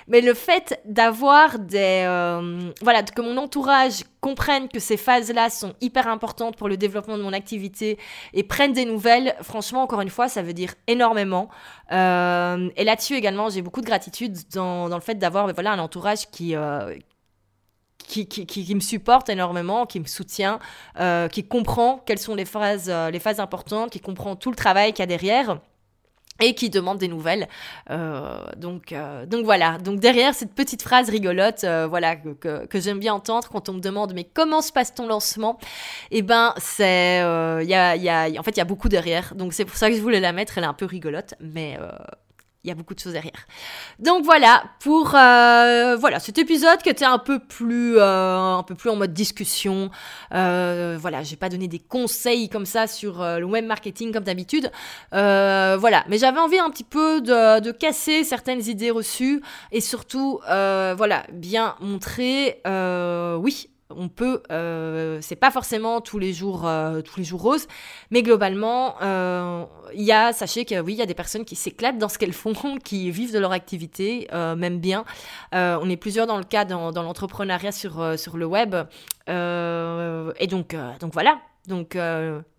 Mais 0.08 0.20
le 0.20 0.34
fait 0.34 0.82
d'avoir 0.84 1.58
des. 1.60 2.04
Euh, 2.06 2.72
voilà, 2.82 3.04
que 3.04 3.22
mon 3.22 3.38
entourage 3.38 4.04
comprenne 4.20 4.68
que 4.68 4.80
ces 4.80 4.98
phases-là 4.98 5.50
sont 5.50 5.74
hyper 5.80 6.08
importantes 6.08 6.58
pour 6.58 6.68
le 6.68 6.76
développement 6.76 7.18
de 7.18 7.24
mon 7.24 7.32
activité 7.32 7.98
et 8.34 8.44
prennent 8.44 8.74
des 8.74 8.86
nouvelles, 8.86 9.36
franchement, 9.42 9.82
encore 9.84 10.02
une 10.02 10.10
fois, 10.10 10.28
ça 10.28 10.42
veut 10.42 10.54
dire 10.54 10.74
énormément. 10.88 11.50
Euh, 11.94 12.70
et 12.76 12.84
là-dessus 12.84 13.16
également, 13.16 13.50
j'ai 13.50 13.62
beaucoup 13.62 13.82
de 13.82 13.86
gratitude 13.86 14.36
dans, 14.54 14.88
le 14.90 15.00
fait 15.00 15.16
d'avoir 15.16 15.48
voilà, 15.54 15.72
un 15.72 15.80
entourage 15.80 16.30
qui 16.30 16.56
qui, 18.08 18.76
me 18.76 18.80
supporte 18.80 19.30
énormément, 19.30 19.86
qui 19.86 20.00
me 20.00 20.06
soutient, 20.06 20.60
euh, 21.00 21.28
qui 21.28 21.44
comprend 21.44 22.02
quelles 22.06 22.20
sont 22.20 22.36
les 22.36 22.46
phases, 22.46 22.90
euh, 22.90 23.10
les 23.10 23.20
phases 23.20 23.40
importantes, 23.40 23.92
qui 23.92 24.00
comprend 24.00 24.36
tout 24.36 24.50
le 24.50 24.56
travail 24.56 24.94
qu'il 24.94 25.02
y 25.02 25.04
a 25.04 25.08
derrière 25.08 25.60
et 26.42 26.54
qui 26.54 26.70
demande 26.70 26.98
des 26.98 27.08
nouvelles. 27.08 27.48
Euh, 27.92 28.44
donc, 28.58 28.94
voilà. 29.46 29.78
Donc 29.78 30.02
derrière 30.02 30.34
cette 30.36 30.54
petite 30.54 30.82
phrase 30.82 31.10
rigolote, 31.10 31.66
voilà 31.90 32.18
que, 32.18 32.68
j'aime 32.74 33.00
bien 33.00 33.14
entendre 33.14 33.48
quand 33.50 33.70
on 33.70 33.74
me 33.74 33.80
demande 33.80 34.14
mais 34.14 34.26
comment 34.26 34.62
se 34.62 34.74
passe 34.74 34.94
ton 34.94 35.08
lancement? 35.08 35.58
Eh 36.12 36.22
ben 36.22 36.54
c'est, 36.58 37.20
il 37.20 37.70
y 37.70 37.74
a, 37.74 38.28
en 38.38 38.44
fait 38.44 38.52
il 38.52 38.58
y 38.58 38.62
a 38.62 38.66
beaucoup 38.66 38.90
derrière. 38.90 39.34
Donc 39.34 39.54
c'est 39.54 39.64
pour 39.64 39.78
ça 39.78 39.90
que 39.90 39.96
je 39.96 40.02
voulais 40.02 40.20
la 40.20 40.34
mettre. 40.34 40.58
Elle 40.58 40.66
est 40.66 40.68
un 40.68 40.74
peu 40.74 40.86
rigolote, 40.86 41.36
mais 41.40 41.80
il 42.66 42.70
y 42.70 42.72
a 42.72 42.76
beaucoup 42.76 42.96
de 42.96 43.00
choses 43.00 43.14
derrière. 43.14 43.46
Donc 44.00 44.26
voilà 44.26 44.64
pour 44.80 45.14
euh, 45.16 45.96
voilà 45.98 46.20
cet 46.20 46.40
épisode 46.40 46.82
qui 46.82 46.90
était 46.90 47.06
un 47.06 47.20
peu 47.20 47.38
plus 47.38 47.98
euh, 47.98 48.56
un 48.58 48.64
peu 48.64 48.74
plus 48.74 48.90
en 48.90 48.96
mode 48.96 49.14
discussion. 49.14 49.92
Euh, 50.34 50.98
voilà, 51.00 51.22
j'ai 51.22 51.36
pas 51.36 51.50
donné 51.50 51.68
des 51.68 51.78
conseils 51.80 52.50
comme 52.50 52.66
ça 52.66 52.88
sur 52.88 53.22
euh, 53.22 53.38
le 53.38 53.46
web 53.46 53.66
marketing 53.66 54.12
comme 54.12 54.24
d'habitude. 54.24 54.72
Voilà, 55.12 56.04
mais 56.10 56.18
j'avais 56.18 56.40
envie 56.40 56.58
un 56.58 56.72
petit 56.72 56.84
peu 56.84 57.22
de, 57.22 57.60
de, 57.60 57.72
casser 57.72 58.24
certaines 58.24 58.68
idées 58.68 58.90
reçues 58.90 59.42
et 59.72 59.82
surtout 59.82 60.40
voilà 60.48 61.24
bien 61.32 61.76
montrer 61.80 62.62
oui 63.40 63.70
on 63.90 64.10
peut, 64.10 64.42
euh, 64.52 65.20
c'est 65.22 65.36
pas 65.36 65.52
forcément 65.52 66.02
tous 66.02 66.18
les 66.18 66.34
jours, 66.34 66.68
euh, 66.68 67.02
tous 67.02 67.20
les 67.20 67.24
jours 67.24 67.42
roses, 67.42 67.68
mais 68.10 68.24
globalement, 68.24 68.96
euh, 69.02 69.64
il 69.94 70.04
y 70.04 70.12
a, 70.12 70.34
sachez 70.34 70.66
que 70.66 70.80
oui, 70.80 70.94
il 70.94 70.98
y 70.98 71.02
a 71.02 71.06
des 71.06 71.14
personnes 71.14 71.46
qui 71.46 71.56
s'éclatent 71.56 71.98
dans 71.98 72.10
ce 72.10 72.18
qu'elles 72.18 72.34
font, 72.34 72.54
qui 72.84 73.12
vivent 73.12 73.34
de 73.34 73.40
leur 73.40 73.52
activité, 73.52 74.28
même 74.32 74.80
bien. 74.80 75.06
on 75.52 75.90
est 75.90 75.98
plusieurs 75.98 76.28
dans 76.28 76.38
le 76.38 76.44
cas 76.44 76.66
dans, 76.66 76.92
dans 76.92 77.04
l'entrepreneuriat 77.04 77.72
sur 77.72 78.18
sur 78.18 78.38
le 78.38 78.46
web, 78.46 78.76
et 79.28 80.48
donc 80.48 80.76
donc 81.00 81.14
voilà. 81.14 81.40
Donc 81.68 81.98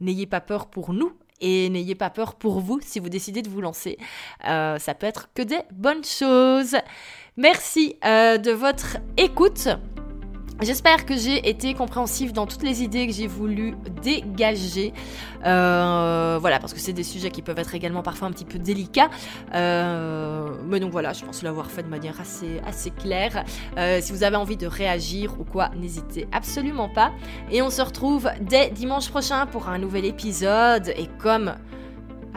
n'ayez 0.01 0.27
pas 0.27 0.41
peur 0.41 0.67
pour 0.67 0.93
nous 0.93 1.13
et 1.41 1.69
n'ayez 1.69 1.95
pas 1.95 2.11
peur 2.11 2.35
pour 2.35 2.61
vous 2.61 2.81
si 2.83 2.99
vous 2.99 3.09
décidez 3.09 3.43
de 3.43 3.49
vous 3.49 3.61
lancer. 3.61 3.99
ça 4.43 4.95
peut 4.99 5.07
être 5.07 5.29
que 5.35 5.43
des 5.43 5.61
bonnes 5.73 6.05
choses. 6.05 6.77
Merci 7.37 7.97
de 8.03 8.53
votre 8.53 8.99
écoute. 9.17 9.69
J'espère 10.63 11.05
que 11.05 11.15
j'ai 11.15 11.51
été 11.51 11.75
compréhensive 11.75 12.33
dans 12.33 12.47
toutes 12.47 12.63
les 12.63 12.83
idées 12.83 13.07
que 13.07 13.13
j'ai 13.13 13.27
voulu 13.27 13.75
dégager. 14.03 14.95
Euh, 15.45 16.39
voilà, 16.41 16.59
parce 16.59 16.73
que 16.73 16.81
c'est 16.81 16.95
des 16.95 17.03
sujets 17.03 17.31
qui 17.31 17.43
peuvent 17.43 17.59
être 17.59 17.75
également 17.75 18.03
parfois 18.03 18.29
un 18.29 18.31
petit 18.31 18.47
peu 18.47 18.59
délicats. 18.59 19.11
Euh, 19.55 20.49
mais 20.67 20.81
donc 20.81 20.93
voilà, 20.93 21.13
je 21.13 21.25
pense 21.27 21.43
l'avoir 21.43 21.71
fait 21.71 21.83
de 21.83 21.89
manière 21.89 22.19
assez, 22.23 22.61
assez 22.67 22.91
claire. 22.91 23.45
Euh, 23.77 24.01
si 24.01 24.13
vous 24.13 24.23
avez 24.23 24.37
envie 24.37 24.57
de 24.57 24.67
réagir 24.67 25.39
ou 25.39 25.45
quoi, 25.45 25.69
n'hésitez 25.77 26.27
absolument 26.33 26.89
pas. 26.89 27.13
Et 27.51 27.61
on 27.61 27.69
se 27.69 27.83
retrouve 27.83 28.31
dès 28.41 28.71
dimanche 28.71 29.11
prochain 29.11 29.45
pour 29.45 29.69
un 29.69 29.77
nouvel 29.77 30.07
épisode. 30.07 30.89
Et 30.97 31.09
comme 31.19 31.55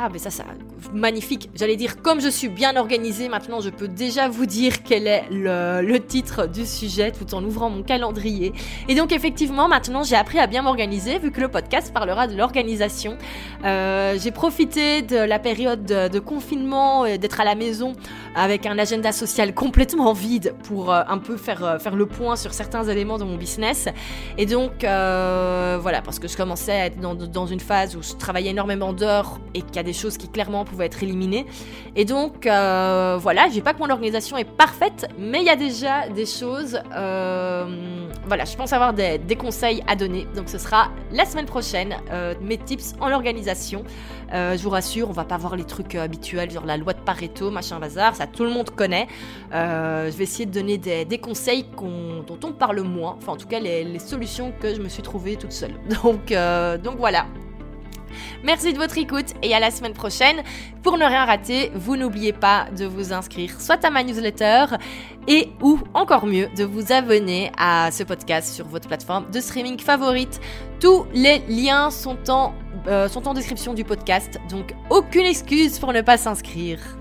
ah, 0.02 0.08
mais 0.10 0.20
ça, 0.20 0.30
ça, 0.30 0.46
magnifique. 0.94 1.50
J'allais 1.56 1.76
dire, 1.76 2.02
comme 2.02 2.22
je 2.22 2.30
suis 2.30 2.48
bien 2.48 2.78
organisée, 2.78 3.28
maintenant 3.28 3.60
je 3.60 3.70
peux 3.70 3.90
déjà 3.90 4.30
vous 4.30 4.46
dire 4.46 4.82
quel 4.84 5.08
est 5.08 5.26
le, 5.30 5.98
titre 5.98 6.48
du 6.48 6.66
sujet 6.66 7.12
tout 7.12 7.36
en 7.36 7.44
ouvrant 7.44 7.70
mon 7.70 7.84
calendrier. 7.84 8.54
Et 8.88 8.96
donc, 8.96 9.12
effectivement, 9.12 9.68
maintenant 9.68 10.04
j'ai 10.04 10.16
appris 10.16 10.40
à 10.40 10.48
bien 10.48 10.62
m'organiser 10.62 11.20
vu 11.20 11.32
que 11.32 11.42
le 11.42 11.50
podcast 11.50 11.94
parlera 11.94 12.28
de 12.28 12.38
l'organisation. 12.38 13.18
Euh, 13.66 14.18
j'ai 14.18 14.32
profité 14.32 15.02
de 15.02 15.18
la 15.18 15.38
période 15.38 15.84
de, 15.84 16.20
confinement, 16.20 17.04
d'être 17.04 17.42
à 17.42 17.44
la 17.44 17.56
maison 17.56 17.92
avec 18.36 18.66
un 18.66 18.80
agenda 18.80 19.12
social 19.12 19.54
complètement 19.54 20.14
vide 20.14 20.54
pour 20.64 20.94
euh, 20.94 21.02
un 21.10 21.18
peu 21.18 21.36
faire, 21.36 21.66
euh, 21.66 21.78
faire 21.78 21.96
le 21.96 22.06
point 22.06 22.38
sur 22.38 22.54
certains 22.54 22.86
éléments 22.86 23.18
de 23.18 23.26
mon 23.26 23.36
business. 23.36 23.90
Et 24.38 24.46
donc, 24.46 24.72
voilà, 24.80 26.02
parce 26.02 26.20
que 26.20 26.30
je 26.30 26.38
commençais 26.38 26.72
à 26.72 26.86
être 26.86 27.00
dans, 27.02 27.16
dans 27.16 27.48
une 27.48 27.60
phase 27.60 27.98
où 27.98 28.02
je 28.02 28.14
travaillais 28.14 28.52
énormément 28.52 28.94
d'heures 28.94 29.40
et 29.54 29.62
qu'il 29.62 29.76
y 29.76 29.80
a 29.80 29.84
des 29.84 29.89
choses 29.94 30.18
qui 30.18 30.28
clairement 30.30 30.66
pouvaient 30.66 30.86
être 30.86 31.04
éliminées. 31.04 31.46
Et 31.96 32.06
donc, 32.06 32.46
euh, 32.46 33.18
voilà, 33.20 33.48
je 33.48 33.54
dis 33.54 33.62
pas 33.62 33.74
que 33.74 33.80
mon 33.80 33.90
organisation 33.90 34.38
est 34.38 34.50
parfaite, 34.50 35.08
mais 35.18 35.40
il 35.40 35.46
y 35.46 35.50
a 35.50 35.56
déjà 35.56 36.08
des 36.10 36.26
choses. 36.26 36.80
Euh, 36.96 38.10
voilà, 38.28 38.46
je 38.46 38.56
pense 38.56 38.74
avoir 38.74 38.94
des, 38.94 39.20
conseils 39.38 39.84
à 39.88 39.96
donner. 39.96 40.28
Donc, 40.36 40.50
ce 40.50 40.58
sera 40.58 40.90
la 41.12 41.26
semaine 41.26 41.46
prochaine, 41.46 41.96
euh, 42.12 42.34
mes 42.42 42.58
tips 42.58 42.94
en 43.00 43.12
organisation. 43.12 43.84
je 44.32 44.62
vous 44.62 44.70
rassure, 44.70 45.10
on 45.10 45.14
va 45.14 45.26
pas 45.26 45.38
voir 45.38 45.56
les 45.56 45.64
trucs 45.64 45.96
habituels, 45.96 46.52
genre 46.52 46.66
la 46.66 46.78
loi 46.78 46.94
de 46.94 47.00
Pareto, 47.00 47.50
machin 47.50 47.80
bazar, 47.80 48.16
ça 48.16 48.28
tout 48.28 48.44
le 48.44 48.52
monde 48.52 48.70
connaît. 48.70 49.08
je 49.52 50.16
vais 50.16 50.24
essayer 50.24 50.46
de 50.46 50.52
donner 50.52 50.78
des, 50.78 51.18
conseils 51.18 51.66
dont 51.82 52.40
on 52.44 52.52
parle 52.52 52.82
moins, 52.82 53.16
enfin 53.18 53.34
en 53.34 53.38
tout 53.38 53.48
cas 53.48 53.60
les, 53.60 53.84
les 53.84 54.00
solutions 54.00 54.54
que 54.62 54.76
je 54.76 54.82
me 54.82 54.90
suis 54.90 55.02
trouvée 55.02 55.36
toute 55.36 55.52
seule. 55.52 55.74
Donc, 56.04 56.32
donc 56.84 56.98
voilà, 56.98 57.26
Merci 58.44 58.74
de 58.74 58.78
votre 58.78 58.98
écoute 58.98 59.34
et 59.42 59.54
à 59.54 59.60
la 59.60 59.72
semaine 59.72 59.94
prochaine. 59.94 60.38
Pour 60.84 60.98
ne 60.98 61.06
rien 61.06 61.26
rater, 61.26 61.72
vous 61.76 61.98
n'oubliez 61.98 62.34
pas 62.34 62.68
de 62.78 62.86
vous 62.86 63.14
inscrire 63.14 63.60
soit 63.60 63.84
à 63.84 63.90
ma 63.90 64.04
newsletter 64.04 64.66
et 65.28 65.50
ou 65.62 65.80
encore 65.94 66.26
mieux 66.26 66.48
de 66.58 66.64
vous 66.64 66.92
abonner 66.92 67.52
à 67.58 67.90
ce 67.92 68.04
podcast 68.04 68.54
sur 68.54 68.68
votre 68.68 68.88
plateforme 68.88 69.30
de 69.32 69.40
streaming 69.40 69.80
favorite. 69.80 70.40
Tous 70.80 71.06
les 71.14 71.40
liens 71.48 71.92
sont 71.92 72.30
en, 72.30 72.54
euh, 72.88 73.08
sont 73.08 73.28
en 73.28 73.34
description 73.34 73.74
du 73.74 73.84
podcast, 73.84 74.40
donc 74.50 74.74
aucune 74.90 75.26
excuse 75.26 75.80
pour 75.80 75.94
ne 75.94 76.02
pas 76.02 76.18
s'inscrire. 76.18 76.99